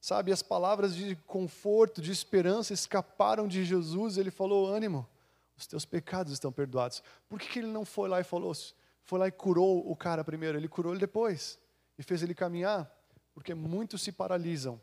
Sabe, 0.00 0.32
as 0.32 0.42
palavras 0.42 0.94
de 0.94 1.16
conforto, 1.16 2.00
de 2.00 2.10
esperança 2.12 2.72
escaparam 2.72 3.46
de 3.46 3.64
Jesus, 3.64 4.16
ele 4.16 4.30
falou: 4.30 4.66
ânimo, 4.66 5.06
os 5.56 5.66
teus 5.66 5.84
pecados 5.84 6.32
estão 6.32 6.52
perdoados. 6.52 7.02
Por 7.28 7.40
que, 7.40 7.48
que 7.48 7.58
ele 7.60 7.68
não 7.68 7.84
foi 7.84 8.08
lá 8.08 8.20
e 8.20 8.24
falou, 8.24 8.52
foi 9.02 9.18
lá 9.18 9.28
e 9.28 9.32
curou 9.32 9.90
o 9.90 9.96
cara 9.96 10.22
primeiro? 10.22 10.58
Ele 10.58 10.68
curou 10.68 10.92
ele 10.92 11.00
depois 11.00 11.58
e 11.98 12.02
fez 12.02 12.22
ele 12.22 12.34
caminhar, 12.34 12.90
porque 13.34 13.54
muitos 13.54 14.02
se 14.02 14.12
paralisam 14.12 14.80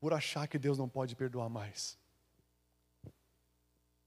por 0.00 0.12
achar 0.12 0.46
que 0.46 0.58
Deus 0.58 0.78
não 0.78 0.88
pode 0.88 1.14
perdoar 1.14 1.48
mais. 1.48 1.98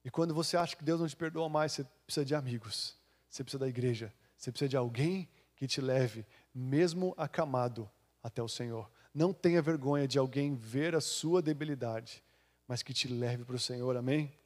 E 0.04 0.10
quando 0.10 0.34
você 0.34 0.58
acha 0.58 0.76
que 0.76 0.84
Deus 0.84 1.00
não 1.00 1.08
te 1.08 1.16
perdoa 1.16 1.50
mais, 1.50 1.74
você 1.74 1.86
precisa 2.06 2.26
de 2.26 2.34
amigos, 2.34 2.98
você 3.30 3.44
precisa 3.44 3.60
da 3.60 3.68
igreja, 3.68 4.14
você 4.36 4.52
precisa 4.52 4.70
de 4.70 4.78
alguém 4.78 5.30
que 5.56 5.68
te 5.68 5.82
leve, 5.82 6.26
mesmo 6.56 7.14
acamado, 7.18 7.90
até 8.24 8.42
o 8.42 8.48
Senhor. 8.48 8.90
Não 9.14 9.34
tenha 9.34 9.62
vergonha 9.62 10.08
de 10.08 10.18
alguém 10.18 10.56
ver 10.56 10.96
a 10.96 11.02
sua 11.02 11.42
debilidade, 11.42 12.24
mas 12.68 12.82
que 12.82 12.94
te 12.94 13.08
leve 13.08 13.44
para 13.44 13.56
o 13.56 13.60
Senhor, 13.60 13.96
amém? 13.98 14.39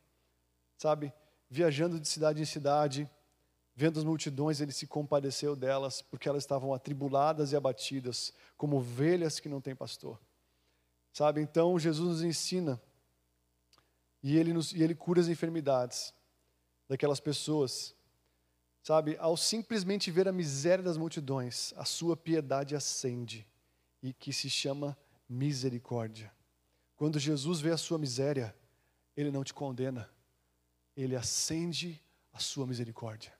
Sabe, 0.83 1.13
viajando 1.49 1.97
de 1.97 2.05
cidade 2.05 2.41
em 2.41 2.45
cidade, 2.45 3.09
vendo 3.73 3.97
as 3.99 4.03
multidões, 4.03 4.59
ele 4.59 4.73
se 4.73 4.85
compadeceu 4.85 5.55
delas, 5.55 6.01
porque 6.01 6.27
elas 6.27 6.43
estavam 6.43 6.73
atribuladas 6.73 7.53
e 7.53 7.55
abatidas, 7.55 8.33
como 8.57 8.75
ovelhas 8.75 9.39
que 9.39 9.47
não 9.47 9.61
têm 9.61 9.73
pastor. 9.73 10.19
Sabe, 11.13 11.39
então 11.39 11.79
Jesus 11.79 12.05
nos 12.05 12.21
ensina 12.21 12.81
e 14.21 14.35
ele, 14.35 14.51
nos, 14.51 14.73
e 14.73 14.83
ele 14.83 14.93
cura 14.93 15.21
as 15.21 15.29
enfermidades 15.29 16.13
daquelas 16.89 17.21
pessoas. 17.21 17.95
Sabe, 18.81 19.15
ao 19.21 19.37
simplesmente 19.37 20.11
ver 20.11 20.27
a 20.27 20.33
miséria 20.33 20.83
das 20.83 20.97
multidões, 20.97 21.73
a 21.77 21.85
sua 21.85 22.17
piedade 22.17 22.75
acende 22.75 23.47
e 24.01 24.11
que 24.11 24.33
se 24.33 24.49
chama 24.49 24.97
misericórdia. 25.29 26.29
Quando 26.97 27.19
Jesus 27.19 27.61
vê 27.61 27.71
a 27.71 27.77
sua 27.77 27.97
miséria, 27.97 28.53
ele 29.15 29.31
não 29.31 29.45
te 29.45 29.53
condena, 29.53 30.11
ele 30.95 31.15
acende 31.15 32.01
a 32.31 32.39
sua 32.39 32.65
misericórdia. 32.65 33.33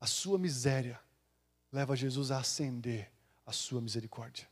A 0.00 0.06
sua 0.06 0.38
miséria 0.38 1.00
leva 1.72 1.96
Jesus 1.96 2.30
a 2.30 2.38
acender 2.38 3.10
a 3.46 3.52
sua 3.52 3.80
misericórdia. 3.80 4.48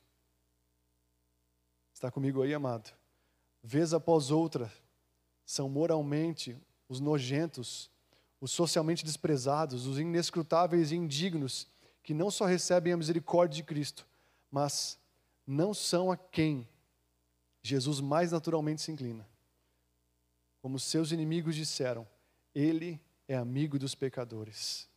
Está 1.93 2.11
comigo 2.11 2.43
aí, 2.43 2.53
amado? 2.53 2.93
Vez 3.63 3.95
após 3.95 4.31
outra, 4.31 4.73
são 5.45 5.69
moralmente 5.69 6.57
os 6.89 6.99
nojentos, 7.01 7.91
os 8.41 8.51
socialmente 8.51 9.05
desprezados, 9.05 9.87
os 9.87 9.99
inescrutáveis 9.99 10.91
e 10.91 10.97
indignos, 10.97 11.69
que 12.03 12.13
não 12.13 12.31
só 12.31 12.45
recebem 12.45 12.93
a 12.93 12.97
misericórdia 12.97 13.57
de 13.57 13.63
Cristo, 13.63 14.07
mas 14.51 14.99
não 15.47 15.73
são 15.73 16.11
a 16.11 16.17
quem 16.17 16.69
Jesus 17.63 18.01
mais 18.01 18.33
naturalmente 18.33 18.83
se 18.83 18.91
inclina. 18.91 19.27
Como 20.63 20.79
seus 20.79 21.13
inimigos 21.13 21.55
disseram, 21.55 22.09
ele 22.55 22.99
é 23.29 23.37
amigo 23.37 23.79
dos 23.79 23.95
pecadores. 23.95 24.89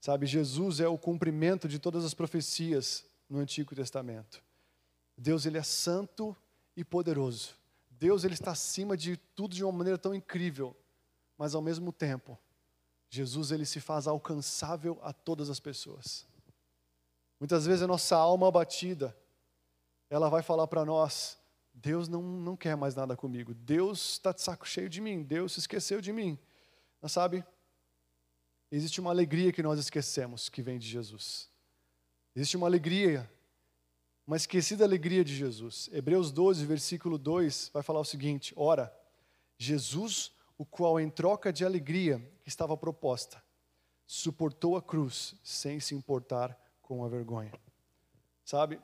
Sabe, 0.00 0.26
Jesus 0.26 0.80
é 0.80 0.86
o 0.86 0.98
cumprimento 0.98 1.66
de 1.66 1.78
todas 1.78 2.04
as 2.04 2.12
profecias 2.12 3.04
no 3.28 3.38
Antigo 3.38 3.74
Testamento. 3.74 4.42
Deus 5.16 5.46
ele 5.46 5.58
é 5.58 5.62
santo 5.62 6.36
e 6.76 6.84
poderoso. 6.84 7.54
Deus 7.90 8.24
ele 8.24 8.34
está 8.34 8.50
acima 8.50 8.96
de 8.96 9.16
tudo 9.16 9.54
de 9.54 9.64
uma 9.64 9.72
maneira 9.72 9.96
tão 9.96 10.14
incrível, 10.14 10.76
mas 11.38 11.54
ao 11.54 11.62
mesmo 11.62 11.92
tempo, 11.92 12.38
Jesus 13.08 13.50
ele 13.50 13.64
se 13.64 13.80
faz 13.80 14.06
alcançável 14.06 14.98
a 15.02 15.12
todas 15.12 15.48
as 15.48 15.60
pessoas. 15.60 16.26
Muitas 17.38 17.64
vezes 17.64 17.82
a 17.82 17.86
nossa 17.86 18.16
alma 18.16 18.48
abatida, 18.48 19.16
ela 20.10 20.28
vai 20.28 20.42
falar 20.42 20.66
para 20.66 20.84
nós: 20.84 21.38
Deus 21.82 22.08
não, 22.08 22.22
não 22.22 22.56
quer 22.56 22.76
mais 22.76 22.94
nada 22.94 23.16
comigo, 23.16 23.52
Deus 23.52 24.12
está 24.12 24.32
de 24.32 24.40
saco 24.40 24.66
cheio 24.66 24.88
de 24.88 25.00
mim, 25.00 25.24
Deus 25.24 25.52
se 25.52 25.58
esqueceu 25.58 26.00
de 26.00 26.12
mim. 26.12 26.38
Mas 27.00 27.10
sabe, 27.10 27.44
existe 28.70 29.00
uma 29.00 29.10
alegria 29.10 29.52
que 29.52 29.64
nós 29.64 29.80
esquecemos 29.80 30.48
que 30.48 30.62
vem 30.62 30.78
de 30.78 30.86
Jesus. 30.86 31.50
Existe 32.36 32.56
uma 32.56 32.68
alegria, 32.68 33.28
uma 34.24 34.36
esquecida 34.36 34.84
alegria 34.84 35.24
de 35.24 35.34
Jesus. 35.34 35.90
Hebreus 35.92 36.30
12, 36.30 36.64
versículo 36.64 37.18
2 37.18 37.72
vai 37.74 37.82
falar 37.82 37.98
o 37.98 38.04
seguinte: 38.04 38.54
Ora, 38.56 38.96
Jesus, 39.58 40.32
o 40.56 40.64
qual 40.64 41.00
em 41.00 41.10
troca 41.10 41.52
de 41.52 41.64
alegria 41.64 42.20
que 42.44 42.48
estava 42.48 42.76
proposta, 42.76 43.42
suportou 44.06 44.76
a 44.76 44.82
cruz 44.82 45.34
sem 45.42 45.80
se 45.80 45.96
importar 45.96 46.56
com 46.80 47.04
a 47.04 47.08
vergonha. 47.08 47.52
Sabe? 48.44 48.80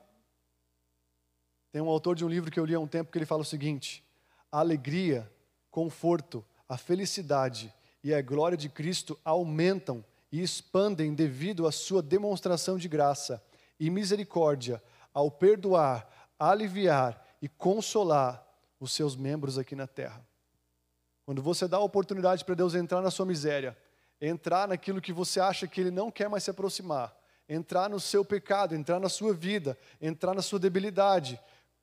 Tem 1.71 1.81
um 1.81 1.89
autor 1.89 2.15
de 2.15 2.25
um 2.25 2.29
livro 2.29 2.49
que 2.49 2.59
eu 2.59 2.65
li 2.65 2.73
há 2.73 2.79
um 2.79 2.87
tempo 2.87 3.11
que 3.11 3.17
ele 3.17 3.25
fala 3.25 3.41
o 3.41 3.45
seguinte: 3.45 4.03
a 4.51 4.59
alegria, 4.59 5.31
conforto, 5.69 6.43
a 6.67 6.77
felicidade 6.77 7.73
e 8.03 8.13
a 8.13 8.21
glória 8.21 8.57
de 8.57 8.69
Cristo 8.69 9.19
aumentam 9.23 10.03
e 10.31 10.41
expandem 10.41 11.13
devido 11.13 11.67
à 11.67 11.71
sua 11.71 12.01
demonstração 12.01 12.77
de 12.77 12.87
graça 12.87 13.43
e 13.79 13.89
misericórdia 13.89 14.81
ao 15.13 15.29
perdoar, 15.29 16.07
aliviar 16.37 17.25
e 17.41 17.47
consolar 17.47 18.45
os 18.79 18.91
seus 18.91 19.15
membros 19.15 19.57
aqui 19.57 19.75
na 19.75 19.87
terra. 19.87 20.25
Quando 21.25 21.41
você 21.41 21.67
dá 21.67 21.77
a 21.77 21.81
oportunidade 21.81 22.43
para 22.43 22.55
Deus 22.55 22.73
entrar 22.73 23.01
na 23.01 23.11
sua 23.11 23.25
miséria, 23.25 23.77
entrar 24.19 24.67
naquilo 24.67 25.01
que 25.01 25.13
você 25.13 25.39
acha 25.39 25.67
que 25.67 25.79
Ele 25.79 25.91
não 25.91 26.09
quer 26.09 26.27
mais 26.29 26.43
se 26.43 26.49
aproximar, 26.49 27.15
entrar 27.47 27.89
no 27.89 27.99
seu 27.99 28.23
pecado, 28.23 28.75
entrar 28.75 28.99
na 28.99 29.09
sua 29.09 29.33
vida, 29.33 29.77
entrar 30.01 30.33
na 30.33 30.41
sua 30.41 30.59
debilidade, 30.59 31.39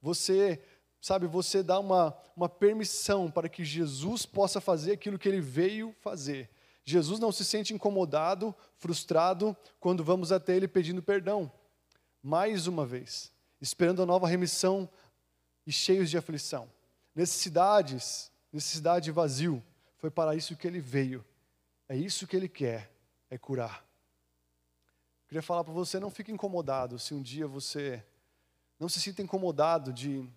você, 0.07 0.63
sabe, 1.01 1.27
você 1.27 1.65
dá 1.65 1.81
uma, 1.81 2.17
uma 2.37 2.49
permissão 2.49 3.29
para 3.29 3.49
que 3.49 3.65
Jesus 3.65 4.25
possa 4.25 4.61
fazer 4.61 4.93
aquilo 4.93 5.19
que 5.19 5.29
Ele 5.29 5.41
veio 5.41 5.93
fazer. 6.01 6.49
Jesus 6.85 7.19
não 7.19 7.33
se 7.33 7.45
sente 7.45 7.75
incomodado, 7.75 8.55
frustrado, 8.77 9.57
quando 9.81 10.05
vamos 10.05 10.31
até 10.31 10.55
Ele 10.55 10.69
pedindo 10.69 11.03
perdão. 11.03 11.51
Mais 12.23 12.69
uma 12.69 12.87
vez, 12.87 13.33
esperando 13.61 14.01
a 14.01 14.07
nova 14.07 14.29
remissão 14.29 14.89
e 15.67 15.73
cheios 15.73 16.09
de 16.09 16.17
aflição. 16.17 16.71
Necessidades, 17.13 18.31
necessidade 18.53 19.11
vazio. 19.11 19.61
Foi 19.97 20.11
para 20.11 20.37
isso 20.37 20.57
que 20.57 20.69
ele 20.69 20.81
veio. 20.81 21.25
É 21.89 21.97
isso 21.97 22.29
que 22.29 22.37
ele 22.37 22.49
quer, 22.49 22.93
é 23.29 23.37
curar. 23.37 23.85
Queria 25.27 25.43
falar 25.43 25.65
para 25.65 25.73
você, 25.73 25.99
não 25.99 26.11
fique 26.11 26.31
incomodado 26.31 26.97
se 26.97 27.13
um 27.13 27.23
dia 27.23 27.49
você 27.49 28.05
não 28.79 28.89
se 28.89 29.01
sinta 29.01 29.23
incomodado 29.23 29.93
de, 29.93 30.29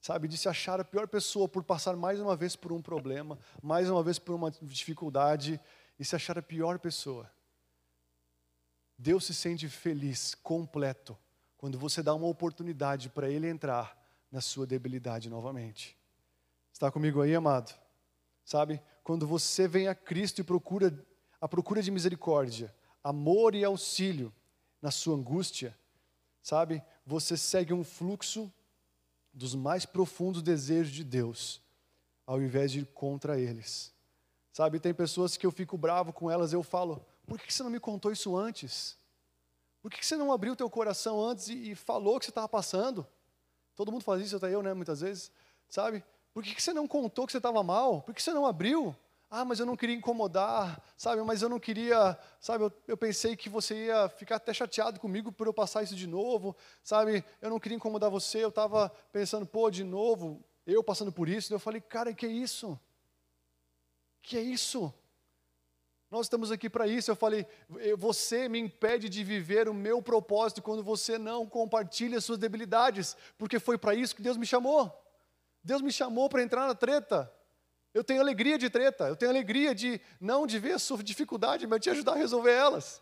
sabe, 0.00 0.28
de 0.28 0.36
se 0.36 0.48
achar 0.48 0.80
a 0.80 0.84
pior 0.84 1.06
pessoa 1.06 1.48
por 1.48 1.62
passar 1.62 1.96
mais 1.96 2.20
uma 2.20 2.36
vez 2.36 2.56
por 2.56 2.72
um 2.72 2.80
problema, 2.80 3.38
mais 3.62 3.88
uma 3.90 4.02
vez 4.02 4.18
por 4.18 4.34
uma 4.34 4.50
dificuldade 4.50 5.60
e 5.98 6.04
se 6.04 6.16
achar 6.16 6.38
a 6.38 6.42
pior 6.42 6.78
pessoa. 6.78 7.30
Deus 8.96 9.24
se 9.24 9.34
sente 9.34 9.68
feliz, 9.68 10.34
completo, 10.34 11.16
quando 11.58 11.78
você 11.78 12.02
dá 12.02 12.14
uma 12.14 12.26
oportunidade 12.26 13.08
para 13.08 13.28
Ele 13.28 13.48
entrar 13.48 13.96
na 14.30 14.40
sua 14.40 14.66
debilidade 14.66 15.28
novamente. 15.28 15.96
Está 16.72 16.90
comigo 16.90 17.20
aí, 17.20 17.34
amado? 17.34 17.74
Sabe? 18.44 18.82
Quando 19.02 19.26
você 19.26 19.68
vem 19.68 19.88
a 19.88 19.94
Cristo 19.94 20.40
e 20.40 20.44
procura 20.44 20.92
a 21.40 21.48
procura 21.48 21.82
de 21.82 21.90
misericórdia, 21.90 22.74
amor 23.02 23.54
e 23.54 23.62
auxílio 23.62 24.32
na 24.80 24.90
sua 24.90 25.14
angústia, 25.14 25.76
sabe? 26.42 26.82
Você 27.06 27.36
segue 27.36 27.72
um 27.72 27.84
fluxo 27.84 28.52
dos 29.32 29.54
mais 29.54 29.84
profundos 29.84 30.42
desejos 30.42 30.92
de 30.92 31.04
Deus, 31.04 31.60
ao 32.26 32.40
invés 32.40 32.72
de 32.72 32.80
ir 32.80 32.86
contra 32.86 33.38
eles. 33.38 33.92
Sabe, 34.52 34.78
tem 34.78 34.94
pessoas 34.94 35.36
que 35.36 35.44
eu 35.44 35.50
fico 35.50 35.76
bravo 35.76 36.12
com 36.12 36.30
elas, 36.30 36.52
eu 36.52 36.62
falo: 36.62 37.04
"Por 37.26 37.40
que 37.40 37.52
você 37.52 37.62
não 37.62 37.70
me 37.70 37.80
contou 37.80 38.12
isso 38.12 38.36
antes? 38.36 38.96
Por 39.82 39.90
que 39.90 40.04
você 40.04 40.16
não 40.16 40.32
abriu 40.32 40.56
teu 40.56 40.70
coração 40.70 41.20
antes 41.20 41.48
e, 41.48 41.72
e 41.72 41.74
falou 41.74 42.16
o 42.16 42.18
que 42.18 42.26
você 42.26 42.30
estava 42.30 42.48
passando?" 42.48 43.06
Todo 43.74 43.90
mundo 43.90 44.04
faz 44.04 44.22
isso, 44.22 44.36
até 44.36 44.54
eu, 44.54 44.62
né, 44.62 44.72
muitas 44.72 45.00
vezes, 45.00 45.32
sabe? 45.68 46.04
Por 46.32 46.42
que 46.42 46.60
você 46.60 46.72
não 46.72 46.86
contou 46.86 47.26
que 47.26 47.32
você 47.32 47.38
estava 47.38 47.62
mal? 47.62 48.02
Por 48.02 48.14
que 48.14 48.22
você 48.22 48.32
não 48.32 48.46
abriu? 48.46 48.94
Ah, 49.36 49.44
mas 49.44 49.58
eu 49.58 49.66
não 49.66 49.76
queria 49.76 49.96
incomodar, 49.96 50.80
sabe? 50.96 51.20
Mas 51.22 51.42
eu 51.42 51.48
não 51.48 51.58
queria, 51.58 52.16
sabe? 52.38 52.62
Eu, 52.62 52.72
eu, 52.86 52.96
pensei 52.96 53.34
que 53.34 53.48
você 53.48 53.86
ia 53.86 54.08
ficar 54.08 54.36
até 54.36 54.54
chateado 54.54 55.00
comigo 55.00 55.32
por 55.32 55.48
eu 55.48 55.52
passar 55.52 55.82
isso 55.82 55.96
de 55.96 56.06
novo, 56.06 56.56
sabe? 56.84 57.24
Eu 57.42 57.50
não 57.50 57.58
queria 57.58 57.74
incomodar 57.74 58.08
você, 58.08 58.44
eu 58.44 58.50
estava 58.50 58.90
pensando, 59.10 59.44
pô, 59.44 59.68
de 59.72 59.82
novo, 59.82 60.40
eu 60.64 60.84
passando 60.84 61.10
por 61.10 61.28
isso. 61.28 61.52
Eu 61.52 61.58
falei, 61.58 61.80
cara, 61.80 62.14
que 62.14 62.24
é 62.24 62.28
isso? 62.28 62.78
Que 64.22 64.38
é 64.38 64.40
isso? 64.40 64.94
Nós 66.12 66.26
estamos 66.26 66.52
aqui 66.52 66.70
para 66.70 66.86
isso. 66.86 67.10
Eu 67.10 67.16
falei, 67.16 67.44
você 67.98 68.48
me 68.48 68.60
impede 68.60 69.08
de 69.08 69.24
viver 69.24 69.68
o 69.68 69.74
meu 69.74 70.00
propósito 70.00 70.62
quando 70.62 70.84
você 70.84 71.18
não 71.18 71.44
compartilha 71.44 72.20
suas 72.20 72.38
debilidades, 72.38 73.16
porque 73.36 73.58
foi 73.58 73.76
para 73.78 73.96
isso 73.96 74.14
que 74.14 74.22
Deus 74.22 74.36
me 74.36 74.46
chamou. 74.46 74.96
Deus 75.60 75.82
me 75.82 75.90
chamou 75.90 76.28
para 76.28 76.40
entrar 76.40 76.68
na 76.68 76.74
treta. 76.76 77.28
Eu 77.94 78.04
tenho 78.04 78.20
alegria 78.20 78.58
de 78.58 78.68
treta, 78.68 79.04
eu 79.04 79.16
tenho 79.16 79.30
alegria 79.30 79.74
de 79.74 80.00
não 80.20 80.46
de 80.46 80.58
ver 80.58 80.72
a 80.72 80.78
sua 80.78 81.02
dificuldade, 81.02 81.66
mas 81.66 81.80
de 81.80 81.88
ajudar 81.90 82.12
a 82.12 82.16
resolver 82.16 82.52
elas. 82.52 83.00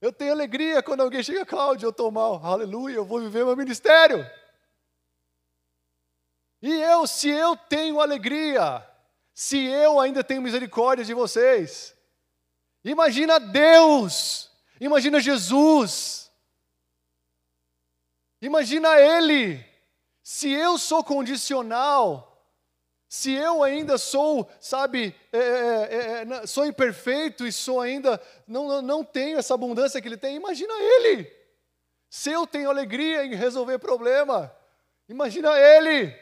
Eu 0.00 0.12
tenho 0.12 0.32
alegria 0.32 0.82
quando 0.82 1.00
alguém 1.00 1.22
chega, 1.22 1.46
Cláudio, 1.46 1.86
eu 1.86 1.90
estou 1.90 2.10
mal, 2.10 2.44
aleluia, 2.44 2.96
eu 2.96 3.04
vou 3.04 3.20
viver 3.20 3.44
meu 3.44 3.56
ministério. 3.56 4.28
E 6.60 6.70
eu, 6.82 7.06
se 7.06 7.28
eu 7.28 7.56
tenho 7.56 8.00
alegria, 8.00 8.86
se 9.32 9.64
eu 9.64 10.00
ainda 10.00 10.24
tenho 10.24 10.42
misericórdia 10.42 11.04
de 11.04 11.14
vocês, 11.14 11.96
imagina 12.84 13.38
Deus, 13.38 14.50
imagina 14.80 15.20
Jesus, 15.20 16.26
Imagina 18.40 19.00
ele. 19.00 19.64
Se 20.28 20.50
eu 20.50 20.76
sou 20.76 21.04
condicional, 21.04 22.44
se 23.08 23.32
eu 23.32 23.62
ainda 23.62 23.96
sou, 23.96 24.50
sabe, 24.58 25.14
é, 25.32 25.38
é, 25.38 26.26
é, 26.28 26.46
sou 26.48 26.66
imperfeito 26.66 27.46
e 27.46 27.52
sou 27.52 27.80
ainda, 27.80 28.20
não, 28.44 28.82
não 28.82 29.04
tenho 29.04 29.38
essa 29.38 29.54
abundância 29.54 30.02
que 30.02 30.08
ele 30.08 30.16
tem, 30.16 30.34
imagina 30.34 30.74
ele. 30.74 31.32
Se 32.10 32.32
eu 32.32 32.44
tenho 32.44 32.68
alegria 32.68 33.24
em 33.24 33.36
resolver 33.36 33.78
problema, 33.78 34.52
imagina 35.08 35.56
ele. 35.56 36.12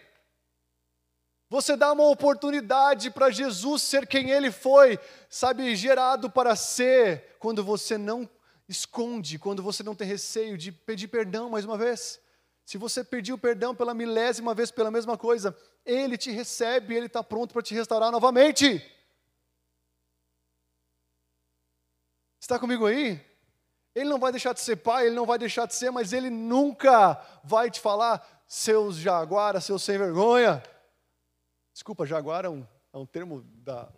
Você 1.48 1.74
dá 1.74 1.90
uma 1.90 2.05
oportunidade 2.05 3.11
para 3.11 3.30
Jesus 3.30 3.80
ser 3.80 4.07
quem 4.07 4.28
ele 4.28 4.50
foi, 4.50 5.00
sabe, 5.30 5.74
gerado 5.74 6.28
para 6.28 6.55
ser, 6.55 7.36
quando 7.38 7.64
você 7.64 7.96
não 7.96 8.28
esconde 8.68 9.38
quando 9.38 9.62
você 9.62 9.82
não 9.82 9.94
tem 9.94 10.07
receio 10.07 10.59
de 10.59 10.72
pedir 10.72 11.09
perdão 11.09 11.48
mais 11.48 11.64
uma 11.64 11.78
vez. 11.78 12.20
Se 12.64 12.78
você 12.78 13.04
pediu 13.04 13.36
perdão 13.36 13.74
pela 13.74 13.92
milésima 13.92 14.54
vez 14.54 14.70
pela 14.70 14.90
mesma 14.90 15.18
coisa, 15.18 15.56
Ele 15.84 16.16
te 16.16 16.30
recebe, 16.30 16.94
Ele 16.94 17.06
está 17.06 17.22
pronto 17.22 17.52
para 17.52 17.62
te 17.62 17.74
restaurar 17.74 18.10
novamente. 18.10 18.82
Está 22.40 22.58
comigo 22.58 22.86
aí? 22.86 23.24
Ele 23.94 24.10
não 24.10 24.18
vai 24.18 24.32
deixar 24.32 24.52
de 24.52 24.60
ser 24.60 24.76
pai, 24.76 25.06
ele 25.06 25.14
não 25.14 25.24
vai 25.24 25.38
deixar 25.38 25.66
de 25.66 25.74
ser, 25.74 25.90
mas 25.90 26.12
ele 26.12 26.28
nunca 26.28 27.14
vai 27.44 27.70
te 27.70 27.80
falar, 27.80 28.44
seus 28.46 28.96
jaguara, 28.96 29.60
seus 29.60 29.82
sem 29.82 29.96
vergonha. 29.96 30.62
Desculpa, 31.72 32.04
jaguara 32.04 32.48
é 32.48 32.50
um, 32.50 32.66
é 32.92 32.98
um 32.98 33.06
termo 33.06 33.42
da 33.42 33.88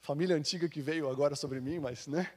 família 0.00 0.36
antiga 0.36 0.68
que 0.68 0.82
veio 0.82 1.08
agora 1.08 1.36
sobre 1.36 1.60
mim, 1.60 1.78
mas, 1.78 2.06
né? 2.06 2.30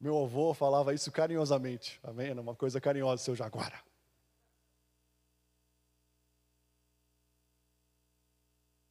Meu 0.00 0.24
avô 0.24 0.54
falava 0.54 0.94
isso 0.94 1.12
carinhosamente. 1.12 2.00
Amém? 2.02 2.30
Era 2.30 2.40
uma 2.40 2.54
coisa 2.54 2.80
carinhosa, 2.80 3.22
seu 3.22 3.36
jaguara. 3.36 3.78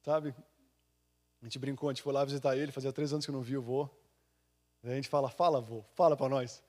Sabe? 0.02 0.32
A 1.42 1.44
gente 1.44 1.58
brincou, 1.58 1.88
a 1.88 1.92
gente 1.92 2.02
foi 2.02 2.12
lá 2.12 2.24
visitar 2.24 2.56
ele, 2.56 2.70
fazia 2.70 2.92
três 2.92 3.12
anos 3.12 3.24
que 3.24 3.30
eu 3.30 3.34
não 3.34 3.42
vi 3.42 3.56
o 3.56 3.62
vô. 3.62 3.90
a 4.84 4.90
gente 4.90 5.08
fala, 5.08 5.28
fala, 5.28 5.60
vô, 5.60 5.82
fala 5.94 6.16
para 6.16 6.28
nós. 6.28 6.62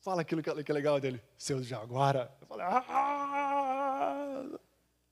Fala 0.00 0.20
aquilo 0.20 0.42
que 0.42 0.70
é 0.70 0.74
legal 0.74 1.00
dele. 1.00 1.22
Seu 1.38 1.62
jaguara. 1.62 2.30
Eu 2.40 2.46
falei, 2.46 2.66
ah! 2.68 4.58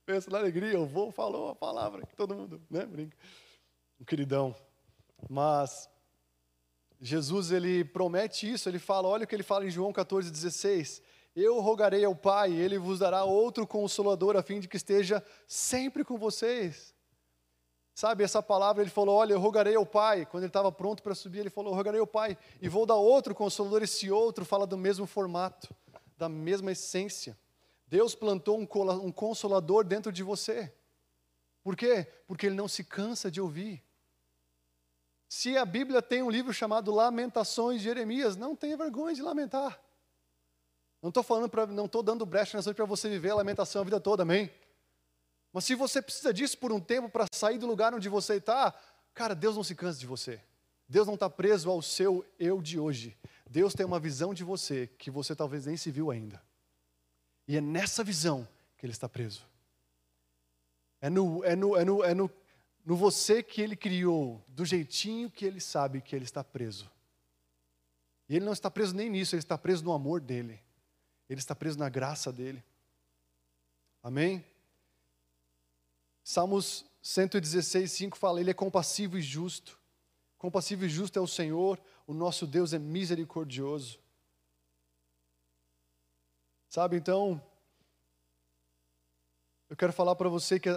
Pensa 0.04 0.30
na 0.30 0.38
alegria, 0.38 0.78
o 0.78 0.84
vô 0.84 1.10
falou 1.10 1.48
a 1.48 1.54
palavra, 1.54 2.06
todo 2.14 2.34
mundo, 2.34 2.60
né, 2.68 2.84
brinca. 2.84 3.16
Um 3.98 4.04
queridão. 4.04 4.54
Mas 5.30 5.88
Jesus, 7.00 7.50
ele 7.50 7.84
promete 7.84 8.50
isso, 8.50 8.68
ele 8.68 8.78
fala, 8.78 9.08
olha 9.08 9.24
o 9.24 9.26
que 9.26 9.34
ele 9.34 9.42
fala 9.42 9.66
em 9.66 9.70
João 9.70 9.92
14, 9.92 10.30
16. 10.30 11.02
Eu 11.36 11.60
rogarei 11.60 12.04
ao 12.04 12.14
Pai, 12.14 12.52
ele 12.52 12.78
vos 12.78 13.00
dará 13.00 13.24
outro 13.24 13.66
consolador, 13.66 14.36
a 14.36 14.42
fim 14.42 14.60
de 14.60 14.68
que 14.68 14.76
esteja 14.76 15.24
sempre 15.46 16.04
com 16.04 16.16
vocês. 16.16 16.94
Sabe, 17.94 18.24
essa 18.24 18.42
palavra, 18.42 18.82
ele 18.82 18.90
falou: 18.90 19.16
Olha, 19.16 19.34
eu 19.34 19.38
rogarei 19.38 19.76
ao 19.76 19.86
Pai. 19.86 20.26
Quando 20.26 20.42
ele 20.42 20.50
estava 20.50 20.72
pronto 20.72 21.02
para 21.02 21.14
subir, 21.14 21.40
ele 21.40 21.50
falou: 21.50 21.72
Eu 21.72 21.76
rogarei 21.76 22.00
ao 22.00 22.06
Pai. 22.06 22.36
E 22.60 22.68
vou 22.68 22.84
dar 22.84 22.96
outro 22.96 23.34
consolador. 23.34 23.84
Esse 23.84 24.10
outro 24.10 24.44
fala 24.44 24.66
do 24.66 24.76
mesmo 24.76 25.06
formato, 25.06 25.72
da 26.18 26.28
mesma 26.28 26.72
essência. 26.72 27.38
Deus 27.86 28.14
plantou 28.14 28.58
um 28.58 29.12
consolador 29.12 29.84
dentro 29.84 30.10
de 30.10 30.24
você. 30.24 30.72
Por 31.62 31.76
quê? 31.76 32.06
Porque 32.26 32.46
ele 32.46 32.56
não 32.56 32.66
se 32.66 32.82
cansa 32.82 33.30
de 33.30 33.40
ouvir. 33.40 33.82
Se 35.36 35.58
a 35.58 35.64
Bíblia 35.64 36.00
tem 36.00 36.22
um 36.22 36.30
livro 36.30 36.54
chamado 36.54 36.92
Lamentações 36.92 37.78
de 37.78 37.84
Jeremias, 37.88 38.36
não 38.36 38.54
tenha 38.54 38.76
vergonha 38.76 39.16
de 39.16 39.20
lamentar. 39.20 39.80
Não 41.02 41.08
estou 41.08 41.24
falando 41.24 41.48
para, 41.48 41.66
não 41.66 41.86
estou 41.86 42.04
dando 42.04 42.24
brecha 42.24 42.56
para 42.72 42.84
você 42.84 43.08
viver 43.08 43.30
a 43.30 43.34
lamentação 43.34 43.80
a 43.80 43.84
vida 43.84 43.98
toda, 43.98 44.22
amém? 44.22 44.48
Mas 45.52 45.64
se 45.64 45.74
você 45.74 46.00
precisa 46.00 46.32
disso 46.32 46.56
por 46.56 46.70
um 46.70 46.78
tempo 46.78 47.08
para 47.08 47.26
sair 47.34 47.58
do 47.58 47.66
lugar 47.66 47.92
onde 47.92 48.08
você 48.08 48.34
está, 48.34 48.72
cara, 49.12 49.34
Deus 49.34 49.56
não 49.56 49.64
se 49.64 49.74
cansa 49.74 49.98
de 49.98 50.06
você. 50.06 50.40
Deus 50.88 51.04
não 51.04 51.14
está 51.14 51.28
preso 51.28 51.68
ao 51.68 51.82
seu 51.82 52.24
eu 52.38 52.62
de 52.62 52.78
hoje. 52.78 53.18
Deus 53.44 53.74
tem 53.74 53.84
uma 53.84 53.98
visão 53.98 54.32
de 54.32 54.44
você 54.44 54.86
que 54.86 55.10
você 55.10 55.34
talvez 55.34 55.66
nem 55.66 55.76
se 55.76 55.90
viu 55.90 56.12
ainda. 56.12 56.40
E 57.48 57.56
é 57.56 57.60
nessa 57.60 58.04
visão 58.04 58.46
que 58.78 58.86
Ele 58.86 58.92
está 58.92 59.08
preso. 59.08 59.44
É 61.00 61.10
no, 61.10 61.42
é 61.42 61.56
no, 61.56 61.76
é 61.76 61.84
no, 61.84 62.04
é 62.04 62.14
no, 62.14 62.30
no 62.84 62.96
você 62.96 63.42
que 63.42 63.62
Ele 63.62 63.74
criou, 63.74 64.44
do 64.46 64.64
jeitinho 64.64 65.30
que 65.30 65.44
Ele 65.44 65.60
sabe 65.60 66.00
que 66.00 66.14
Ele 66.14 66.24
está 66.24 66.44
preso. 66.44 66.90
E 68.28 68.36
Ele 68.36 68.44
não 68.44 68.52
está 68.52 68.70
preso 68.70 68.94
nem 68.94 69.08
nisso, 69.08 69.34
Ele 69.34 69.42
está 69.42 69.56
preso 69.56 69.84
no 69.84 69.92
amor 69.92 70.20
dEle. 70.20 70.60
Ele 71.28 71.40
está 71.40 71.54
preso 71.54 71.78
na 71.78 71.88
graça 71.88 72.32
dEle. 72.32 72.62
Amém? 74.02 74.44
Salmos 76.22 76.84
116, 77.02 77.90
5 77.90 78.18
fala: 78.18 78.40
Ele 78.40 78.50
é 78.50 78.54
compassivo 78.54 79.16
e 79.16 79.22
justo. 79.22 79.78
Compassivo 80.38 80.84
e 80.84 80.88
justo 80.88 81.18
é 81.18 81.22
o 81.22 81.26
Senhor, 81.26 81.80
o 82.06 82.12
nosso 82.12 82.46
Deus 82.46 82.74
é 82.74 82.78
misericordioso. 82.78 83.98
Sabe, 86.68 86.96
então, 86.96 87.40
eu 89.70 89.76
quero 89.76 89.92
falar 89.92 90.14
para 90.16 90.28
você 90.28 90.58
que, 90.60 90.68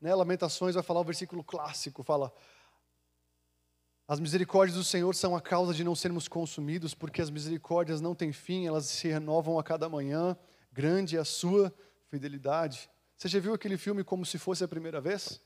né, 0.00 0.14
Lamentações 0.14 0.74
vai 0.74 0.82
falar 0.82 1.00
o 1.00 1.04
versículo 1.04 1.42
clássico: 1.42 2.02
fala, 2.02 2.32
as 4.08 4.20
misericórdias 4.20 4.78
do 4.78 4.84
Senhor 4.84 5.14
são 5.14 5.34
a 5.34 5.40
causa 5.40 5.74
de 5.74 5.82
não 5.82 5.96
sermos 5.96 6.28
consumidos, 6.28 6.94
porque 6.94 7.20
as 7.20 7.28
misericórdias 7.28 8.00
não 8.00 8.14
têm 8.14 8.32
fim, 8.32 8.66
elas 8.66 8.86
se 8.86 9.08
renovam 9.08 9.58
a 9.58 9.64
cada 9.64 9.88
manhã, 9.88 10.36
grande 10.72 11.16
é 11.16 11.20
a 11.20 11.24
sua 11.24 11.74
fidelidade. 12.08 12.88
Você 13.16 13.28
já 13.28 13.40
viu 13.40 13.52
aquele 13.52 13.76
filme 13.76 14.04
como 14.04 14.24
se 14.24 14.38
fosse 14.38 14.62
a 14.62 14.68
primeira 14.68 15.00
vez? 15.00 15.40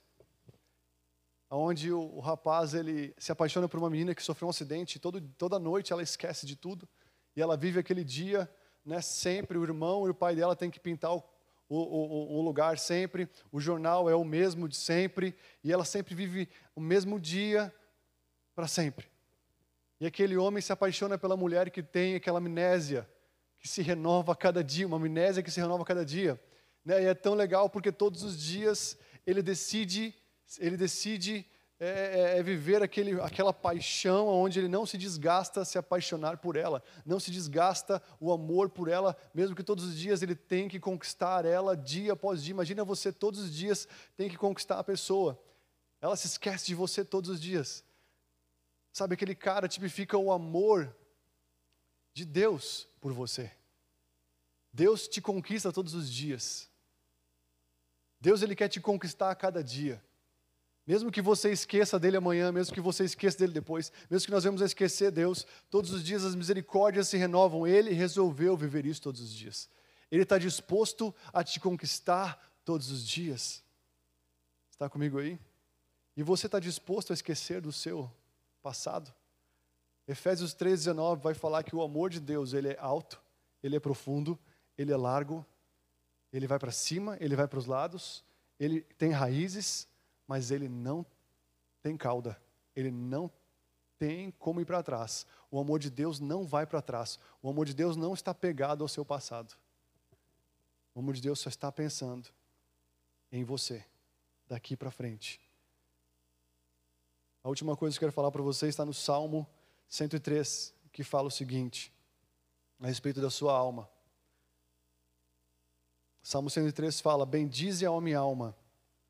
Onde 1.48 1.90
o, 1.90 2.00
o 2.00 2.20
rapaz 2.20 2.74
ele 2.74 3.14
se 3.16 3.32
apaixona 3.32 3.66
por 3.68 3.78
uma 3.78 3.88
menina 3.88 4.14
que 4.14 4.22
sofreu 4.22 4.48
um 4.48 4.50
acidente, 4.50 4.98
todo, 4.98 5.20
toda 5.38 5.58
noite 5.58 5.92
ela 5.92 6.02
esquece 6.02 6.44
de 6.44 6.54
tudo, 6.54 6.88
e 7.34 7.40
ela 7.40 7.56
vive 7.56 7.80
aquele 7.80 8.04
dia, 8.04 8.52
né, 8.84 9.00
sempre, 9.00 9.56
o 9.56 9.62
irmão 9.62 10.06
e 10.06 10.10
o 10.10 10.14
pai 10.14 10.36
dela 10.36 10.54
têm 10.54 10.70
que 10.70 10.78
pintar 10.78 11.14
o, 11.14 11.24
o, 11.70 11.78
o, 11.78 12.38
o 12.38 12.42
lugar 12.42 12.76
sempre, 12.76 13.28
o 13.52 13.60
jornal 13.60 14.10
é 14.10 14.14
o 14.14 14.24
mesmo 14.24 14.68
de 14.68 14.76
sempre, 14.76 15.36
e 15.62 15.72
ela 15.72 15.84
sempre 15.84 16.16
vive 16.16 16.48
o 16.74 16.80
mesmo 16.80 17.20
dia 17.20 17.72
para 18.56 18.66
sempre. 18.66 19.08
E 20.00 20.06
aquele 20.06 20.36
homem 20.36 20.60
se 20.60 20.72
apaixona 20.72 21.16
pela 21.16 21.36
mulher 21.36 21.70
que 21.70 21.80
tem 21.80 22.16
aquela 22.16 22.38
amnésia, 22.38 23.08
que 23.60 23.68
se 23.68 23.82
renova 23.82 24.32
a 24.32 24.36
cada 24.36 24.64
dia, 24.64 24.84
uma 24.84 24.96
amnésia 24.96 25.44
que 25.44 25.50
se 25.50 25.60
renova 25.60 25.84
a 25.84 25.86
cada 25.86 26.04
dia. 26.04 26.40
Né? 26.84 27.04
E 27.04 27.06
é 27.06 27.14
tão 27.14 27.34
legal 27.34 27.70
porque 27.70 27.92
todos 27.92 28.24
os 28.24 28.36
dias 28.36 28.98
ele 29.24 29.40
decide, 29.40 30.12
ele 30.58 30.76
decide 30.76 31.46
é, 31.82 31.86
é, 31.86 32.38
é, 32.38 32.42
viver 32.42 32.82
aquele, 32.82 33.18
aquela 33.22 33.54
paixão 33.54 34.28
onde 34.28 34.58
ele 34.58 34.68
não 34.68 34.84
se 34.84 34.98
desgasta 34.98 35.64
se 35.64 35.78
apaixonar 35.78 36.36
por 36.36 36.54
ela, 36.54 36.82
não 37.06 37.18
se 37.18 37.30
desgasta 37.30 38.02
o 38.20 38.30
amor 38.30 38.68
por 38.68 38.86
ela, 38.86 39.16
mesmo 39.32 39.56
que 39.56 39.62
todos 39.62 39.84
os 39.84 39.96
dias 39.96 40.20
ele 40.20 40.34
tem 40.34 40.68
que 40.68 40.78
conquistar 40.78 41.46
ela 41.46 41.74
dia 41.74 42.12
após 42.12 42.44
dia. 42.44 42.52
Imagina 42.52 42.84
você 42.84 43.10
todos 43.10 43.40
os 43.40 43.54
dias 43.54 43.88
tem 44.14 44.28
que 44.28 44.36
conquistar 44.36 44.78
a 44.78 44.84
pessoa. 44.84 45.42
Ela 46.02 46.16
se 46.16 46.26
esquece 46.26 46.66
de 46.66 46.74
você 46.74 47.02
todos 47.02 47.30
os 47.30 47.40
dias. 47.40 47.82
Sabe, 48.92 49.14
aquele 49.14 49.34
cara 49.34 49.66
tipifica 49.66 50.18
o 50.18 50.30
amor 50.30 50.94
de 52.12 52.26
Deus 52.26 52.86
por 53.00 53.14
você. 53.14 53.50
Deus 54.70 55.08
te 55.08 55.22
conquista 55.22 55.72
todos 55.72 55.94
os 55.94 56.12
dias. 56.12 56.68
Deus 58.20 58.42
ele 58.42 58.54
quer 58.54 58.68
te 58.68 58.82
conquistar 58.82 59.30
a 59.30 59.34
cada 59.34 59.64
dia. 59.64 60.04
Mesmo 60.90 61.12
que 61.12 61.22
você 61.22 61.52
esqueça 61.52 62.00
dele 62.00 62.16
amanhã, 62.16 62.50
mesmo 62.50 62.74
que 62.74 62.80
você 62.80 63.04
esqueça 63.04 63.38
dele 63.38 63.52
depois, 63.52 63.92
mesmo 64.10 64.26
que 64.26 64.32
nós 64.32 64.42
vamos 64.42 64.60
esquecer 64.60 65.12
Deus, 65.12 65.46
todos 65.70 65.92
os 65.92 66.02
dias 66.02 66.24
as 66.24 66.34
misericórdias 66.34 67.06
se 67.06 67.16
renovam. 67.16 67.64
Ele 67.64 67.92
resolveu 67.92 68.56
viver 68.56 68.84
isso 68.84 69.00
todos 69.00 69.20
os 69.20 69.32
dias. 69.32 69.70
Ele 70.10 70.24
está 70.24 70.36
disposto 70.36 71.14
a 71.32 71.44
te 71.44 71.60
conquistar 71.60 72.44
todos 72.64 72.90
os 72.90 73.06
dias. 73.06 73.62
Está 74.68 74.88
comigo 74.88 75.20
aí? 75.20 75.38
E 76.16 76.24
você 76.24 76.46
está 76.46 76.58
disposto 76.58 77.12
a 77.12 77.14
esquecer 77.14 77.60
do 77.60 77.70
seu 77.70 78.10
passado? 78.60 79.14
Efésios 80.08 80.52
3,19 80.56 81.20
vai 81.20 81.34
falar 81.34 81.62
que 81.62 81.76
o 81.76 81.82
amor 81.82 82.10
de 82.10 82.18
Deus 82.18 82.52
ele 82.52 82.66
é 82.66 82.76
alto, 82.80 83.22
ele 83.62 83.76
é 83.76 83.80
profundo, 83.80 84.36
ele 84.76 84.92
é 84.92 84.96
largo, 84.96 85.46
ele 86.32 86.48
vai 86.48 86.58
para 86.58 86.72
cima, 86.72 87.16
ele 87.20 87.36
vai 87.36 87.46
para 87.46 87.60
os 87.60 87.66
lados, 87.66 88.24
ele 88.58 88.80
tem 88.98 89.12
raízes, 89.12 89.88
mas 90.30 90.52
ele 90.52 90.68
não 90.68 91.04
tem 91.82 91.96
cauda. 91.96 92.40
Ele 92.76 92.88
não 92.88 93.28
tem 93.98 94.30
como 94.38 94.60
ir 94.60 94.64
para 94.64 94.80
trás. 94.80 95.26
O 95.50 95.58
amor 95.58 95.80
de 95.80 95.90
Deus 95.90 96.20
não 96.20 96.46
vai 96.46 96.64
para 96.64 96.80
trás. 96.80 97.18
O 97.42 97.50
amor 97.50 97.66
de 97.66 97.74
Deus 97.74 97.96
não 97.96 98.14
está 98.14 98.32
pegado 98.32 98.84
ao 98.84 98.88
seu 98.88 99.04
passado. 99.04 99.56
O 100.94 101.00
amor 101.00 101.14
de 101.14 101.20
Deus 101.20 101.40
só 101.40 101.48
está 101.48 101.72
pensando 101.72 102.28
em 103.32 103.42
você, 103.42 103.84
daqui 104.46 104.76
para 104.76 104.92
frente. 104.92 105.40
A 107.42 107.48
última 107.48 107.76
coisa 107.76 107.98
que 107.98 108.04
eu 108.04 108.06
quero 108.06 108.14
falar 108.14 108.30
para 108.30 108.40
você 108.40 108.68
está 108.68 108.84
no 108.84 108.94
Salmo 108.94 109.44
103, 109.88 110.72
que 110.92 111.02
fala 111.02 111.26
o 111.26 111.30
seguinte, 111.30 111.92
a 112.78 112.86
respeito 112.86 113.20
da 113.20 113.30
sua 113.30 113.52
alma. 113.52 113.90
Salmo 116.22 116.48
103 116.48 117.00
fala: 117.00 117.26
Bendize 117.26 117.84
a 117.84 118.00
minha 118.00 118.20
alma 118.20 118.54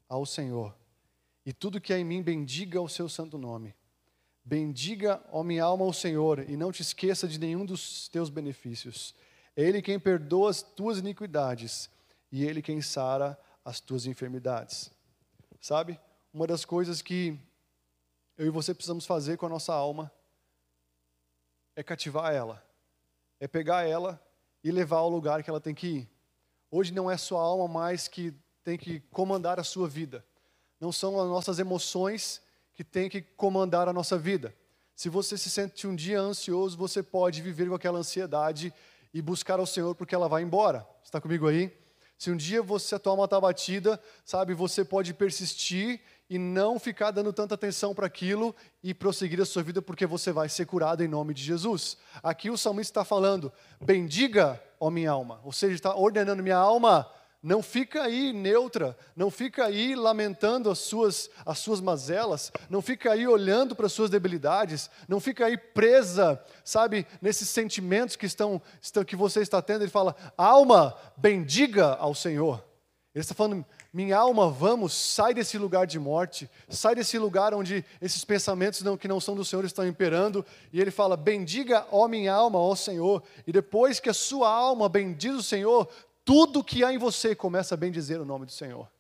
ao 0.09 0.25
Senhor, 0.25 0.80
e 1.45 1.53
tudo 1.53 1.81
que 1.81 1.93
há 1.93 1.99
em 1.99 2.05
mim 2.05 2.23
bendiga 2.23 2.81
o 2.81 2.89
seu 2.89 3.09
santo 3.09 3.39
nome. 3.39 3.75
Bendiga, 4.45 5.23
ó 5.31 5.43
minha 5.43 5.65
alma, 5.65 5.85
ao 5.85 5.93
Senhor, 5.93 6.49
e 6.49 6.57
não 6.57 6.73
te 6.73 6.83
esqueça 6.83 7.29
de 7.29 7.39
nenhum 7.39 7.65
dos 7.65 8.09
teus 8.09 8.31
benefícios. 8.31 9.15
É 9.57 9.63
Ele 9.63 9.83
quem 9.83 9.99
perdoa 9.99 10.51
as 10.51 10.63
tuas 10.63 10.99
iniquidades, 10.99 11.91
e 12.33 12.45
Ele 12.45 12.63
quem 12.63 12.81
sara 12.81 13.39
as 13.65 13.81
tuas 13.81 14.07
enfermidades. 14.07 14.91
Sabe? 15.61 16.01
Uma 16.33 16.47
das 16.47 16.65
coisas 16.65 17.03
que 17.03 17.39
eu 18.37 18.47
e 18.47 18.51
você 18.51 18.73
precisamos 18.73 19.05
fazer 19.05 19.37
com 19.37 19.47
a 19.47 19.51
nossa 19.51 19.75
alma 19.75 20.11
é 21.77 21.83
cativar 21.83 22.33
ela, 22.33 22.65
é 23.39 23.47
pegar 23.47 23.87
ela 23.87 24.21
e 24.65 24.71
levar 24.71 24.99
ao 24.99 25.11
lugar 25.11 25.43
que 25.43 25.51
ela 25.51 25.61
tem 25.61 25.75
que 25.75 25.87
ir. 25.87 26.09
Hoje 26.71 26.93
não 26.93 27.11
é 27.11 27.17
sua 27.17 27.43
alma 27.43 27.69
mais 27.69 28.09
que 28.09 28.33
tem 28.63 28.79
que 28.79 29.01
comandar 29.11 29.59
a 29.59 29.65
sua 29.65 29.89
vida 29.89 30.25
não 30.81 30.91
são 30.91 31.21
as 31.21 31.29
nossas 31.29 31.59
emoções 31.59 32.41
que 32.73 32.83
têm 32.83 33.11
que 33.11 33.21
comandar 33.21 33.89
a 33.89 33.93
nossa 33.93 34.17
vida. 34.17 34.55
Se 34.97 35.09
você 35.09 35.37
se 35.37 35.51
sente 35.51 35.87
um 35.87 35.95
dia 35.95 36.21
ansioso, 36.21 36.77
você 36.77 37.03
pode 37.03 37.43
viver 37.43 37.69
com 37.69 37.75
aquela 37.75 37.99
ansiedade 37.99 38.73
e 39.13 39.21
buscar 39.21 39.59
ao 39.59 39.67
Senhor 39.67 39.95
porque 39.95 40.15
ela 40.15 40.29
vai 40.29 40.43
embora. 40.43 40.87
Está 41.05 41.21
comigo 41.21 41.47
aí? 41.47 41.73
Se 42.21 42.31
um 42.31 42.37
dia 42.37 42.63
você 42.63 42.99
toma 42.99 43.23
uma 43.23 43.29
tabatida, 43.29 43.93
batida, 43.93 44.11
sabe, 44.27 44.53
você 44.53 44.85
pode 44.85 45.15
persistir 45.15 46.01
e 46.29 46.39
não 46.39 46.79
ficar 46.79 47.11
dando 47.11 47.33
tanta 47.33 47.55
atenção 47.55 47.95
para 47.95 48.07
aquilo 48.07 48.55
e 48.83 48.93
prosseguir 48.93 49.41
a 49.41 49.47
sua 49.47 49.63
vida 49.63 49.81
porque 49.81 50.05
você 50.05 50.31
vai 50.31 50.47
ser 50.49 50.67
curado 50.67 51.03
em 51.03 51.09
nome 51.09 51.33
de 51.33 51.43
Jesus. 51.43 51.97
Aqui 52.23 52.51
o 52.51 52.59
salmista 52.59 53.01
está 53.01 53.05
falando: 53.07 53.51
bendiga, 53.81 54.63
ó 54.79 54.91
minha 54.91 55.11
alma, 55.11 55.41
ou 55.43 55.51
seja, 55.51 55.75
está 55.75 55.95
ordenando 55.95 56.43
minha 56.43 56.59
alma, 56.59 57.11
não 57.43 57.63
fica 57.63 58.03
aí 58.03 58.35
neutra, 58.35 58.95
não 59.17 59.31
fica 59.31 59.65
aí 59.65 59.95
lamentando 59.95 60.71
as 60.71 60.79
suas, 60.79 61.31
as 61.47 61.59
suas 61.59 61.81
mazelas, 61.81 62.53
não 62.69 62.83
fica 62.83 63.13
aí 63.13 63.27
olhando 63.27 63.75
para 63.75 63.87
as 63.87 63.93
suas 63.93 64.11
debilidades, 64.11 64.91
não 65.09 65.19
fica 65.19 65.47
aí 65.47 65.57
presa, 65.57 66.39
sabe, 66.63 67.07
nesses 67.21 67.49
sentimentos 67.49 68.15
que 68.15 68.27
estão, 68.27 68.61
estão 68.83 69.05
que 69.05 69.17
você 69.17 69.41
está 69.41 69.63
tendo. 69.63 69.83
Ele 69.83 69.91
fala: 69.91 70.15
alma, 70.37 70.95
bendiga 71.17 71.95
ao 71.95 72.15
Senhor. 72.15 72.63
Ele 73.13 73.23
está 73.23 73.35
falando, 73.35 73.65
minha 73.93 74.17
alma, 74.17 74.49
vamos, 74.49 74.93
sai 74.93 75.35
desse 75.35 75.59
lugar 75.59 75.85
de 75.85 75.99
morte, 75.99 76.49
sai 76.69 76.95
desse 76.95 77.19
lugar 77.19 77.53
onde 77.53 77.85
esses 78.01 78.25
pensamentos 78.25 78.83
não, 78.83 78.97
que 78.97 79.09
não 79.09 79.19
são 79.19 79.35
do 79.35 79.45
Senhor 79.45 79.65
estão 79.65 79.85
imperando. 79.85 80.47
E 80.73 80.81
ele 80.81 80.93
fala: 80.93 81.17
Bendiga, 81.17 81.85
ó 81.91 82.07
minha 82.07 82.33
alma, 82.33 82.59
ó 82.61 82.77
Senhor. 82.77 83.23
E 83.47 83.51
depois 83.51 83.99
que 83.99 84.09
a 84.09 84.15
sua 84.15 84.49
alma 84.49 84.89
bendiz 84.89 85.35
o 85.35 85.43
Senhor, 85.43 85.89
tudo 86.25 86.65
que 86.65 86.85
há 86.85 86.93
em 86.93 86.99
você 86.99 87.35
começa 87.35 87.75
a 87.75 87.79
bendizer 87.79 88.21
o 88.21 88.25
nome 88.25 88.47
do 88.47 88.53
Senhor. 88.53 88.91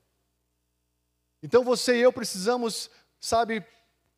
Então 1.42 1.64
você 1.64 1.96
e 1.98 2.02
eu 2.02 2.12
precisamos, 2.12 2.90
sabe, 3.18 3.64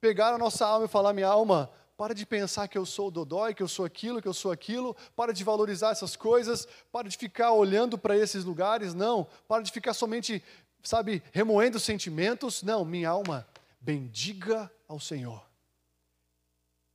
pegar 0.01 0.35
a 0.35 0.39
nossa 0.39 0.67
alma 0.67 0.87
e 0.87 0.89
falar: 0.89 1.13
minha 1.13 1.29
alma, 1.29 1.71
para 1.97 2.15
de 2.15 2.27
pensar 2.27 2.67
que 2.67 2.77
eu 2.77 2.85
sou 2.85 3.09
o 3.09 3.11
dodói, 3.11 3.55
que 3.55 3.63
eu 3.63 3.69
sou 3.69 3.85
aquilo, 3.85 4.21
que 4.21 4.27
eu 4.27 4.35
sou 4.35 4.51
aquilo, 4.51 4.97
para 5.15 5.33
de 5.33 5.45
valorizar 5.45 5.91
essas 5.91 6.17
coisas, 6.17 6.67
para 6.91 7.09
de 7.09 7.17
ficar 7.17 7.53
olhando 7.53 7.97
para 7.97 8.17
esses 8.17 8.45
lugares, 8.45 8.95
não, 8.95 9.27
para 9.47 9.63
de 9.63 9.71
ficar 9.71 9.95
somente, 9.95 10.43
sabe, 10.83 11.23
remoendo 11.33 11.79
sentimentos, 11.79 12.63
não, 12.63 12.85
minha 12.85 13.11
alma, 13.11 13.47
bendiga 13.81 14.71
ao 14.89 14.99
Senhor. 14.99 15.47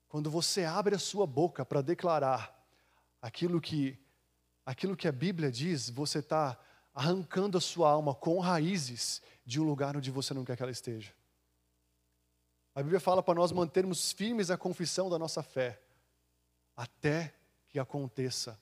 Quando 0.10 0.30
você 0.30 0.64
abre 0.64 0.96
a 0.96 1.00
sua 1.00 1.26
boca 1.26 1.66
para 1.66 1.82
declarar 1.82 2.54
aquilo 3.22 3.62
que 3.62 3.98
aquilo 4.68 4.98
que 4.98 5.08
a 5.08 5.14
Bíblia 5.14 5.50
diz, 5.50 5.90
você 5.90 6.20
está 6.20 6.60
arrancando 6.94 7.58
a 7.58 7.62
sua 7.62 7.90
alma 7.90 8.14
com 8.14 8.38
raízes 8.38 9.22
de 9.46 9.62
um 9.62 9.64
lugar 9.64 9.96
onde 9.96 10.12
você 10.12 10.34
não 10.34 10.44
quer 10.44 10.58
que 10.58 10.62
ela 10.62 10.72
esteja. 10.72 11.14
A 12.76 12.84
Bíblia 12.84 13.00
fala 13.00 13.24
para 13.24 13.36
nós 13.36 13.54
mantermos 13.54 14.12
firmes 14.12 14.52
a 14.52 14.58
confissão 14.58 15.10
da 15.10 15.18
nossa 15.18 15.42
fé, 15.42 15.82
até 16.76 17.34
que 17.70 17.80
aconteça 17.80 18.60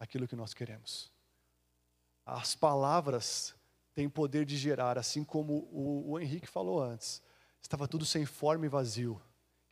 aquilo 0.00 0.26
que 0.26 0.34
nós 0.34 0.54
queremos. 0.54 1.12
As 2.24 2.54
palavras 2.54 3.54
têm 3.92 4.08
poder 4.08 4.46
de 4.46 4.56
gerar, 4.56 4.96
assim 4.96 5.22
como 5.22 5.68
o, 5.70 6.12
o 6.12 6.20
Henrique 6.20 6.48
falou 6.48 6.82
antes. 6.82 7.22
Estava 7.60 7.86
tudo 7.86 8.06
sem 8.06 8.24
forma 8.24 8.64
e 8.64 8.68
vazio. 8.70 9.20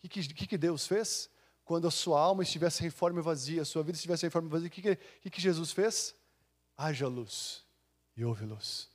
O 0.05 0.09
que, 0.09 0.34
que, 0.34 0.47
que 0.47 0.59
Deus 0.59 0.86
fez? 0.86 1.30
quando 1.70 1.86
a 1.86 1.90
sua 1.92 2.20
alma 2.20 2.42
estivesse 2.42 2.84
em 2.84 2.90
forma 2.90 3.22
vazia, 3.22 3.62
a 3.62 3.64
sua 3.64 3.84
vida 3.84 3.94
estivesse 3.94 4.26
em 4.26 4.30
forma 4.30 4.48
vazia, 4.48 4.66
o 4.66 4.70
que, 4.72 4.96
que, 4.96 5.30
que 5.30 5.40
Jesus 5.40 5.70
fez? 5.70 6.16
Haja 6.76 7.06
luz 7.06 7.64
e 8.16 8.24
ouve 8.24 8.44
luz. 8.44 8.88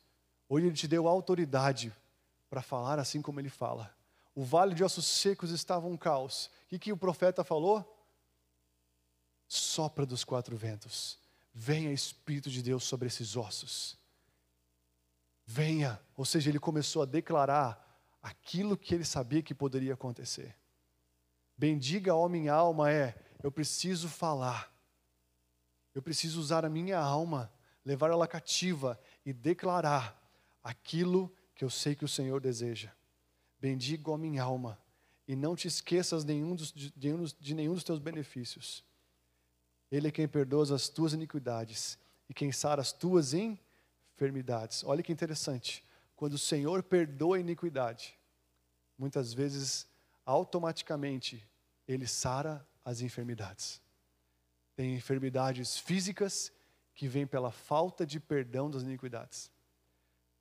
Hoje 0.50 0.66
Ele 0.66 0.76
te 0.76 0.86
deu 0.86 1.08
autoridade 1.08 1.96
para 2.50 2.62
falar 2.62 3.00
assim 3.00 3.22
como 3.22 3.40
Ele 3.40 3.48
fala. 3.48 3.96
O 4.36 4.44
vale 4.44 4.76
de 4.76 4.84
ossos 4.84 5.06
secos 5.06 5.52
estava 5.52 5.88
um 5.88 5.96
caos. 5.96 6.48
O 6.48 6.68
que, 6.68 6.78
que 6.78 6.92
o 6.92 6.98
profeta 6.98 7.46
falou? 7.46 8.06
Sopra 9.48 10.06
dos 10.06 10.26
quatro 10.26 10.58
ventos. 10.58 11.18
Venha 11.54 11.94
Espírito 11.94 12.50
de 12.50 12.62
Deus 12.62 12.84
sobre 12.84 13.08
esses 13.08 13.38
ossos. 13.38 13.98
Venha. 15.46 15.98
Ou 16.18 16.26
seja, 16.26 16.50
ele 16.50 16.60
começou 16.60 17.04
a 17.04 17.06
declarar 17.06 17.82
aquilo 18.22 18.76
que 18.76 18.94
ele 18.94 19.06
sabia 19.06 19.42
que 19.42 19.56
poderia 19.56 19.94
acontecer. 19.94 20.54
Bendiga, 21.58 22.14
ó 22.16 22.28
minha 22.28 22.54
alma, 22.54 22.92
é 22.92 23.16
eu 23.42 23.52
preciso 23.52 24.10
falar. 24.10 24.74
Eu 25.94 26.02
preciso 26.02 26.40
usar 26.40 26.66
a 26.66 26.70
minha 26.70 27.00
alma, 27.00 27.52
levar 27.86 28.12
ela 28.12 28.28
cativa 28.28 29.00
e 29.26 29.32
declarar 29.32 30.22
aquilo 30.64 31.34
que 31.56 31.64
eu 31.64 31.70
sei 31.70 31.96
que 31.96 32.04
o 32.04 32.08
Senhor 32.08 32.42
deseja. 32.42 32.92
Bendiga, 33.60 34.12
ó 34.12 34.18
minha 34.18 34.44
alma, 34.44 34.78
e 35.28 35.36
não 35.36 35.56
te 35.56 35.68
esqueças 35.68 36.26
nenhum 36.26 36.56
dos, 36.56 36.72
de, 36.74 36.92
de 37.40 37.54
nenhum 37.54 37.74
dos 37.74 37.84
teus 37.84 38.00
benefícios. 38.00 38.84
Ele 39.92 40.08
é 40.08 40.12
quem 40.12 40.28
perdoa 40.28 40.74
as 40.74 40.90
tuas 40.90 41.14
iniquidades 41.14 41.98
e 42.28 42.34
quem 42.34 42.52
sara 42.52 42.82
as 42.82 42.92
tuas 42.92 43.34
enfermidades. 43.34 44.84
Olha 44.84 45.02
que 45.02 45.12
interessante. 45.12 45.86
Quando 46.16 46.34
o 46.34 46.40
Senhor 46.40 46.84
perdoa 46.84 47.38
a 47.38 47.40
iniquidade, 47.40 48.18
muitas 48.98 49.34
vezes 49.34 49.88
automaticamente 50.26 51.48
ele 51.88 52.08
sara 52.08 52.66
as 52.84 53.02
enfermidades. 53.02 53.82
Tem 54.76 54.96
enfermidades 54.96 55.78
físicas 55.78 56.52
que 56.94 57.08
vêm 57.08 57.28
pela 57.28 57.52
falta 57.52 58.06
de 58.06 58.20
perdão 58.20 58.70
das 58.70 58.84
iniquidades. 58.84 59.52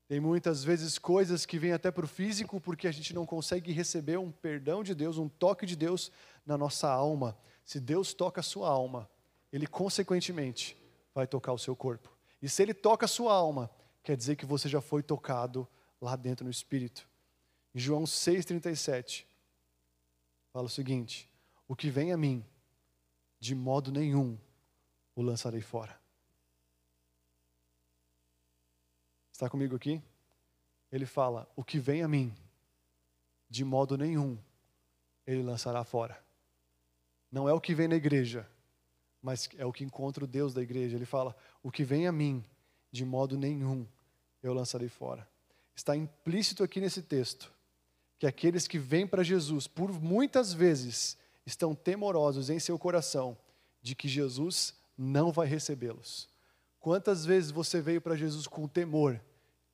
Tem 0.07 0.21
muitas 0.21 0.63
vezes 0.63 0.99
coisas 0.99 1.47
que 1.47 1.59
vêm 1.59 1.73
até 1.73 1.91
para 1.91 2.05
o 2.05 2.09
físico 2.09 2.61
porque 2.61 2.87
a 2.87 2.93
gente 2.93 3.15
não 3.15 3.25
consegue 3.25 3.73
receber 3.73 4.19
um 4.19 4.31
perdão 4.31 4.83
de 4.83 4.95
Deus, 4.95 5.19
um 5.19 5.29
toque 5.29 5.65
de 5.65 5.77
Deus 5.77 6.13
na 6.45 6.59
nossa 6.59 6.89
alma. 6.89 7.37
Se 7.65 7.81
Deus 7.81 8.13
toca 8.13 8.41
a 8.41 8.45
sua 8.45 8.69
alma, 8.69 9.09
Ele 9.53 9.67
consequentemente 9.67 10.77
vai 11.15 11.27
tocar 11.27 11.53
o 11.53 11.59
seu 11.59 11.75
corpo. 11.75 12.15
E 12.43 12.49
se 12.49 12.63
Ele 12.63 12.75
toca 12.75 13.07
a 13.07 13.09
sua 13.09 13.33
alma, 13.33 13.71
quer 14.03 14.17
dizer 14.17 14.37
que 14.37 14.45
você 14.45 14.69
já 14.69 14.81
foi 14.81 15.03
tocado 15.03 15.67
lá 16.01 16.15
dentro 16.17 16.45
no 16.45 16.51
Espírito. 16.51 17.09
Em 17.75 17.79
João 17.79 18.05
6,37, 18.05 19.25
fala 20.55 20.67
o 20.67 20.71
seguinte: 20.71 21.29
o 21.67 21.75
que 21.75 21.91
vem 21.91 22.13
a 22.13 22.17
mim, 22.17 22.45
de 23.41 23.57
modo 23.57 23.91
nenhum 23.91 24.39
o 25.17 25.21
lançarei 25.21 25.61
fora. 25.61 26.01
Está 29.33 29.51
comigo 29.51 29.75
aqui? 29.75 30.01
Ele 30.93 31.07
fala: 31.07 31.51
o 31.57 31.65
que 31.65 31.81
vem 31.81 32.05
a 32.05 32.09
mim, 32.09 32.33
de 33.51 33.65
modo 33.65 33.99
nenhum 33.99 34.39
ele 35.27 35.43
lançará 35.43 35.83
fora. 35.83 36.23
Não 37.33 37.49
é 37.49 37.53
o 37.53 37.61
que 37.61 37.75
vem 37.75 37.89
na 37.89 37.97
igreja, 37.97 38.49
mas 39.21 39.49
é 39.59 39.67
o 39.67 39.73
que 39.73 39.83
encontra 39.83 40.23
o 40.23 40.29
Deus 40.29 40.55
da 40.55 40.63
igreja. 40.63 40.95
Ele 40.95 41.05
fala: 41.05 41.37
o 41.65 41.71
que 41.71 41.83
vem 41.83 42.07
a 42.07 42.13
mim, 42.13 42.45
de 42.93 43.05
modo 43.05 43.37
nenhum 43.37 43.85
eu 44.41 44.55
lançarei 44.55 44.89
fora. 44.89 45.29
Está 45.75 45.97
implícito 45.97 46.63
aqui 46.63 46.81
nesse 46.81 47.03
texto 47.03 47.54
que 48.25 48.29
aqueles 48.29 48.67
que 48.67 48.79
vêm 48.79 49.07
para 49.07 49.23
Jesus, 49.23 49.67
por 49.67 49.93
muitas 49.93 50.55
vezes, 50.55 51.19
estão 51.45 51.75
temorosos 51.75 52.49
em 52.49 52.59
seu 52.59 52.79
coração 52.79 53.37
de 53.83 53.95
que 53.95 54.09
Jesus 54.09 54.73
não 54.97 55.31
vai 55.31 55.47
recebê-los. 55.47 56.27
Quantas 56.81 57.27
vezes 57.27 57.51
você 57.51 57.83
veio 57.83 58.01
para 58.01 58.17
Jesus 58.17 58.47
com 58.47 58.67
temor 58.67 59.21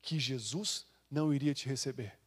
que 0.01 0.19
Jesus 0.19 0.85
não 1.09 1.33
iria 1.33 1.53
te 1.53 1.69
receber? 1.69 2.19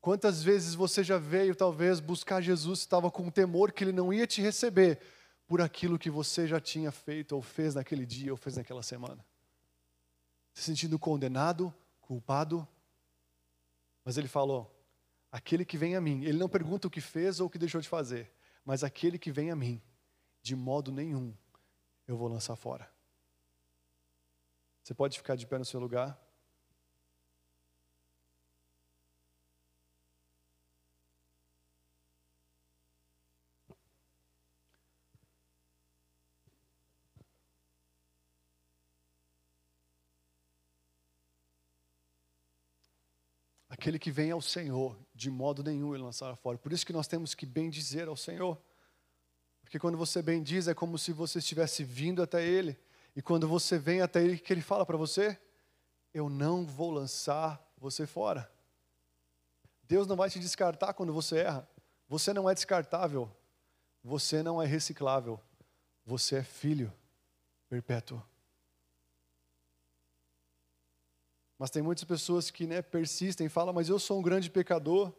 Quantas 0.00 0.42
vezes 0.42 0.74
você 0.74 1.04
já 1.04 1.18
veio, 1.18 1.54
talvez, 1.54 2.00
buscar 2.00 2.40
Jesus, 2.40 2.78
estava 2.78 3.10
com 3.10 3.30
temor 3.30 3.70
que 3.70 3.84
ele 3.84 3.92
não 3.92 4.10
ia 4.14 4.26
te 4.26 4.40
receber 4.40 4.98
por 5.46 5.60
aquilo 5.60 5.98
que 5.98 6.08
você 6.08 6.46
já 6.46 6.58
tinha 6.58 6.90
feito, 6.90 7.32
ou 7.32 7.42
fez 7.42 7.74
naquele 7.74 8.06
dia, 8.06 8.32
ou 8.32 8.36
fez 8.38 8.56
naquela 8.56 8.82
semana? 8.82 9.22
Se 10.54 10.62
sentindo 10.62 10.98
condenado, 10.98 11.74
culpado, 12.00 12.66
mas 14.08 14.16
ele 14.16 14.26
falou: 14.26 14.74
aquele 15.30 15.66
que 15.66 15.76
vem 15.76 15.94
a 15.94 16.00
mim, 16.00 16.24
ele 16.24 16.38
não 16.38 16.48
pergunta 16.48 16.88
o 16.88 16.90
que 16.90 16.98
fez 16.98 17.40
ou 17.40 17.46
o 17.46 17.50
que 17.50 17.58
deixou 17.58 17.78
de 17.78 17.86
fazer, 17.86 18.32
mas 18.64 18.82
aquele 18.82 19.18
que 19.18 19.30
vem 19.30 19.50
a 19.50 19.54
mim, 19.54 19.82
de 20.40 20.56
modo 20.56 20.90
nenhum 20.90 21.36
eu 22.06 22.16
vou 22.16 22.26
lançar 22.26 22.56
fora. 22.56 22.90
Você 24.82 24.94
pode 24.94 25.18
ficar 25.18 25.36
de 25.36 25.46
pé 25.46 25.58
no 25.58 25.64
seu 25.66 25.78
lugar? 25.78 26.18
Aquele 43.78 43.96
que 43.96 44.10
vem 44.10 44.32
ao 44.32 44.42
Senhor, 44.42 44.98
de 45.14 45.30
modo 45.30 45.62
nenhum 45.62 45.94
ele 45.94 46.02
lançará 46.02 46.34
fora. 46.34 46.58
Por 46.58 46.72
isso 46.72 46.84
que 46.84 46.92
nós 46.92 47.06
temos 47.06 47.32
que 47.32 47.46
bendizer 47.46 48.08
ao 48.08 48.16
Senhor. 48.16 48.60
Porque 49.62 49.78
quando 49.78 49.96
você 49.96 50.20
bendiz, 50.20 50.66
é 50.66 50.74
como 50.74 50.98
se 50.98 51.12
você 51.12 51.38
estivesse 51.38 51.84
vindo 51.84 52.20
até 52.20 52.44
Ele. 52.44 52.76
E 53.14 53.22
quando 53.22 53.46
você 53.46 53.78
vem 53.78 54.00
até 54.00 54.20
Ele, 54.20 54.34
o 54.34 54.38
que 54.40 54.52
Ele 54.52 54.62
fala 54.62 54.84
para 54.84 54.96
você? 54.96 55.38
Eu 56.12 56.28
não 56.28 56.66
vou 56.66 56.90
lançar 56.90 57.64
você 57.78 58.04
fora. 58.04 58.50
Deus 59.84 60.08
não 60.08 60.16
vai 60.16 60.28
te 60.28 60.40
descartar 60.40 60.92
quando 60.94 61.12
você 61.12 61.38
erra. 61.38 61.68
Você 62.08 62.32
não 62.32 62.50
é 62.50 62.54
descartável. 62.54 63.30
Você 64.02 64.42
não 64.42 64.60
é 64.60 64.66
reciclável. 64.66 65.40
Você 66.04 66.36
é 66.36 66.42
filho 66.42 66.92
perpétuo. 67.68 68.20
Mas 71.58 71.70
tem 71.70 71.82
muitas 71.82 72.04
pessoas 72.04 72.50
que 72.50 72.66
né, 72.66 72.80
persistem 72.80 73.46
e 73.46 73.50
falam, 73.50 73.74
mas 73.74 73.88
eu 73.88 73.98
sou 73.98 74.18
um 74.20 74.22
grande 74.22 74.48
pecador. 74.48 75.12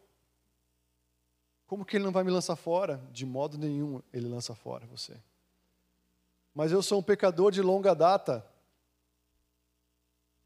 Como 1.68 1.84
que 1.84 1.98
ele 1.98 2.06
não 2.06 2.12
vai 2.12 2.24
me 2.24 2.32
lançar 2.32 2.56
fora? 2.56 3.02
De 3.12 3.26
modo 3.26 3.58
nenhum 3.58 4.02
ele 4.14 4.28
lança 4.28 4.56
fora 4.56 4.86
você. 4.88 5.16
Mas 6.56 6.72
eu 6.72 6.82
sou 6.82 7.00
um 7.00 7.04
pecador 7.04 7.52
de 7.52 7.62
longa 7.62 7.94
data. 7.94 8.46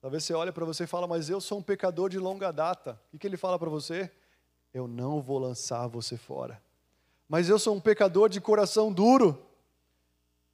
Talvez 0.02 0.24
você 0.24 0.34
olhe 0.34 0.52
para 0.52 0.66
você 0.66 0.84
e 0.84 0.88
fala, 0.88 1.08
mas 1.08 1.30
eu 1.30 1.40
sou 1.40 1.60
um 1.60 1.64
pecador 1.64 2.10
de 2.10 2.20
longa 2.20 2.52
data. 2.52 3.00
O 3.14 3.18
que 3.18 3.26
ele 3.26 3.38
fala 3.38 3.58
para 3.58 3.70
você? 3.70 4.12
Eu 4.74 4.88
não 4.88 5.22
vou 5.22 5.38
lançar 5.38 5.88
você 5.88 6.18
fora. 6.18 6.62
Mas 7.30 7.48
eu 7.48 7.58
sou 7.58 7.76
um 7.76 7.80
pecador 7.80 8.28
de 8.28 8.42
coração 8.42 8.92
duro. 8.92 9.46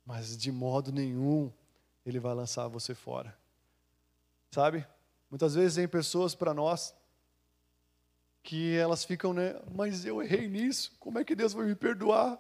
Mas 0.05 0.37
de 0.37 0.51
modo 0.51 0.91
nenhum 0.91 1.51
ele 2.05 2.19
vai 2.19 2.33
lançar 2.33 2.67
você 2.67 2.93
fora. 2.93 3.35
Sabe? 4.51 4.85
Muitas 5.30 5.55
vezes 5.55 5.75
vem 5.75 5.88
pessoas 5.88 6.34
para 6.34 6.53
nós 6.53 6.93
que 8.41 8.75
elas 8.75 9.03
ficam, 9.03 9.34
né? 9.34 9.59
Mas 9.71 10.05
eu 10.05 10.21
errei 10.21 10.47
nisso. 10.47 10.91
Como 10.99 11.19
é 11.19 11.23
que 11.23 11.36
Deus 11.36 11.53
vai 11.53 11.65
me 11.65 11.75
perdoar? 11.75 12.39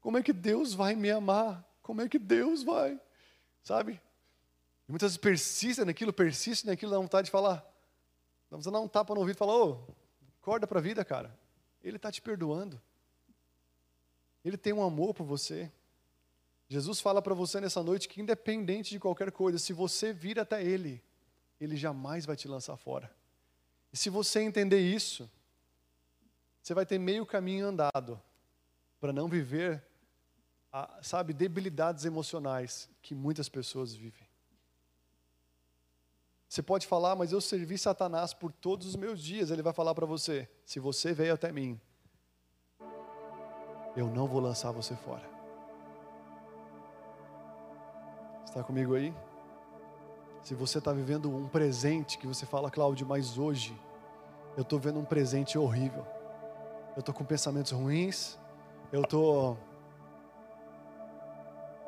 Como 0.00 0.16
é 0.16 0.22
que 0.22 0.32
Deus 0.32 0.72
vai 0.72 0.94
me 0.94 1.10
amar? 1.10 1.64
Como 1.82 2.00
é 2.00 2.08
que 2.08 2.18
Deus 2.18 2.62
vai? 2.62 2.98
Sabe? 3.62 4.00
E 4.88 4.90
muitas 4.90 5.10
vezes 5.12 5.18
persistem 5.18 5.84
naquilo, 5.84 6.12
persistem 6.12 6.70
naquilo, 6.70 6.92
dá 6.92 6.98
vontade 6.98 7.26
de 7.26 7.30
falar. 7.30 7.64
Vamos 8.50 8.66
dar 8.66 8.80
um 8.80 8.88
tapa 8.88 9.14
no 9.14 9.20
ouvido 9.20 9.36
e 9.36 9.38
falar, 9.38 9.54
ô, 9.54 9.86
oh, 9.88 9.92
acorda 10.40 10.66
para 10.66 10.78
a 10.78 10.82
vida, 10.82 11.04
cara. 11.04 11.38
Ele 11.82 11.96
está 11.96 12.10
te 12.10 12.20
perdoando. 12.20 12.80
Ele 14.44 14.56
tem 14.56 14.72
um 14.72 14.82
amor 14.82 15.14
por 15.14 15.24
você. 15.24 15.70
Jesus 16.68 17.00
fala 17.00 17.20
para 17.20 17.34
você 17.34 17.60
nessa 17.60 17.82
noite 17.82 18.08
que, 18.08 18.20
independente 18.20 18.90
de 18.90 18.98
qualquer 18.98 19.30
coisa, 19.30 19.58
se 19.58 19.72
você 19.72 20.12
vir 20.12 20.40
até 20.40 20.62
Ele, 20.64 21.02
Ele 21.62 21.76
jamais 21.76 22.26
vai 22.26 22.34
te 22.34 22.48
lançar 22.48 22.76
fora. 22.76 23.14
E 23.92 23.96
se 23.96 24.10
você 24.10 24.40
entender 24.40 24.80
isso, 24.80 25.30
você 26.60 26.74
vai 26.74 26.84
ter 26.84 26.98
meio 26.98 27.24
caminho 27.24 27.66
andado 27.66 28.20
para 28.98 29.12
não 29.12 29.28
viver, 29.28 29.84
sabe, 31.02 31.32
debilidades 31.32 32.04
emocionais 32.04 32.90
que 33.00 33.14
muitas 33.14 33.48
pessoas 33.48 33.94
vivem. 33.94 34.26
Você 36.48 36.62
pode 36.62 36.86
falar, 36.86 37.14
mas 37.14 37.32
eu 37.32 37.40
servi 37.40 37.78
Satanás 37.78 38.34
por 38.34 38.52
todos 38.52 38.86
os 38.88 38.96
meus 38.96 39.22
dias. 39.22 39.50
Ele 39.50 39.62
vai 39.62 39.72
falar 39.72 39.94
para 39.94 40.04
você: 40.04 40.50
se 40.64 40.80
você 40.80 41.12
veio 41.12 41.34
até 41.34 41.52
mim, 41.52 41.80
eu 43.96 44.08
não 44.08 44.26
vou 44.26 44.40
lançar 44.40 44.72
você 44.72 44.96
fora. 44.96 45.30
Está 48.44 48.62
comigo 48.62 48.94
aí? 48.94 49.14
Se 50.42 50.54
você 50.54 50.78
está 50.78 50.92
vivendo 50.92 51.30
um 51.34 51.46
presente 51.46 52.18
que 52.18 52.26
você 52.26 52.44
fala, 52.44 52.70
Cláudio, 52.70 53.06
mas 53.06 53.38
hoje 53.38 53.78
eu 54.56 54.62
estou 54.62 54.78
vendo 54.78 54.98
um 54.98 55.04
presente 55.04 55.56
horrível. 55.56 56.04
Eu 56.96 57.00
estou 57.00 57.14
com 57.14 57.24
pensamentos 57.24 57.70
ruins. 57.70 58.38
Eu 58.92 59.02
estou 59.02 59.56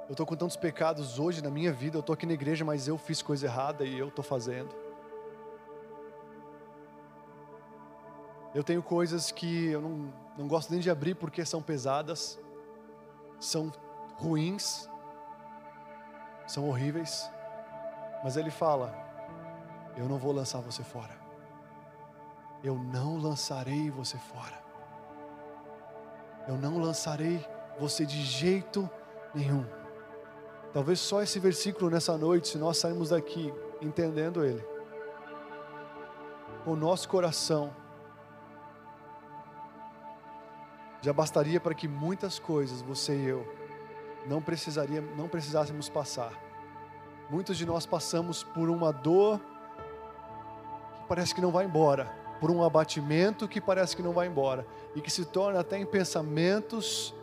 eu 0.06 0.12
estou 0.12 0.26
com 0.26 0.36
tantos 0.36 0.56
pecados 0.56 1.18
hoje 1.18 1.42
na 1.42 1.50
minha 1.50 1.72
vida, 1.72 1.96
eu 1.96 2.00
estou 2.00 2.12
aqui 2.12 2.26
na 2.26 2.34
igreja, 2.34 2.62
mas 2.62 2.86
eu 2.86 2.98
fiz 2.98 3.22
coisa 3.22 3.46
errada 3.46 3.84
e 3.84 3.98
eu 3.98 4.08
estou 4.08 4.22
fazendo. 4.22 4.68
Eu 8.54 8.62
tenho 8.62 8.82
coisas 8.82 9.32
que 9.32 9.68
eu 9.68 9.80
não, 9.80 10.12
não 10.36 10.46
gosto 10.46 10.70
nem 10.70 10.78
de 10.78 10.90
abrir 10.90 11.14
porque 11.14 11.44
são 11.44 11.62
pesadas, 11.62 12.38
são 13.40 13.72
ruins, 14.16 14.88
são 16.46 16.68
horríveis. 16.68 17.28
Mas 18.24 18.38
ele 18.38 18.50
fala: 18.50 18.94
Eu 19.94 20.08
não 20.08 20.16
vou 20.16 20.32
lançar 20.32 20.60
você 20.60 20.82
fora. 20.82 21.12
Eu 22.62 22.74
não 22.74 23.18
lançarei 23.18 23.90
você 23.90 24.16
fora. 24.16 24.58
Eu 26.48 26.56
não 26.56 26.78
lançarei 26.78 27.46
você 27.78 28.06
de 28.06 28.22
jeito 28.22 28.88
nenhum. 29.34 29.66
Talvez 30.72 30.98
só 30.98 31.22
esse 31.22 31.38
versículo 31.38 31.90
nessa 31.90 32.16
noite, 32.16 32.48
se 32.48 32.58
nós 32.58 32.78
sairmos 32.78 33.10
daqui 33.10 33.52
entendendo 33.82 34.42
ele, 34.42 34.66
com 36.64 36.72
o 36.72 36.76
nosso 36.76 37.08
coração, 37.08 37.74
já 41.02 41.12
bastaria 41.12 41.60
para 41.60 41.74
que 41.74 41.86
muitas 41.86 42.38
coisas 42.38 42.80
você 42.80 43.14
e 43.14 43.26
eu 43.26 43.46
não 44.26 44.40
precisaria, 44.40 45.02
não 45.02 45.28
precisássemos 45.28 45.90
passar. 45.90 46.43
Muitos 47.30 47.56
de 47.56 47.64
nós 47.64 47.86
passamos 47.86 48.42
por 48.42 48.68
uma 48.68 48.92
dor 48.92 49.38
que 49.38 51.08
parece 51.08 51.34
que 51.34 51.40
não 51.40 51.50
vai 51.50 51.64
embora, 51.64 52.12
por 52.40 52.50
um 52.50 52.62
abatimento 52.62 53.48
que 53.48 53.60
parece 53.60 53.96
que 53.96 54.02
não 54.02 54.12
vai 54.12 54.26
embora 54.26 54.66
e 54.94 55.00
que 55.00 55.10
se 55.10 55.24
torna 55.24 55.60
até 55.60 55.78
em 55.78 55.86
pensamentos 55.86 57.14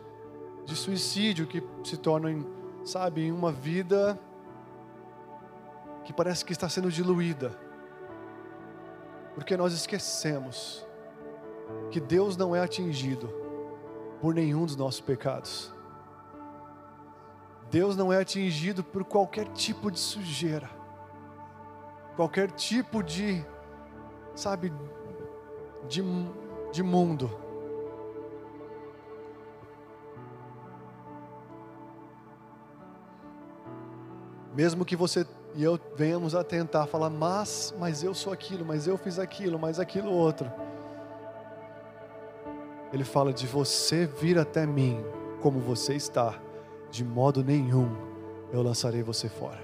de 0.64 0.74
suicídio 0.76 1.46
que 1.46 1.62
se 1.84 1.96
tornam 1.96 2.44
sabe, 2.84 3.26
em 3.26 3.32
uma 3.32 3.52
vida 3.52 4.18
que 6.04 6.12
parece 6.12 6.44
que 6.44 6.52
está 6.52 6.68
sendo 6.68 6.90
diluída, 6.90 7.56
porque 9.34 9.56
nós 9.56 9.72
esquecemos 9.72 10.84
que 11.90 12.00
Deus 12.00 12.36
não 12.36 12.54
é 12.56 12.60
atingido 12.60 13.32
por 14.20 14.34
nenhum 14.34 14.66
dos 14.66 14.76
nossos 14.76 15.00
pecados. 15.00 15.72
Deus 17.72 17.96
não 17.96 18.12
é 18.12 18.20
atingido 18.20 18.84
por 18.84 19.02
qualquer 19.02 19.48
tipo 19.48 19.90
de 19.90 19.98
sujeira, 19.98 20.68
qualquer 22.14 22.50
tipo 22.50 23.02
de, 23.02 23.42
sabe, 24.34 24.70
de, 25.88 26.02
de 26.70 26.82
mundo. 26.82 27.30
Mesmo 34.54 34.84
que 34.84 34.94
você 34.94 35.26
e 35.54 35.62
eu 35.62 35.80
venhamos 35.96 36.34
a 36.34 36.44
tentar 36.44 36.86
falar, 36.86 37.08
mas, 37.08 37.74
mas 37.78 38.04
eu 38.04 38.12
sou 38.12 38.34
aquilo, 38.34 38.66
mas 38.66 38.86
eu 38.86 38.98
fiz 38.98 39.18
aquilo, 39.18 39.58
mas 39.58 39.80
aquilo 39.80 40.10
outro. 40.10 40.52
Ele 42.92 43.04
fala 43.04 43.32
de 43.32 43.46
você 43.46 44.04
vir 44.04 44.38
até 44.38 44.66
mim 44.66 45.02
como 45.40 45.58
você 45.58 45.94
está, 45.94 46.38
de 46.92 47.02
modo 47.02 47.42
nenhum 47.42 47.88
eu 48.52 48.62
lançarei 48.62 49.02
você 49.02 49.26
fora. 49.26 49.58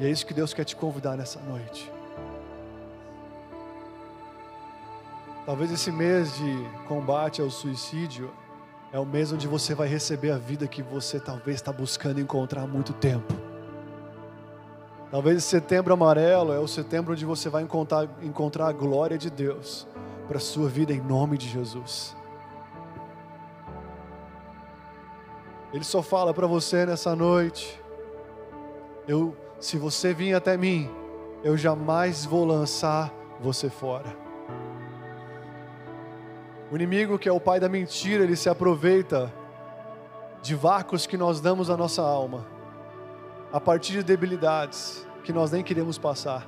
E 0.00 0.04
é 0.04 0.10
isso 0.10 0.26
que 0.26 0.34
Deus 0.34 0.52
quer 0.52 0.64
te 0.64 0.74
convidar 0.74 1.16
nessa 1.16 1.38
noite. 1.40 1.90
Talvez 5.46 5.70
esse 5.70 5.92
mês 5.92 6.34
de 6.34 6.68
combate 6.88 7.40
ao 7.40 7.50
suicídio 7.50 8.32
é 8.92 8.98
o 8.98 9.06
mês 9.06 9.30
onde 9.30 9.46
você 9.46 9.74
vai 9.74 9.86
receber 9.86 10.32
a 10.32 10.38
vida 10.38 10.66
que 10.66 10.82
você 10.82 11.20
talvez 11.20 11.56
está 11.56 11.72
buscando 11.72 12.20
encontrar 12.20 12.62
há 12.62 12.66
muito 12.66 12.92
tempo. 12.92 13.32
Talvez 15.08 15.44
setembro 15.44 15.92
amarelo 15.92 16.52
é 16.52 16.58
o 16.58 16.66
setembro 16.66 17.12
onde 17.12 17.24
você 17.24 17.48
vai 17.48 17.62
encontrar, 17.62 18.08
encontrar 18.22 18.66
a 18.66 18.72
glória 18.72 19.16
de 19.16 19.30
Deus 19.30 19.86
para 20.26 20.38
a 20.38 20.40
sua 20.40 20.68
vida 20.68 20.92
em 20.92 21.00
nome 21.00 21.38
de 21.38 21.48
Jesus. 21.48 22.16
Ele 25.72 25.84
só 25.84 26.02
fala 26.02 26.34
para 26.34 26.46
você 26.46 26.84
nessa 26.84 27.14
noite: 27.14 27.80
eu, 29.06 29.36
se 29.60 29.76
você 29.76 30.12
vir 30.12 30.34
até 30.34 30.56
mim, 30.56 30.90
eu 31.44 31.56
jamais 31.56 32.24
vou 32.24 32.44
lançar 32.44 33.12
você 33.40 33.70
fora. 33.70 34.16
O 36.70 36.76
inimigo, 36.76 37.18
que 37.18 37.28
é 37.28 37.32
o 37.32 37.40
pai 37.40 37.58
da 37.58 37.68
mentira, 37.68 38.22
ele 38.22 38.36
se 38.36 38.48
aproveita 38.48 39.32
de 40.42 40.54
vácuos 40.54 41.06
que 41.06 41.16
nós 41.16 41.40
damos 41.40 41.68
à 41.68 41.76
nossa 41.76 42.02
alma, 42.02 42.46
a 43.52 43.60
partir 43.60 43.92
de 43.92 44.02
debilidades 44.02 45.06
que 45.24 45.32
nós 45.32 45.50
nem 45.50 45.62
queremos 45.62 45.98
passar. 45.98 46.46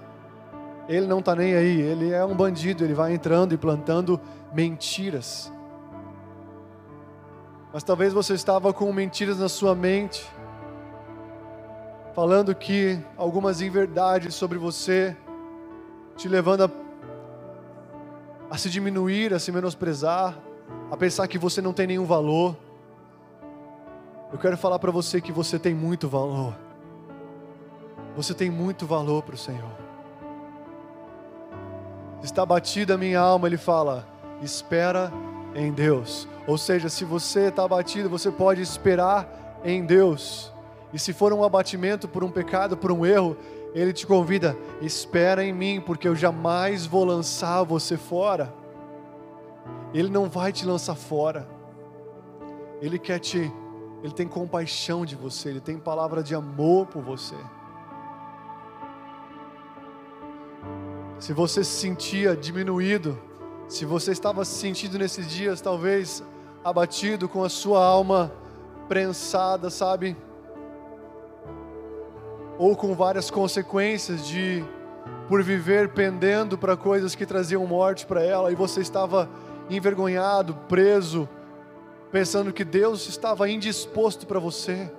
Ele 0.89 1.07
não 1.07 1.21
está 1.21 1.35
nem 1.35 1.55
aí, 1.55 1.81
ele 1.81 2.13
é 2.13 2.25
um 2.25 2.35
bandido, 2.35 2.85
ele 2.85 2.95
vai 2.95 3.13
entrando 3.13 3.53
e 3.53 3.57
plantando 3.57 4.21
mentiras. 4.53 5.53
Mas 7.73 7.83
talvez 7.83 8.13
você 8.13 8.35
estava 8.35 8.73
com 8.73 8.93
mentiras 8.93 9.39
na 9.39 9.49
sua 9.49 9.75
mente, 9.75 10.29
falando 12.15 12.55
que 12.55 12.99
algumas 13.17 13.61
inverdades 13.61 14.35
sobre 14.35 14.59
você, 14.59 15.17
te 16.17 16.29
levando 16.29 16.65
a 16.65 16.83
a 18.53 18.59
se 18.59 18.69
diminuir, 18.69 19.33
a 19.33 19.39
se 19.39 19.51
menosprezar, 19.51 20.39
a 20.91 20.95
pensar 20.95 21.27
que 21.27 21.39
você 21.39 21.63
não 21.63 21.73
tem 21.73 21.87
nenhum 21.87 22.05
valor. 22.05 22.55
Eu 24.31 24.39
quero 24.39 24.59
falar 24.59 24.79
para 24.79 24.91
você 24.91 25.23
que 25.23 25.33
você 25.33 25.59
tem 25.59 25.75
muito 25.75 26.07
valor. 26.07 26.55
Você 28.15 28.35
tem 28.35 28.51
muito 28.51 28.85
valor 28.85 29.23
para 29.23 29.37
o 29.37 29.39
Senhor. 29.39 29.73
Está 32.23 32.45
batida 32.45 32.93
a 32.93 32.99
minha 32.99 33.21
alma, 33.21 33.47
Ele 33.47 33.57
fala, 33.57 34.07
espera 34.43 35.11
em 35.55 35.73
Deus. 35.73 36.29
Ou 36.47 36.59
seja, 36.59 36.89
se 36.89 37.05
você 37.05 37.49
está 37.49 37.65
abatido, 37.65 38.09
você 38.09 38.31
pode 38.31 38.61
esperar 38.61 39.61
em 39.65 39.85
Deus. 39.85 40.53
E 40.93 40.99
se 40.99 41.13
for 41.13 41.33
um 41.33 41.45
abatimento 41.45 42.09
por 42.09 42.25
um 42.25 42.31
pecado, 42.31 42.77
por 42.77 42.91
um 42.91 43.07
erro, 43.07 43.37
Ele 43.75 43.93
te 43.93 44.07
convida, 44.07 44.57
espera 44.81 45.45
em 45.45 45.53
mim, 45.53 45.81
porque 45.81 46.07
eu 46.07 46.17
jamais 46.17 46.85
vou 46.85 47.05
lançar 47.05 47.63
você 47.63 47.97
fora. 47.97 48.53
Ele 49.95 50.09
não 50.09 50.29
vai 50.29 50.53
te 50.53 50.67
lançar 50.67 50.95
fora. 50.95 51.49
Ele 52.81 52.99
quer 52.99 53.21
te, 53.21 53.53
ele 54.03 54.13
tem 54.13 54.27
compaixão 54.27 55.07
de 55.07 55.15
você, 55.15 55.51
ele 55.51 55.61
tem 55.61 55.79
palavra 55.79 56.23
de 56.23 56.35
amor 56.35 56.87
por 56.87 57.03
você. 57.03 57.37
Se 61.21 61.33
você 61.33 61.63
se 61.63 61.71
sentia 61.71 62.37
diminuído, 62.37 63.17
se 63.69 63.85
você 63.85 64.11
estava 64.11 64.45
se 64.45 64.59
sentindo 64.59 64.99
nesses 64.99 65.31
dias 65.31 65.61
talvez 65.61 66.23
abatido 66.65 67.29
com 67.29 67.43
a 67.43 67.49
sua 67.49 67.85
alma 67.85 68.33
prensada, 68.89 69.71
sabe? 69.71 70.17
Ou 72.59 72.77
com 72.77 72.95
várias 72.95 73.31
consequências 73.31 74.27
de 74.27 74.65
por 75.29 75.43
viver 75.43 75.89
pendendo 75.89 76.59
para 76.59 76.77
coisas 76.77 77.15
que 77.15 77.25
traziam 77.27 77.67
morte 77.67 78.07
para 78.07 78.23
ela 78.23 78.53
e 78.53 78.55
você 78.55 78.81
estava 78.81 79.29
envergonhado, 79.71 80.55
preso, 80.69 81.29
pensando 82.11 82.53
que 82.53 82.65
Deus 82.65 83.09
estava 83.09 83.49
indisposto 83.49 84.27
para 84.27 84.39
você. 84.39 84.93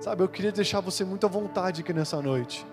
Sabe, 0.00 0.22
eu 0.22 0.28
queria 0.28 0.52
deixar 0.52 0.80
você 0.80 1.04
muito 1.04 1.26
à 1.26 1.28
vontade 1.28 1.80
aqui 1.80 1.92
nessa 1.92 2.22
noite. 2.22 2.66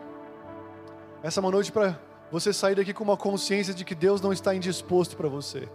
Essa 1.23 1.39
é 1.39 1.41
uma 1.41 1.51
noite 1.51 1.71
para 1.71 1.97
você 2.31 2.53
sair 2.53 2.75
daqui 2.75 2.93
com 2.93 3.03
uma 3.03 3.17
consciência 3.17 3.73
de 3.73 3.83
que 3.83 3.95
Deus 3.95 4.21
não 4.21 4.31
está 4.31 4.53
indisposto 4.53 5.15
para 5.15 5.27
você. 5.27 5.67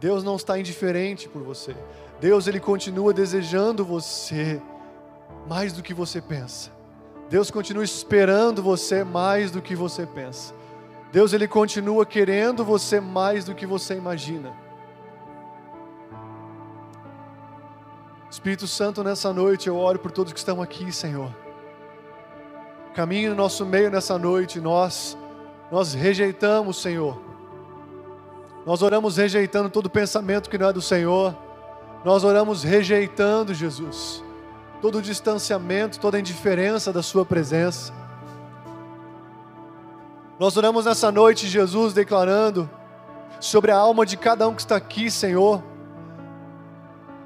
Deus 0.00 0.24
não 0.24 0.36
está 0.36 0.58
indiferente 0.58 1.28
por 1.28 1.42
você. 1.42 1.76
Deus 2.20 2.46
ele 2.46 2.58
continua 2.58 3.12
desejando 3.12 3.84
você 3.84 4.60
mais 5.46 5.74
do 5.74 5.82
que 5.82 5.92
você 5.92 6.20
pensa. 6.20 6.70
Deus 7.28 7.50
continua 7.50 7.84
esperando 7.84 8.62
você 8.62 9.04
mais 9.04 9.50
do 9.50 9.60
que 9.60 9.76
você 9.76 10.06
pensa. 10.06 10.54
Deus 11.12 11.32
ele 11.32 11.46
continua 11.46 12.06
querendo 12.06 12.64
você 12.64 12.98
mais 12.98 13.44
do 13.44 13.54
que 13.54 13.66
você 13.66 13.94
imagina. 13.94 14.52
Espírito 18.30 18.66
Santo, 18.66 19.04
nessa 19.04 19.32
noite 19.32 19.68
eu 19.68 19.76
oro 19.76 19.98
por 19.98 20.10
todos 20.10 20.32
que 20.32 20.38
estão 20.38 20.62
aqui, 20.62 20.90
Senhor. 20.90 21.34
Caminhe 22.94 23.28
no 23.28 23.34
nosso 23.34 23.66
meio 23.66 23.90
nessa 23.90 24.16
noite, 24.18 24.60
nós 24.60 25.16
nós 25.70 25.94
rejeitamos, 25.94 26.80
Senhor. 26.80 27.29
Nós 28.66 28.82
oramos 28.82 29.16
rejeitando 29.16 29.70
todo 29.70 29.88
pensamento 29.88 30.50
que 30.50 30.58
não 30.58 30.68
é 30.68 30.72
do 30.72 30.82
Senhor. 30.82 31.36
Nós 32.04 32.24
oramos 32.24 32.62
rejeitando, 32.62 33.54
Jesus, 33.54 34.22
todo 34.80 34.98
o 34.98 35.02
distanciamento, 35.02 35.98
toda 35.98 36.16
a 36.16 36.20
indiferença 36.20 36.92
da 36.92 37.02
Sua 37.02 37.24
presença. 37.24 37.92
Nós 40.38 40.56
oramos 40.56 40.86
nessa 40.86 41.12
noite, 41.12 41.46
Jesus, 41.46 41.92
declarando 41.92 42.68
sobre 43.38 43.70
a 43.70 43.76
alma 43.76 44.06
de 44.06 44.16
cada 44.16 44.48
um 44.48 44.54
que 44.54 44.62
está 44.62 44.76
aqui, 44.76 45.10
Senhor 45.10 45.62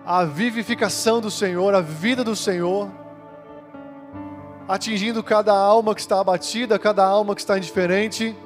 a 0.05 0.25
vivificação 0.25 1.21
do 1.21 1.31
Senhor, 1.31 1.75
a 1.75 1.81
vida 1.81 2.23
do 2.23 2.37
Senhor, 2.37 2.91
atingindo 4.69 5.23
cada 5.23 5.53
alma 5.53 5.95
que 5.95 6.01
está 6.03 6.21
abatida, 6.21 6.79
cada 6.79 7.05
alma 7.05 7.35
que 7.35 7.41
está 7.41 7.57
indiferente. 7.57 8.37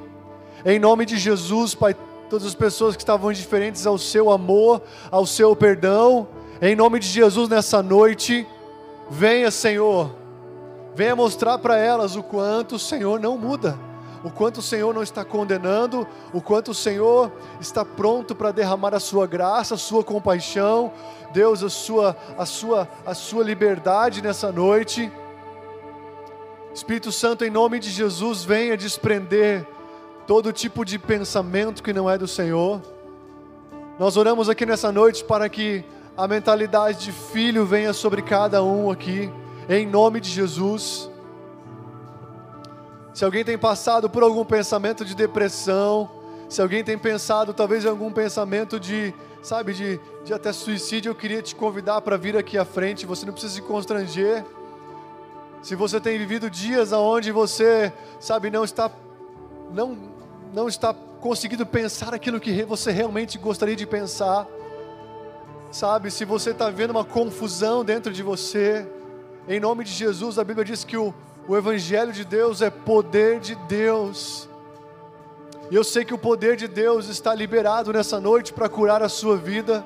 Em 0.64 0.78
nome 0.78 1.05
de 1.05 1.18
Jesus, 1.18 1.74
Pai, 1.74 1.97
todas 2.29 2.47
as 2.47 2.55
pessoas 2.55 2.95
que 2.97 3.03
estavam 3.03 3.31
indiferentes 3.31 3.87
ao 3.87 3.99
seu 3.99 4.31
amor, 4.31 4.83
ao 5.11 5.26
seu 5.26 5.55
perdão, 5.57 6.29
em 6.61 6.74
nome 6.76 6.99
de 6.99 7.07
Jesus 7.07 7.49
nessa 7.49 7.83
noite, 7.83 8.47
venha, 9.11 9.51
Senhor, 9.51 10.14
venha 10.95 11.16
mostrar 11.16 11.59
para 11.59 11.76
elas 11.76 12.16
o 12.16 12.22
quanto 12.22 12.76
o 12.76 12.79
Senhor 12.79 13.18
não 13.18 13.39
muda 13.39 13.89
o 14.22 14.31
quanto 14.31 14.59
o 14.59 14.62
Senhor 14.62 14.93
não 14.93 15.03
está 15.03 15.24
condenando, 15.24 16.07
o 16.33 16.41
quanto 16.41 16.72
o 16.72 16.74
Senhor 16.74 17.31
está 17.61 17.85
pronto 17.85 18.35
para 18.35 18.51
derramar 18.51 18.95
a 18.95 19.01
sua 19.01 19.26
graça, 19.26 19.74
a 19.74 19.79
sua 19.79 20.03
compaixão, 20.03 20.93
Deus, 21.33 21.62
a 21.62 21.70
sua, 21.70 22.16
a 22.37 22.45
sua, 22.45 22.89
a 23.07 23.14
sua 23.14 23.45
liberdade 23.45 24.22
nessa 24.22 24.51
noite. 24.51 25.11
Espírito 26.74 27.12
Santo, 27.12 27.45
em 27.45 27.51
nome 27.51 27.79
de 27.79 27.91
Jesus, 27.91 28.45
venha 28.45 28.76
desprender 28.76 29.66
todo 30.29 30.53
tipo 30.53 30.85
de 30.85 30.99
pensamento 30.99 31.83
que 31.83 31.91
não 31.91 32.09
é 32.09 32.18
do 32.18 32.29
Senhor. 32.29 32.83
Nós 33.99 34.14
oramos 34.18 34.51
aqui 34.51 34.66
nessa 34.66 34.93
noite 34.93 35.24
para 35.24 35.49
que 35.49 35.83
a 36.14 36.29
mentalidade 36.29 36.99
de 37.07 37.12
filho 37.12 37.64
venha 37.64 37.95
sobre 37.95 38.20
cada 38.20 38.62
um 38.62 38.91
aqui, 38.91 39.33
em 39.70 39.87
nome 39.87 40.20
de 40.20 40.29
Jesus. 40.29 41.11
Se 43.14 43.24
alguém 43.24 43.43
tem 43.43 43.57
passado 43.57 44.11
por 44.11 44.22
algum 44.22 44.45
pensamento 44.45 45.03
de 45.03 45.14
depressão, 45.14 46.11
se 46.47 46.61
alguém 46.61 46.85
tem 46.85 46.99
pensado 46.99 47.55
talvez 47.55 47.87
em 47.87 47.89
algum 47.89 48.12
pensamento 48.12 48.79
de, 48.79 49.14
sabe, 49.43 49.72
de, 49.72 49.99
de 50.26 50.35
até 50.35 50.53
suicídio, 50.53 51.09
eu 51.09 51.14
queria 51.14 51.41
te 51.41 51.55
convidar 51.55 52.03
para 52.03 52.18
vir 52.18 52.37
aqui 52.37 52.59
à 52.59 52.66
frente. 52.66 53.07
Você 53.07 53.24
não 53.24 53.33
precisa 53.33 53.55
se 53.55 53.62
constranger. 53.62 54.45
Se 55.62 55.74
você 55.74 55.99
tem 55.99 56.18
vivido 56.18 56.51
dias 56.51 56.93
onde 56.93 57.33
você, 57.33 57.91
sabe, 58.20 58.51
não 58.51 58.62
está, 58.62 58.91
não, 59.72 60.18
não 60.53 60.69
está 60.69 60.95
conseguindo 61.21 61.67
pensar 61.67 62.15
aquilo 62.15 62.41
que 62.41 62.63
você 62.63 62.91
realmente 62.91 63.39
gostaria 63.39 63.77
de 63.77 63.87
pensar, 63.87 64.47
sabe, 65.71 66.11
se 66.11 66.25
você 66.25 66.51
está 66.51 66.71
vendo 66.71 66.91
uma 66.91 67.05
confusão 67.05 67.85
dentro 67.85 68.13
de 68.13 68.23
você, 68.23 68.87
em 69.49 69.61
nome 69.61 69.85
de 69.85 69.93
Jesus, 69.93 70.39
a 70.39 70.45
Bíblia 70.45 70.65
diz 70.65 70.85
que 70.85 70.97
o, 70.97 71.13
o 71.47 71.57
Evangelho 71.57 72.13
de 72.13 72.25
Deus 72.25 72.63
é 72.63 72.71
poder 72.71 73.41
de 73.41 73.55
Deus. 73.55 74.49
E 75.71 75.75
eu 75.75 75.85
sei 75.85 76.05
que 76.05 76.15
o 76.15 76.19
poder 76.19 76.57
de 76.57 76.67
Deus 76.67 77.09
está 77.09 77.35
liberado 77.35 77.93
nessa 77.93 78.19
noite 78.21 78.53
para 78.53 78.69
curar 78.69 79.03
a 79.03 79.09
sua 79.09 79.37
vida. 79.37 79.85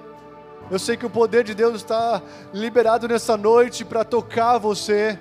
Eu 0.71 0.79
sei 0.79 0.97
que 0.97 1.05
o 1.05 1.11
poder 1.11 1.43
de 1.43 1.55
Deus 1.55 1.77
está 1.77 2.23
liberado 2.53 3.09
nessa 3.09 3.37
noite 3.37 3.85
para 3.85 4.05
tocar 4.05 4.59
você, 4.59 5.19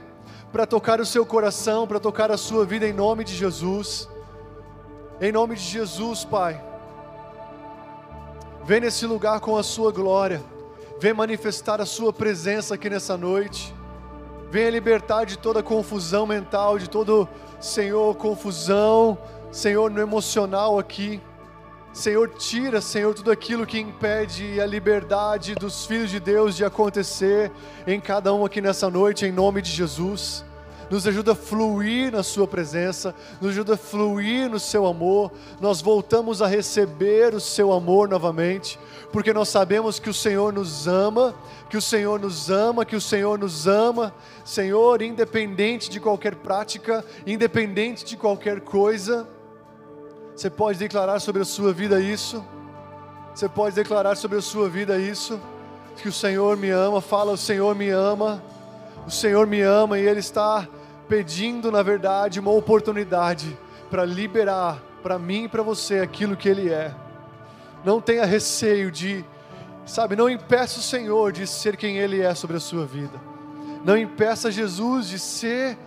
para 0.51 0.67
tocar 0.67 1.01
o 1.01 1.05
seu 1.05 1.25
coração, 1.25 1.87
para 1.87 1.99
tocar 1.99 2.31
a 2.31 2.37
sua 2.37 2.63
vida 2.63 2.87
em 2.87 2.93
nome 2.93 3.23
de 3.23 3.33
Jesus. 3.33 4.07
Em 5.23 5.31
nome 5.31 5.53
de 5.53 5.61
Jesus, 5.61 6.25
Pai. 6.25 6.59
Vem 8.63 8.81
nesse 8.81 9.05
lugar 9.05 9.39
com 9.39 9.55
a 9.55 9.61
sua 9.61 9.91
glória. 9.91 10.41
Vem 10.99 11.13
manifestar 11.13 11.79
a 11.79 11.85
sua 11.85 12.11
presença 12.11 12.73
aqui 12.73 12.89
nessa 12.89 13.15
noite. 13.15 13.71
Venha 14.49 14.71
libertar 14.71 15.25
de 15.25 15.37
toda 15.37 15.61
confusão 15.61 16.25
mental, 16.25 16.79
de 16.79 16.89
todo, 16.89 17.29
Senhor, 17.59 18.15
confusão, 18.15 19.15
Senhor, 19.51 19.91
no 19.91 20.01
emocional 20.01 20.79
aqui. 20.79 21.21
Senhor, 21.93 22.27
tira, 22.29 22.81
Senhor, 22.81 23.13
tudo 23.13 23.29
aquilo 23.29 23.67
que 23.67 23.79
impede 23.79 24.59
a 24.59 24.65
liberdade 24.65 25.53
dos 25.53 25.85
filhos 25.85 26.09
de 26.09 26.19
Deus 26.19 26.55
de 26.55 26.65
acontecer 26.65 27.51
em 27.85 28.01
cada 28.01 28.33
um 28.33 28.43
aqui 28.43 28.59
nessa 28.59 28.89
noite, 28.89 29.23
em 29.23 29.31
nome 29.31 29.61
de 29.61 29.69
Jesus 29.69 30.43
nos 30.91 31.07
ajuda 31.07 31.31
a 31.31 31.35
fluir 31.35 32.11
na 32.11 32.21
Sua 32.21 32.45
presença, 32.45 33.15
nos 33.39 33.51
ajuda 33.51 33.75
a 33.75 33.77
fluir 33.77 34.49
no 34.49 34.59
Seu 34.59 34.85
amor. 34.85 35.31
Nós 35.61 35.81
voltamos 35.81 36.41
a 36.41 36.47
receber 36.47 37.33
o 37.33 37.39
Seu 37.39 37.71
amor 37.71 38.09
novamente, 38.09 38.77
porque 39.09 39.31
nós 39.31 39.47
sabemos 39.47 39.99
que 39.99 40.09
o 40.09 40.13
Senhor 40.13 40.51
nos 40.51 40.89
ama, 40.89 41.33
que 41.69 41.77
o 41.77 41.81
Senhor 41.81 42.19
nos 42.19 42.49
ama, 42.49 42.83
que 42.83 42.97
o 42.97 42.99
Senhor 42.99 43.39
nos 43.39 43.67
ama, 43.67 44.13
Senhor, 44.43 45.01
independente 45.01 45.89
de 45.89 45.97
qualquer 45.97 46.35
prática, 46.35 47.05
independente 47.25 48.03
de 48.03 48.17
qualquer 48.17 48.59
coisa. 48.59 49.25
Você 50.35 50.49
pode 50.49 50.77
declarar 50.77 51.21
sobre 51.21 51.41
a 51.41 51.45
sua 51.45 51.71
vida 51.71 52.01
isso? 52.01 52.43
Você 53.33 53.47
pode 53.47 53.73
declarar 53.73 54.17
sobre 54.17 54.39
a 54.39 54.41
sua 54.41 54.67
vida 54.67 54.97
isso? 54.97 55.39
Que 55.95 56.09
o 56.09 56.11
Senhor 56.11 56.57
me 56.57 56.69
ama, 56.69 56.99
fala: 56.99 57.31
O 57.31 57.37
Senhor 57.37 57.73
me 57.75 57.89
ama, 57.89 58.43
o 59.07 59.11
Senhor 59.11 59.47
me 59.47 59.61
ama 59.61 59.97
e 59.97 60.05
Ele 60.05 60.19
está 60.19 60.67
pedindo, 61.11 61.69
na 61.69 61.83
verdade, 61.83 62.39
uma 62.39 62.51
oportunidade 62.51 63.59
para 63.89 64.05
liberar 64.05 64.81
para 65.03 65.19
mim 65.19 65.43
e 65.43 65.49
para 65.49 65.61
você 65.61 65.99
aquilo 65.99 66.37
que 66.37 66.47
Ele 66.47 66.69
é. 66.69 66.95
Não 67.83 67.99
tenha 67.99 68.23
receio 68.23 68.89
de, 68.89 69.25
sabe, 69.85 70.15
não 70.15 70.29
impeça 70.29 70.79
o 70.79 70.81
Senhor 70.81 71.33
de 71.33 71.45
ser 71.45 71.75
quem 71.75 71.97
Ele 71.97 72.21
é 72.21 72.33
sobre 72.33 72.55
a 72.55 72.61
sua 72.61 72.85
vida. 72.85 73.19
Não 73.83 73.97
impeça 73.97 74.49
Jesus 74.49 75.09
de 75.09 75.19
ser 75.19 75.77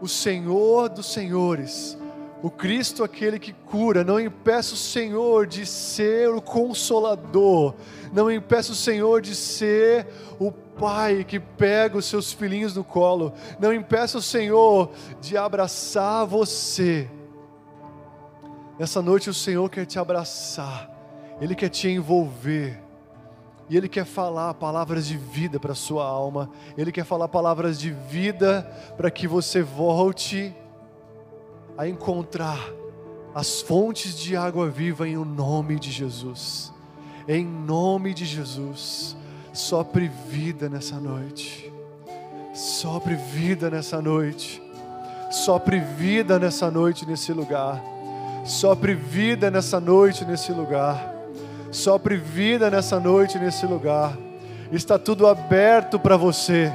o 0.00 0.08
Senhor 0.08 0.88
dos 0.88 1.12
Senhores, 1.12 1.98
o 2.42 2.50
Cristo 2.50 3.04
aquele 3.04 3.38
que 3.38 3.52
cura. 3.52 4.02
Não 4.02 4.18
impeça 4.18 4.72
o 4.72 4.78
Senhor 4.78 5.46
de 5.46 5.66
ser 5.66 6.30
o 6.30 6.40
Consolador. 6.40 7.74
Não 8.10 8.30
impeça 8.32 8.72
o 8.72 8.74
Senhor 8.74 9.20
de 9.20 9.34
ser 9.34 10.06
o 10.40 10.50
pai 10.78 11.24
que 11.24 11.38
pega 11.38 11.96
os 11.96 12.06
seus 12.06 12.32
filhinhos 12.32 12.74
no 12.74 12.84
colo. 12.84 13.32
Não 13.58 13.72
impeça 13.72 14.18
o 14.18 14.22
Senhor 14.22 14.90
de 15.20 15.36
abraçar 15.36 16.26
você. 16.26 17.10
Nessa 18.78 19.02
noite 19.02 19.30
o 19.30 19.34
Senhor 19.34 19.68
quer 19.70 19.86
te 19.86 19.98
abraçar, 19.98 20.90
Ele 21.40 21.54
quer 21.54 21.68
te 21.68 21.88
envolver. 21.88 22.82
E 23.68 23.76
Ele 23.76 23.88
quer 23.88 24.04
falar 24.04 24.52
palavras 24.54 25.06
de 25.06 25.16
vida 25.16 25.58
para 25.58 25.72
a 25.72 25.76
sua 25.76 26.04
alma. 26.04 26.50
Ele 26.76 26.92
quer 26.92 27.04
falar 27.04 27.28
palavras 27.28 27.78
de 27.78 27.90
vida 27.90 28.62
para 28.96 29.10
que 29.10 29.26
você 29.26 29.62
volte 29.62 30.54
a 31.78 31.88
encontrar 31.88 32.58
as 33.34 33.62
fontes 33.62 34.18
de 34.18 34.36
água 34.36 34.68
viva 34.68 35.08
em 35.08 35.16
o 35.16 35.24
nome 35.24 35.78
de 35.78 35.90
Jesus. 35.90 36.72
Em 37.26 37.46
nome 37.46 38.12
de 38.12 38.24
Jesus, 38.24 39.16
sopre 39.52 40.10
vida 40.28 40.68
nessa 40.68 40.96
noite. 40.96 41.72
Sopre 42.54 43.14
vida 43.14 43.70
nessa 43.70 44.00
noite. 44.00 44.62
Sopre 45.30 45.78
vida 45.78 46.38
nessa 46.38 46.70
noite 46.70 47.06
nesse 47.06 47.32
lugar. 47.32 47.82
Sopre 48.44 48.94
vida 48.94 49.50
nessa 49.50 49.80
noite 49.80 50.24
nesse 50.24 50.52
lugar. 50.52 51.12
Sopre 51.70 52.16
vida 52.16 52.70
nessa 52.70 53.00
noite 53.00 53.38
nesse 53.38 53.64
lugar. 53.66 54.16
Está 54.70 54.98
tudo 54.98 55.26
aberto 55.26 55.98
para 55.98 56.16
você. 56.16 56.72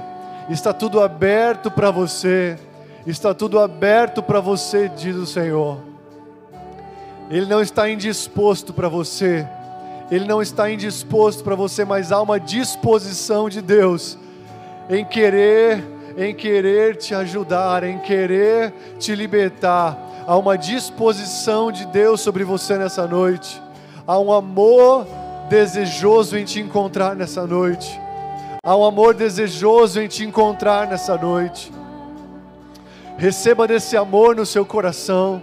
Está 0.49 0.73
tudo 0.73 1.01
aberto 1.01 1.69
para 1.69 1.91
você. 1.91 2.57
Está 3.05 3.33
tudo 3.33 3.59
aberto 3.59 4.21
para 4.21 4.39
você, 4.39 4.89
diz 4.89 5.15
o 5.15 5.25
Senhor. 5.25 5.79
Ele 7.29 7.45
não 7.45 7.61
está 7.61 7.89
indisposto 7.89 8.73
para 8.73 8.87
você. 8.89 9.47
Ele 10.09 10.25
não 10.25 10.41
está 10.41 10.71
indisposto 10.71 11.43
para 11.43 11.55
você, 11.55 11.83
mas 11.83 12.11
há 12.11 12.21
uma 12.21 12.39
disposição 12.39 13.49
de 13.49 13.61
Deus 13.61 14.17
em 14.89 15.03
querer, 15.03 15.83
em 16.17 16.33
querer 16.33 16.95
te 16.95 17.13
ajudar, 17.13 17.83
em 17.83 17.99
querer 17.99 18.73
te 18.97 19.13
libertar. 19.13 19.97
Há 20.25 20.37
uma 20.37 20.57
disposição 20.57 21.71
de 21.71 21.85
Deus 21.85 22.21
sobre 22.21 22.43
você 22.43 22.77
nessa 22.77 23.05
noite. 23.05 23.61
Há 24.05 24.17
um 24.17 24.31
amor 24.31 25.05
desejoso 25.49 26.37
em 26.37 26.45
te 26.45 26.59
encontrar 26.59 27.15
nessa 27.15 27.45
noite. 27.45 27.99
Há 28.63 28.75
um 28.75 28.85
amor 28.85 29.13
desejoso 29.13 30.01
em 30.01 30.07
te 30.07 30.23
encontrar 30.23 30.87
nessa 30.87 31.17
noite. 31.17 31.71
Receba 33.17 33.67
desse 33.67 33.97
amor 33.97 34.35
no 34.35 34.45
seu 34.45 34.65
coração. 34.65 35.41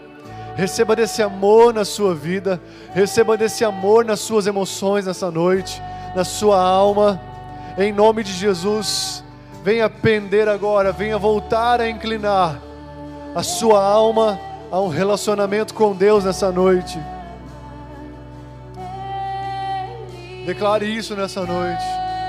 Receba 0.57 0.95
desse 0.95 1.23
amor 1.23 1.75
na 1.75 1.85
sua 1.85 2.15
vida. 2.15 2.61
Receba 2.93 3.37
desse 3.37 3.65
amor 3.65 4.05
nas 4.05 4.21
suas 4.21 4.47
emoções 4.47 5.07
nessa 5.07 5.31
noite, 5.31 5.83
na 6.15 6.25
sua 6.25 6.61
alma. 6.61 7.21
Em 7.77 7.93
nome 7.93 8.23
de 8.23 8.33
Jesus, 8.33 9.25
venha 9.65 9.91
pender 9.91 10.49
agora, 10.49 10.93
venha 10.93 11.19
voltar 11.19 11.81
a 11.81 11.89
inclinar 11.89 12.61
a 13.35 13.43
sua 13.43 13.83
alma 13.83 14.39
a 14.71 14.81
um 14.81 14.89
relacionamento 14.89 15.75
com 15.75 15.93
Deus 15.93 16.25
nessa 16.25 16.53
noite. 16.53 16.99
Declare 20.47 20.85
isso 20.85 21.17
nessa 21.17 21.45
noite. 21.45 21.85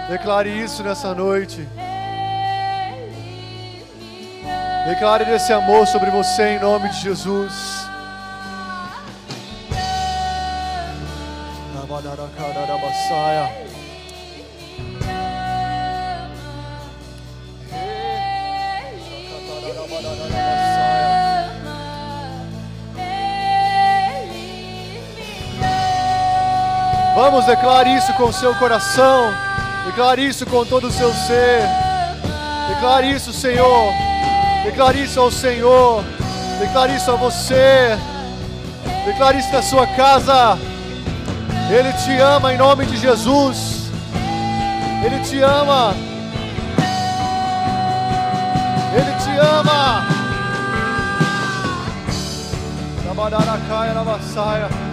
Declare 0.09 0.49
isso 0.49 0.81
nessa 0.81 1.13
noite. 1.13 1.67
Declare 4.87 5.29
esse 5.31 5.51
amor 5.51 5.85
sobre 5.85 6.09
você 6.11 6.55
em 6.55 6.59
nome 6.59 6.89
de 6.89 7.01
Jesus. 7.01 7.84
Vamos, 27.15 27.45
declare 27.45 27.95
isso 27.95 28.13
com 28.13 28.25
o 28.25 28.33
seu 28.33 28.53
coração. 28.55 29.33
Declare 29.85 30.27
isso 30.27 30.45
com 30.45 30.65
todo 30.65 30.87
o 30.87 30.91
seu 30.91 31.13
ser. 31.13 31.61
Declare 32.69 33.11
isso, 33.11 33.31
Senhor. 33.31 33.93
Declare 34.63 35.03
isso 35.03 35.19
ao 35.19 35.31
Senhor. 35.31 36.03
Declare 36.59 36.95
isso 36.95 37.09
a 37.09 37.15
você. 37.15 37.97
Declare 39.05 39.39
isso 39.39 39.51
na 39.53 39.61
sua 39.61 39.87
casa. 39.87 40.57
Te 42.05 42.21
ama 42.21 42.53
em 42.53 42.57
nome 42.57 42.85
de 42.85 42.97
Jesus. 42.97 43.89
Ele 45.03 45.19
te 45.21 45.41
ama. 45.41 45.95
Ele 48.93 49.11
te 49.23 49.39
ama. 49.39 50.05
Trabalhar 53.01 53.45
na 53.95 54.03
vassaia. 54.03 54.84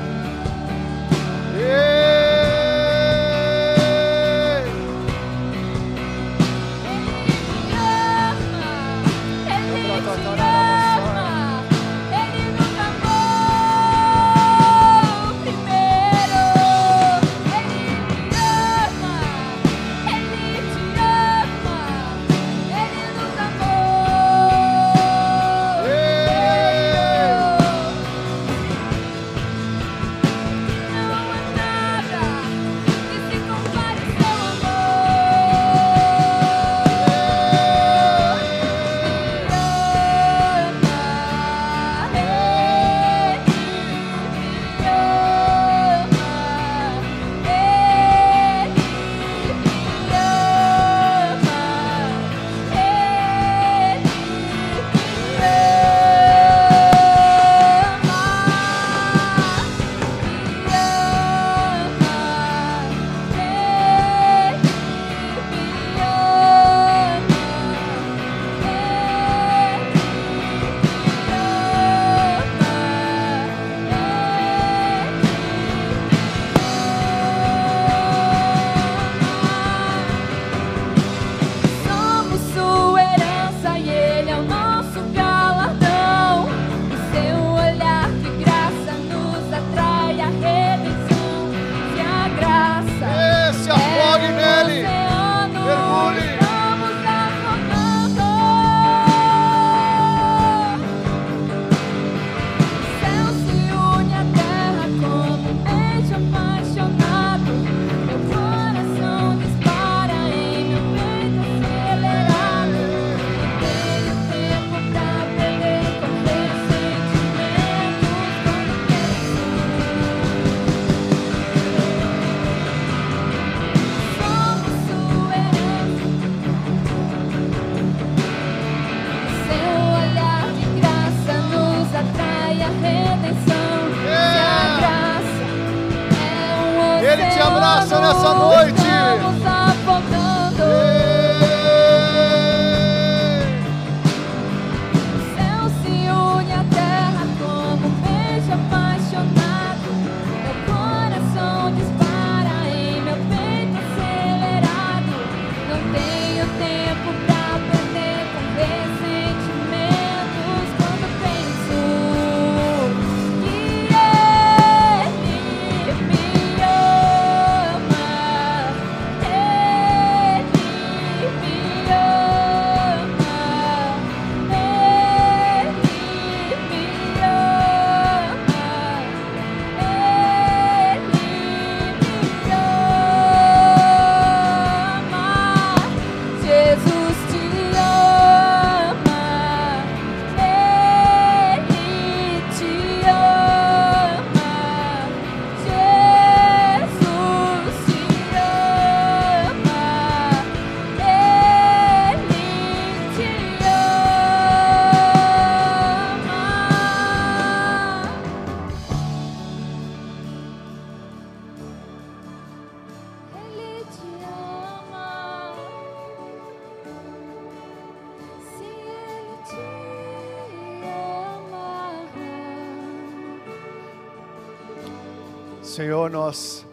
Senhor, 225.72 226.10
nós 226.10 226.66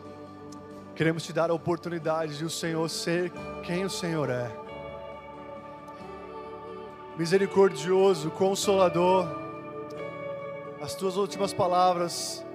queremos 0.94 1.24
te 1.24 1.32
dar 1.32 1.50
a 1.50 1.54
oportunidade 1.54 2.38
de 2.38 2.44
o 2.44 2.50
Senhor 2.50 2.90
ser 2.90 3.32
quem 3.64 3.86
o 3.86 3.90
Senhor 3.90 4.30
é. 4.30 4.52
Misericordioso, 7.18 8.30
consolador, 8.30 9.26
as 10.82 10.96
tuas 10.96 11.16
últimas 11.16 11.54
palavras 11.54 12.46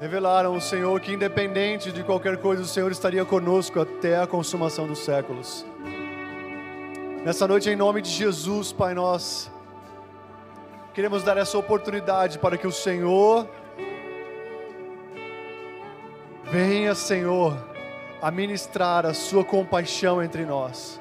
revelaram 0.00 0.56
o 0.56 0.62
Senhor 0.62 0.98
que, 0.98 1.12
independente 1.12 1.92
de 1.92 2.02
qualquer 2.02 2.38
coisa, 2.38 2.62
o 2.62 2.66
Senhor 2.66 2.90
estaria 2.90 3.26
conosco 3.26 3.80
até 3.80 4.18
a 4.18 4.26
consumação 4.26 4.86
dos 4.86 5.00
séculos. 5.00 5.66
Nessa 7.22 7.46
noite, 7.46 7.68
em 7.68 7.76
nome 7.76 8.00
de 8.00 8.08
Jesus, 8.08 8.72
Pai, 8.72 8.94
nós 8.94 9.50
queremos 10.94 11.22
dar 11.22 11.36
essa 11.36 11.58
oportunidade 11.58 12.38
para 12.38 12.56
que 12.56 12.66
o 12.66 12.72
Senhor 12.72 13.46
venha, 16.50 16.94
Senhor, 16.96 17.56
a 18.20 18.30
ministrar 18.30 19.06
a 19.06 19.14
Sua 19.14 19.44
compaixão 19.44 20.22
entre 20.22 20.44
nós. 20.44 21.00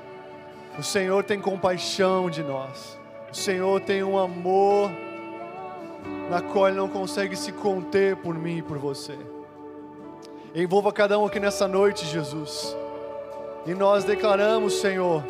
O 0.78 0.84
Senhor 0.84 1.24
tem 1.24 1.42
compaixão 1.42 2.30
de 2.30 2.44
nós. 2.44 2.98
O 3.32 3.36
Senhor 3.36 3.82
tem 3.82 4.04
um 4.04 4.18
amor 4.18 4.92
na 6.30 6.42
qual 6.42 6.68
Ele 6.68 6.78
não 6.78 6.88
consegue 6.88 7.36
se 7.36 7.52
conter 7.52 8.16
por 8.18 8.36
mim 8.36 8.58
e 8.58 8.62
por 8.62 8.78
você. 8.78 9.18
Envolva 10.54 10.94
cada 10.94 11.18
um 11.18 11.26
aqui 11.26 11.40
nessa 11.40 11.68
noite, 11.68 12.06
Jesus. 12.06 12.76
E 13.66 13.74
nós 13.74 14.04
declaramos, 14.04 14.80
Senhor, 14.80 15.24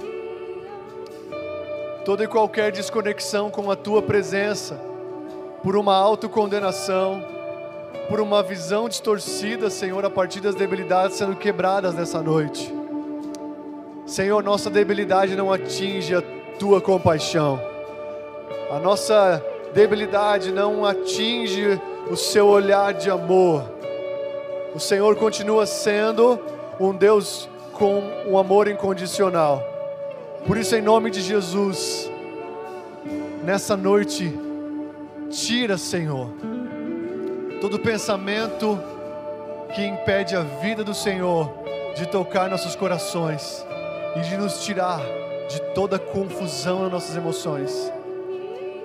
toda 2.06 2.26
e 2.26 2.28
qualquer 2.28 2.72
desconexão 2.72 3.50
com 3.50 3.72
a 3.72 3.76
tua 3.76 4.02
presença, 4.02 4.80
por 5.64 5.76
uma 5.76 5.96
autocondenação, 5.96 7.39
por 8.10 8.20
uma 8.20 8.42
visão 8.42 8.90
distorcida, 8.90 9.70
Senhor, 9.70 10.04
a 10.04 10.10
partir 10.10 10.42
das 10.42 10.56
debilidades 10.56 11.16
sendo 11.16 11.36
quebradas 11.36 11.94
nessa 11.94 12.22
noite. 12.24 12.74
Senhor, 14.06 14.44
nossa 14.44 14.68
debilidade 14.68 15.36
não 15.36 15.54
atinge 15.54 16.16
a 16.16 16.24
tua 16.58 16.82
compaixão, 16.82 17.62
a 18.72 18.80
nossa 18.80 19.42
debilidade 19.74 20.52
não 20.52 20.84
atinge 20.84 21.80
o 22.10 22.16
seu 22.16 22.48
olhar 22.48 22.94
de 22.96 23.12
amor. 23.12 23.64
O 24.74 24.80
Senhor 24.80 25.16
continua 25.16 25.68
sendo 25.68 26.40
um 26.80 26.96
Deus 26.96 27.48
com 27.74 28.02
um 28.28 28.38
amor 28.38 28.68
incondicional. 28.68 29.64
Por 30.48 30.58
isso, 30.58 30.76
em 30.76 30.82
nome 30.82 31.12
de 31.12 31.22
Jesus, 31.22 32.10
nessa 33.44 33.78
noite, 33.78 34.34
tira, 35.30 35.78
Senhor, 35.78 36.30
todo 37.60 37.80
pensamento 37.80 38.80
que 39.76 39.86
impede 39.86 40.36
a 40.36 40.42
vida 40.42 40.84
do 40.84 40.94
Senhor 40.94 41.52
de 41.96 42.08
tocar 42.08 42.50
nossos 42.50 42.76
corações 42.76 43.66
e 44.16 44.22
de 44.22 44.38
nos 44.38 44.64
tirar 44.64 45.02
de 45.50 45.62
toda 45.74 46.00
confusão 46.00 46.84
nas 46.84 46.92
nossas 46.92 47.16
emoções. 47.16 47.92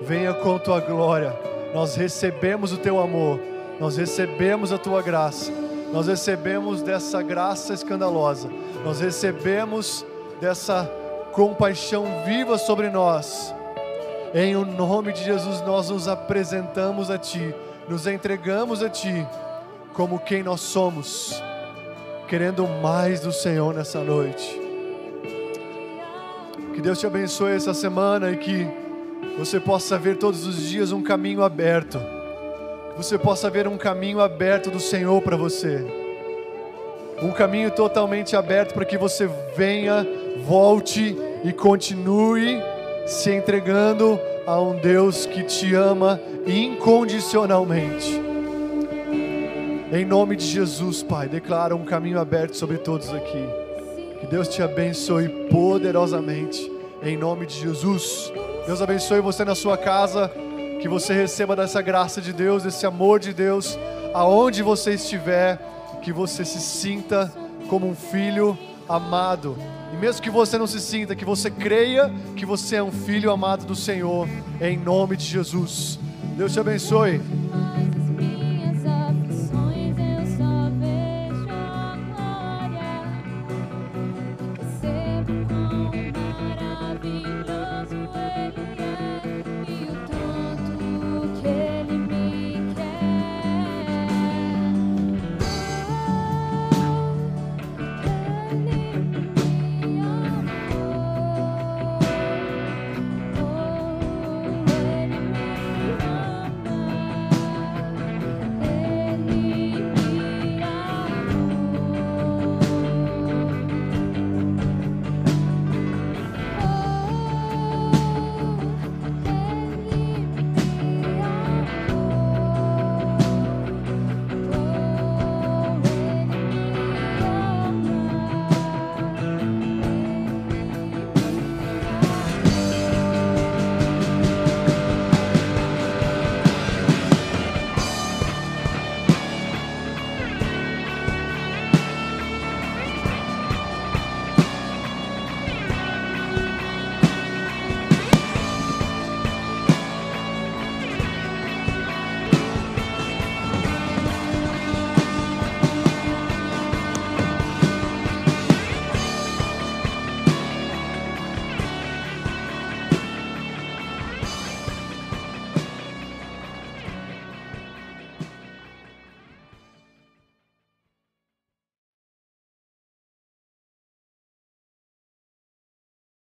Venha 0.01 0.33
com 0.33 0.59
tua 0.59 0.79
glória, 0.79 1.33
nós 1.73 1.95
recebemos 1.95 2.73
o 2.73 2.77
teu 2.77 2.99
amor, 2.99 3.39
nós 3.79 3.97
recebemos 3.97 4.71
a 4.71 4.77
tua 4.77 5.01
graça, 5.01 5.51
nós 5.93 6.07
recebemos 6.07 6.81
dessa 6.81 7.21
graça 7.21 7.73
escandalosa, 7.73 8.49
nós 8.83 8.99
recebemos 8.99 10.05
dessa 10.41 10.89
compaixão 11.31 12.23
viva 12.25 12.57
sobre 12.57 12.89
nós. 12.89 13.53
Em 14.33 14.55
o 14.55 14.65
nome 14.65 15.13
de 15.13 15.23
Jesus, 15.23 15.61
nós 15.61 15.89
nos 15.89 16.07
apresentamos 16.09 17.09
a 17.09 17.17
Ti, 17.17 17.55
nos 17.87 18.07
entregamos 18.07 18.81
a 18.81 18.89
Ti, 18.89 19.25
como 19.93 20.19
quem 20.19 20.41
nós 20.41 20.61
somos, 20.61 21.41
querendo 22.27 22.67
mais 22.67 23.21
do 23.21 23.31
Senhor 23.31 23.73
nessa 23.73 23.99
noite. 24.01 24.61
Que 26.73 26.81
Deus 26.81 26.99
te 26.99 27.07
abençoe 27.07 27.53
essa 27.53 27.73
semana 27.73 28.31
e 28.31 28.37
que 28.37 28.67
você 29.37 29.59
possa 29.59 29.97
ver 29.97 30.17
todos 30.17 30.45
os 30.45 30.61
dias 30.61 30.91
um 30.91 31.01
caminho 31.01 31.43
aberto. 31.43 31.99
Que 32.91 32.97
você 32.97 33.17
possa 33.17 33.49
ver 33.49 33.67
um 33.67 33.77
caminho 33.77 34.19
aberto 34.19 34.69
do 34.69 34.79
Senhor 34.79 35.21
para 35.21 35.37
você. 35.37 35.85
Um 37.21 37.31
caminho 37.31 37.71
totalmente 37.71 38.35
aberto 38.35 38.73
para 38.73 38.83
que 38.83 38.97
você 38.97 39.29
venha 39.55 40.05
volte 40.45 41.15
e 41.43 41.53
continue 41.53 42.61
se 43.05 43.31
entregando 43.31 44.19
a 44.47 44.59
um 44.59 44.75
Deus 44.77 45.25
que 45.25 45.43
te 45.43 45.75
ama 45.75 46.19
incondicionalmente. 46.45 48.21
Em 49.91 50.03
nome 50.03 50.35
de 50.35 50.45
Jesus, 50.45 51.03
Pai, 51.03 51.29
declara 51.29 51.75
um 51.75 51.85
caminho 51.85 52.19
aberto 52.19 52.55
sobre 52.55 52.77
todos 52.77 53.13
aqui. 53.13 53.47
Que 54.19 54.27
Deus 54.27 54.47
te 54.47 54.61
abençoe 54.61 55.29
poderosamente. 55.49 56.71
Em 57.03 57.15
nome 57.15 57.45
de 57.45 57.53
Jesus. 57.59 58.33
Deus 58.65 58.81
abençoe 58.81 59.21
você 59.21 59.45
na 59.45 59.53
sua 59.53 59.77
casa. 59.77 60.31
Que 60.81 60.87
você 60.87 61.13
receba 61.13 61.55
dessa 61.55 61.81
graça 61.81 62.19
de 62.19 62.33
Deus, 62.33 62.63
desse 62.63 62.85
amor 62.85 63.19
de 63.19 63.33
Deus, 63.33 63.77
aonde 64.13 64.63
você 64.63 64.95
estiver. 64.95 65.59
Que 66.01 66.11
você 66.11 66.43
se 66.43 66.59
sinta 66.59 67.31
como 67.69 67.87
um 67.87 67.95
filho 67.95 68.57
amado. 68.87 69.57
E 69.93 69.97
mesmo 69.97 70.21
que 70.21 70.29
você 70.29 70.57
não 70.57 70.67
se 70.67 70.79
sinta, 70.79 71.15
que 71.15 71.25
você 71.25 71.49
creia 71.49 72.13
que 72.35 72.45
você 72.45 72.77
é 72.77 72.83
um 72.83 72.91
filho 72.91 73.31
amado 73.31 73.65
do 73.65 73.75
Senhor, 73.75 74.27
em 74.59 74.77
nome 74.77 75.15
de 75.15 75.25
Jesus. 75.25 75.99
Deus 76.35 76.53
te 76.53 76.59
abençoe. 76.59 77.21